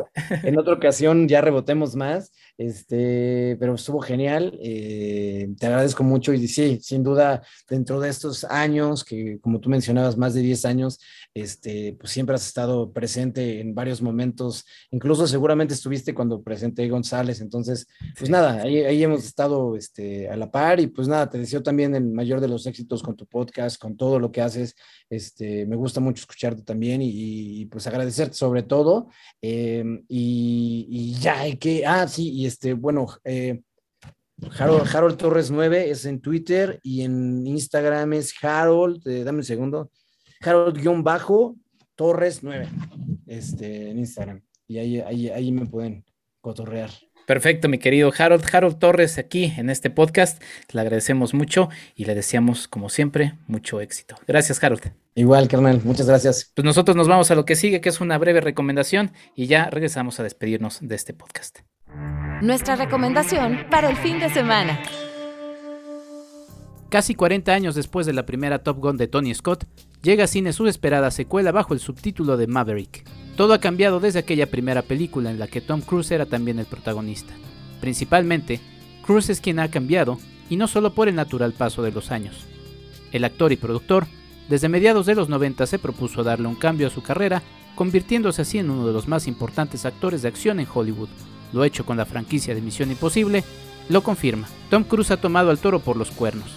En 0.42 0.58
otra 0.58 0.74
ocasión 0.74 1.28
ya 1.28 1.40
rebotemos 1.40 1.94
más, 1.94 2.32
este, 2.56 3.56
pero 3.60 3.74
estuvo 3.74 4.00
genial. 4.00 4.58
Eh, 4.60 5.48
te 5.58 5.66
agradezco 5.66 6.02
mucho 6.02 6.32
y 6.32 6.48
sí, 6.48 6.78
sin 6.82 7.02
duda, 7.02 7.42
dentro 7.68 8.00
de 8.00 8.08
estos 8.08 8.44
años 8.44 9.04
que, 9.04 9.38
como 9.40 9.60
tú 9.60 9.70
mencionabas, 9.70 10.16
más 10.16 10.34
de 10.34 10.42
10 10.42 10.64
años, 10.64 10.98
este, 11.34 11.96
pues 11.98 12.12
siempre 12.12 12.34
has 12.34 12.46
estado 12.46 12.92
presente 12.92 13.60
en 13.60 13.74
varios 13.74 14.02
momentos, 14.02 14.64
incluso 14.90 15.26
seguramente 15.26 15.74
estuviste 15.74 16.14
cuando 16.14 16.42
presenté 16.42 16.88
González, 16.88 17.40
entonces, 17.40 17.86
pues 18.18 18.30
nada, 18.30 18.62
ahí, 18.62 18.78
ahí 18.78 19.02
hemos 19.02 19.24
estado 19.24 19.76
este, 19.76 20.28
a 20.28 20.36
la 20.36 20.50
par. 20.50 20.80
Y 20.80 20.88
pues 20.88 21.08
nada, 21.08 21.28
te 21.28 21.38
deseo 21.38 21.62
también 21.62 21.94
el 21.94 22.04
mayor 22.04 22.40
de 22.40 22.48
los 22.48 22.66
éxitos 22.66 23.02
con 23.02 23.16
tu 23.16 23.26
podcast, 23.26 23.80
con 23.80 23.96
todo 23.96 24.18
lo 24.18 24.30
que 24.32 24.40
haces, 24.40 24.74
este, 25.10 25.66
me 25.66 25.76
gusta 25.76 26.00
mucho 26.00 26.20
escucharte 26.20 26.62
también 26.62 27.00
y, 27.02 27.66
pues 27.66 27.86
agradecerte 27.86 28.34
sobre 28.34 28.62
todo, 28.62 29.08
em, 29.40 30.04
y, 30.08 30.86
y, 30.88 31.14
ya, 31.20 31.40
hay 31.40 31.56
que, 31.56 31.86
ah, 31.86 32.06
sí, 32.08 32.30
y 32.32 32.46
este, 32.46 32.74
bueno, 32.74 33.06
eh, 33.24 33.60
Harold, 34.58 35.16
Torres 35.16 35.50
9 35.50 35.90
es 35.90 36.04
en 36.04 36.20
Twitter 36.20 36.78
y 36.82 37.02
en 37.02 37.46
Instagram 37.46 38.12
es 38.12 38.32
Harold, 38.40 39.06
eh, 39.06 39.24
dame 39.24 39.38
un 39.38 39.44
segundo, 39.44 39.90
Harold-Torres 40.40 42.42
9 42.42 42.68
este, 43.26 43.90
en 43.90 43.98
Instagram. 43.98 44.42
Y 44.66 44.78
ahí, 44.78 45.00
ahí, 45.00 45.28
ahí 45.30 45.52
me 45.52 45.66
pueden 45.66 46.04
cotorrear. 46.40 46.90
Perfecto, 47.26 47.68
mi 47.68 47.78
querido 47.78 48.10
Harold. 48.16 48.44
Harold 48.50 48.78
Torres 48.78 49.18
aquí 49.18 49.52
en 49.56 49.70
este 49.70 49.90
podcast. 49.90 50.42
Le 50.72 50.80
agradecemos 50.80 51.34
mucho 51.34 51.68
y 51.94 52.06
le 52.06 52.14
deseamos, 52.14 52.68
como 52.68 52.88
siempre, 52.88 53.34
mucho 53.46 53.80
éxito. 53.80 54.16
Gracias, 54.26 54.62
Harold. 54.64 54.92
Igual, 55.14 55.48
carnal. 55.48 55.82
Muchas 55.84 56.06
gracias. 56.06 56.50
Pues 56.54 56.64
nosotros 56.64 56.96
nos 56.96 57.08
vamos 57.08 57.30
a 57.30 57.34
lo 57.34 57.44
que 57.44 57.56
sigue, 57.56 57.80
que 57.80 57.90
es 57.90 58.00
una 58.00 58.16
breve 58.16 58.40
recomendación 58.40 59.12
y 59.34 59.46
ya 59.46 59.68
regresamos 59.68 60.20
a 60.20 60.22
despedirnos 60.22 60.78
de 60.80 60.94
este 60.94 61.12
podcast 61.12 61.58
nuestra 62.40 62.76
recomendación 62.76 63.66
para 63.70 63.90
el 63.90 63.96
fin 63.96 64.20
de 64.20 64.30
semana. 64.30 64.80
Casi 66.88 67.14
40 67.14 67.52
años 67.52 67.74
después 67.74 68.06
de 68.06 68.12
la 68.12 68.24
primera 68.24 68.62
Top 68.62 68.78
Gun 68.78 68.96
de 68.96 69.08
Tony 69.08 69.34
Scott, 69.34 69.64
llega 70.02 70.24
a 70.24 70.28
cine 70.28 70.52
su 70.52 70.66
esperada 70.66 71.10
secuela 71.10 71.52
bajo 71.52 71.74
el 71.74 71.80
subtítulo 71.80 72.36
de 72.36 72.46
Maverick. 72.46 73.04
Todo 73.36 73.52
ha 73.52 73.60
cambiado 73.60 74.00
desde 74.00 74.18
aquella 74.18 74.50
primera 74.50 74.82
película 74.82 75.30
en 75.30 75.38
la 75.38 75.46
que 75.46 75.60
Tom 75.60 75.80
Cruise 75.80 76.10
era 76.10 76.26
también 76.26 76.58
el 76.58 76.66
protagonista. 76.66 77.34
Principalmente, 77.80 78.60
Cruise 79.04 79.30
es 79.30 79.40
quien 79.40 79.60
ha 79.60 79.70
cambiado, 79.70 80.18
y 80.50 80.56
no 80.56 80.66
solo 80.66 80.94
por 80.94 81.08
el 81.08 81.14
natural 81.14 81.52
paso 81.52 81.82
de 81.82 81.92
los 81.92 82.10
años. 82.10 82.34
El 83.12 83.24
actor 83.24 83.52
y 83.52 83.56
productor, 83.56 84.06
desde 84.48 84.68
mediados 84.68 85.06
de 85.06 85.14
los 85.14 85.28
90 85.28 85.66
se 85.66 85.78
propuso 85.78 86.24
darle 86.24 86.48
un 86.48 86.54
cambio 86.54 86.86
a 86.86 86.90
su 86.90 87.02
carrera, 87.02 87.42
convirtiéndose 87.74 88.42
así 88.42 88.58
en 88.58 88.70
uno 88.70 88.86
de 88.86 88.92
los 88.92 89.06
más 89.06 89.26
importantes 89.26 89.84
actores 89.84 90.22
de 90.22 90.28
acción 90.28 90.58
en 90.58 90.66
Hollywood, 90.72 91.08
lo 91.52 91.64
hecho 91.64 91.86
con 91.86 91.96
la 91.96 92.06
franquicia 92.06 92.54
de 92.54 92.60
Misión 92.60 92.90
Imposible, 92.90 93.44
lo 93.88 94.02
confirma. 94.02 94.48
Tom 94.70 94.84
Cruise 94.84 95.10
ha 95.10 95.20
tomado 95.20 95.50
al 95.50 95.58
toro 95.58 95.80
por 95.80 95.96
los 95.96 96.10
cuernos. 96.10 96.50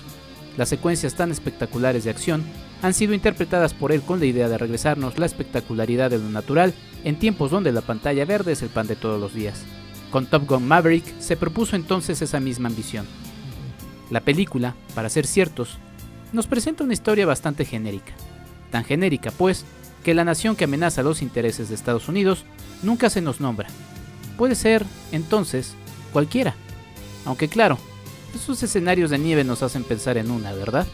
Las 0.58 0.70
secuencias 0.70 1.16
tan 1.16 1.32
espectaculares 1.32 2.04
de 2.04 2.10
acción 2.10 2.44
han 2.82 2.94
sido 2.94 3.14
interpretadas 3.14 3.74
por 3.74 3.92
él 3.92 4.02
con 4.02 4.20
la 4.20 4.26
idea 4.26 4.50
de 4.50 4.58
regresarnos 4.58 5.18
la 5.18 5.26
espectacularidad 5.26 6.10
de 6.10 6.18
lo 6.18 6.30
natural 6.30 6.74
en 7.04 7.20
tiempos 7.20 7.52
donde 7.52 7.72
la 7.72 7.82
pantalla 7.82 8.26
verde 8.26 8.54
es 8.54 8.62
el 8.62 8.70
pan 8.70 8.88
de 8.88 8.96
todos 8.96 9.20
los 9.20 9.34
días. 9.34 9.64
Con 10.10 10.26
Top 10.26 10.48
Gun 10.48 10.68
Maverick 10.68 11.06
se 11.20 11.38
propuso 11.38 11.76
entonces 11.76 12.22
esa 12.22 12.40
misma 12.40 12.70
ambición. 12.70 13.06
La 14.10 14.22
película, 14.22 14.76
para 14.94 15.10
ser 15.10 15.26
ciertos, 15.26 15.78
nos 16.34 16.48
presenta 16.48 16.84
una 16.84 16.94
historia 16.94 17.26
bastante 17.26 17.66
genérica. 17.66 18.14
Tan 18.72 18.84
genérica, 18.84 19.32
pues, 19.32 19.66
que 20.04 20.14
la 20.14 20.26
nación 20.26 20.56
que 20.56 20.66
amenaza 20.66 21.04
los 21.04 21.22
intereses 21.22 21.70
de 21.70 21.76
Estados 21.76 22.10
Unidos 22.10 22.46
nunca 22.82 23.10
se 23.10 23.22
nos 23.22 23.40
nombra, 23.40 23.70
puede 24.38 24.56
ser, 24.56 24.86
entonces, 25.12 25.76
cualquiera. 26.12 26.56
Aunque 27.26 27.48
claro, 27.48 27.78
esos 28.34 28.64
escenarios 28.64 29.12
de 29.12 29.20
nieve 29.20 29.44
nos 29.44 29.62
hacen 29.62 29.84
pensar 29.84 30.18
en 30.18 30.32
una, 30.32 30.52
¿verdad? 30.54 30.88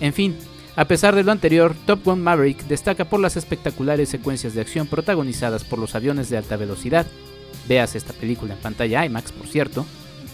En 0.00 0.12
fin, 0.12 0.36
a 0.76 0.84
pesar 0.84 1.14
de 1.14 1.24
lo 1.24 1.32
anterior, 1.32 1.74
Top 1.86 2.04
Gun 2.04 2.22
Maverick 2.22 2.66
destaca 2.66 3.04
por 3.04 3.20
las 3.20 3.36
espectaculares 3.36 4.08
secuencias 4.08 4.54
de 4.54 4.60
acción 4.60 4.86
protagonizadas 4.86 5.64
por 5.64 5.78
los 5.78 5.94
aviones 5.94 6.30
de 6.30 6.36
alta 6.36 6.56
velocidad. 6.56 7.06
Veas 7.68 7.94
esta 7.96 8.12
película 8.12 8.54
en 8.54 8.60
pantalla 8.60 9.04
IMAX, 9.04 9.32
por 9.32 9.46
cierto. 9.46 9.84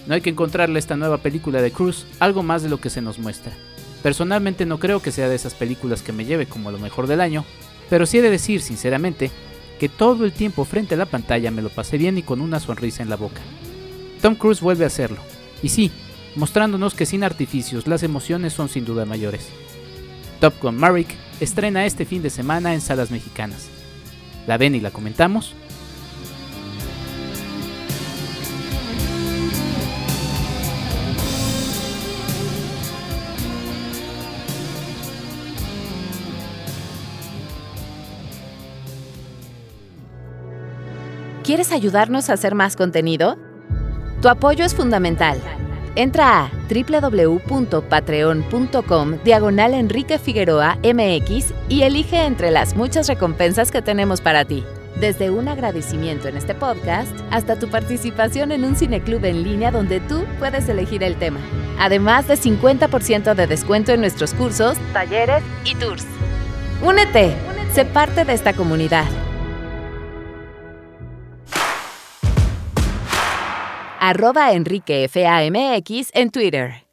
No 0.07 0.15
hay 0.15 0.21
que 0.21 0.31
encontrarle 0.31 0.77
a 0.77 0.79
esta 0.79 0.97
nueva 0.97 1.19
película 1.19 1.61
de 1.63 1.73
Cruise 1.73 2.07
algo 2.21 2.43
más 2.43 2.63
de 2.63 2.69
lo 2.69 2.81
que 2.81 2.91
se 2.91 3.01
nos 3.01 3.19
muestra. 3.19 3.53
Personalmente 4.03 4.67
no 4.67 4.79
creo 4.79 5.01
que 5.01 5.11
sea 5.11 5.29
de 5.29 5.35
esas 5.35 5.55
películas 5.55 6.03
que 6.03 6.13
me 6.13 6.25
lleve 6.25 6.47
como 6.47 6.71
lo 6.71 6.79
mejor 6.79 7.07
del 7.07 7.21
año, 7.21 7.45
pero 7.91 8.07
sí 8.07 8.19
he 8.19 8.23
de 8.23 8.31
decir 8.31 8.61
sinceramente 8.61 9.31
que 9.81 9.89
todo 9.89 10.25
el 10.25 10.33
tiempo 10.33 10.65
frente 10.65 10.95
a 10.95 10.99
la 10.99 11.07
pantalla 11.07 11.51
me 11.51 11.63
lo 11.63 11.71
pasé 11.71 11.99
bien 11.99 12.19
y 12.19 12.23
con 12.23 12.41
una 12.41 12.61
sonrisa 12.61 13.03
en 13.03 13.11
la 13.11 13.17
boca. 13.17 13.41
Tom 14.23 14.37
Cruise 14.37 14.61
vuelve 14.61 14.85
a 14.85 14.89
hacerlo, 14.89 15.19
y 15.63 15.71
sí, 15.71 15.91
mostrándonos 16.37 16.95
que 16.95 17.07
sin 17.07 17.25
artificios 17.25 17.87
las 17.87 18.03
emociones 18.03 18.53
son 18.53 18.69
sin 18.69 18.85
duda 18.85 19.05
mayores. 19.05 19.49
Top 20.41 20.55
Gun 20.61 20.77
Maverick 20.77 21.15
estrena 21.41 21.87
este 21.87 22.05
fin 22.05 22.23
de 22.23 22.31
semana 22.31 22.75
en 22.75 22.81
salas 22.81 23.11
mexicanas. 23.11 23.69
¿La 24.47 24.59
ven 24.59 24.75
y 24.75 24.81
la 24.81 24.91
comentamos? 24.91 25.55
¿Quieres 41.43 41.71
ayudarnos 41.71 42.29
a 42.29 42.33
hacer 42.33 42.57
más 42.57 42.75
contenido? 42.75 43.39
Tu 44.21 44.29
apoyo 44.29 44.65
es 44.65 44.75
fundamental. 44.75 45.41
Entra 45.97 46.45
a 46.45 46.51
www.patreon.com 46.69 49.19
diagonal 49.25 49.73
Enrique 49.73 50.19
Figueroa 50.19 50.77
MX 50.85 51.55
y 51.71 51.83
elige 51.83 52.23
entre 52.25 52.51
las 52.51 52.77
muchas 52.77 53.09
recompensas 53.09 53.73
que 53.73 53.81
tenemos 53.81 54.21
para 54.21 54.45
ti. 54.45 54.63
Desde 55.01 55.31
un 55.31 55.49
agradecimiento 55.49 56.29
en 56.29 56.37
este 56.37 56.55
podcast 56.55 57.11
hasta 57.31 57.59
tu 57.59 57.69
participación 57.69 58.53
en 58.53 58.65
un 58.65 58.77
cineclub 58.77 59.25
en 59.25 59.43
línea 59.43 59.71
donde 59.71 60.01
tú 60.01 60.27
puedes 60.39 60.69
elegir 60.69 61.03
el 61.03 61.17
tema. 61.17 61.41
Además 61.79 62.29
de 62.29 62.35
50% 62.35 63.35
de 63.35 63.47
descuento 63.47 63.93
en 63.93 64.01
nuestros 64.01 64.35
cursos, 64.35 64.77
talleres 64.93 65.43
y 65.65 65.75
tours. 65.77 66.05
Únete, 66.83 67.35
sé 67.73 67.87
parte 67.87 68.27
de 68.27 68.35
esta 68.35 68.53
comunidad. 68.53 69.07
Arroba 74.09 74.53
Enrique 74.53 75.09
FAMX 75.09 76.13
en 76.15 76.31
Twitter. 76.31 76.86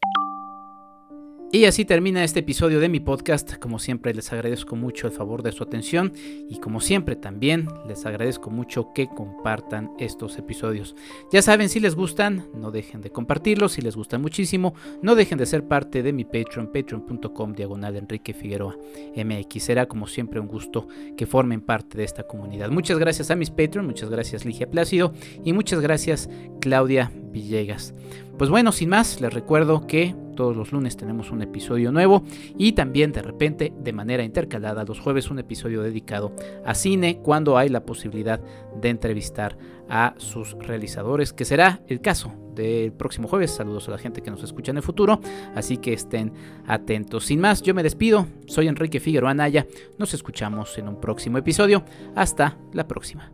Y 1.56 1.66
así 1.66 1.86
termina 1.86 2.24
este 2.24 2.40
episodio 2.40 2.80
de 2.80 2.90
mi 2.90 3.00
podcast. 3.00 3.58
Como 3.58 3.78
siempre 3.78 4.12
les 4.12 4.34
agradezco 4.34 4.76
mucho 4.76 5.06
el 5.06 5.14
favor 5.14 5.44
de 5.44 5.52
su 5.52 5.62
atención 5.62 6.12
y 6.50 6.58
como 6.58 6.82
siempre 6.82 7.16
también 7.16 7.68
les 7.88 8.08
agradezco 8.08 8.50
mucho 8.50 8.92
que 8.92 9.06
compartan 9.06 9.92
estos 10.00 10.40
episodios. 10.40 10.96
Ya 11.32 11.44
saben, 11.44 11.70
si 11.70 11.80
les 11.80 11.94
gustan, 11.94 12.48
no 12.56 12.72
dejen 12.72 13.02
de 13.02 13.12
compartirlos. 13.12 13.74
Si 13.74 13.84
les 13.84 13.96
gustan 13.96 14.24
muchísimo, 14.24 14.74
no 15.04 15.14
dejen 15.14 15.38
de 15.38 15.46
ser 15.46 15.68
parte 15.68 16.02
de 16.02 16.12
mi 16.12 16.26
Patreon, 16.26 16.72
patreon.com 16.74 17.54
diagonal 17.54 17.98
Enrique 17.98 18.34
Figueroa 18.34 18.76
MX. 19.16 19.62
Será 19.62 19.86
como 19.86 20.08
siempre 20.08 20.40
un 20.40 20.48
gusto 20.48 20.88
que 21.16 21.28
formen 21.28 21.62
parte 21.62 22.00
de 22.00 22.04
esta 22.04 22.24
comunidad. 22.24 22.72
Muchas 22.72 22.98
gracias 22.98 23.30
a 23.30 23.36
mis 23.36 23.52
Patreon, 23.52 23.86
muchas 23.86 24.10
gracias 24.10 24.44
Ligia 24.44 24.72
Plácido 24.72 25.14
y 25.46 25.54
muchas 25.54 25.82
gracias 25.82 26.32
Claudia 26.62 27.12
Villegas. 27.32 27.94
Pues 28.40 28.50
bueno, 28.50 28.72
sin 28.72 28.90
más, 28.90 29.22
les 29.22 29.32
recuerdo 29.32 29.86
que 29.86 30.16
todos 30.36 30.56
los 30.56 30.72
lunes 30.72 30.98
tenemos 30.98 31.32
un 31.32 31.42
episodio 31.42 31.92
nuevo 31.92 32.24
y 32.58 32.74
también 32.74 33.12
de 33.12 33.22
repente 33.22 33.74
de 33.78 33.94
manera 33.94 34.24
intercalada 34.24 34.84
los 34.84 35.00
jueves 35.00 35.30
un 35.30 35.40
episodio 35.40 35.82
dedicado 35.82 36.34
a 36.66 36.76
cine 36.76 37.20
cuando 37.22 37.58
hay 37.58 37.70
la 37.70 37.86
posibilidad 37.86 38.40
de 38.80 38.90
entrevistar 38.90 39.58
a 39.90 40.14
sus 40.18 40.54
realizadores, 40.54 41.34
que 41.34 41.46
será 41.46 41.82
el 41.88 42.02
caso 42.02 42.34
del 42.56 42.94
próximo 42.94 43.28
jueves. 43.28 43.52
Saludos 43.52 43.88
a 43.88 43.92
la 43.92 43.98
gente 43.98 44.22
que 44.22 44.32
nos 44.32 44.44
escucha 44.44 44.72
en 44.72 44.78
el 44.78 44.84
futuro, 44.84 45.20
así 45.56 45.78
que 45.78 45.94
estén 45.94 46.34
atentos. 46.68 47.26
Sin 47.26 47.40
más, 47.40 47.62
yo 47.62 47.74
me 47.74 47.84
despido, 47.84 48.28
soy 48.48 48.68
Enrique 48.68 49.00
Figueroa 49.00 49.32
Anaya, 49.32 49.68
nos 49.98 50.14
escuchamos 50.14 50.78
en 50.78 50.88
un 50.88 51.00
próximo 51.00 51.38
episodio. 51.38 51.84
Hasta 52.16 52.58
la 52.74 52.88
próxima. 52.88 53.32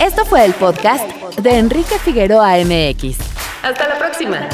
Esto 0.00 0.24
fue 0.24 0.44
el 0.44 0.54
podcast 0.54 1.10
de 1.38 1.58
Enrique 1.58 1.98
Figueroa 1.98 2.56
MX. 2.58 3.18
Hasta 3.62 3.88
la 3.88 3.98
próxima. 3.98 4.48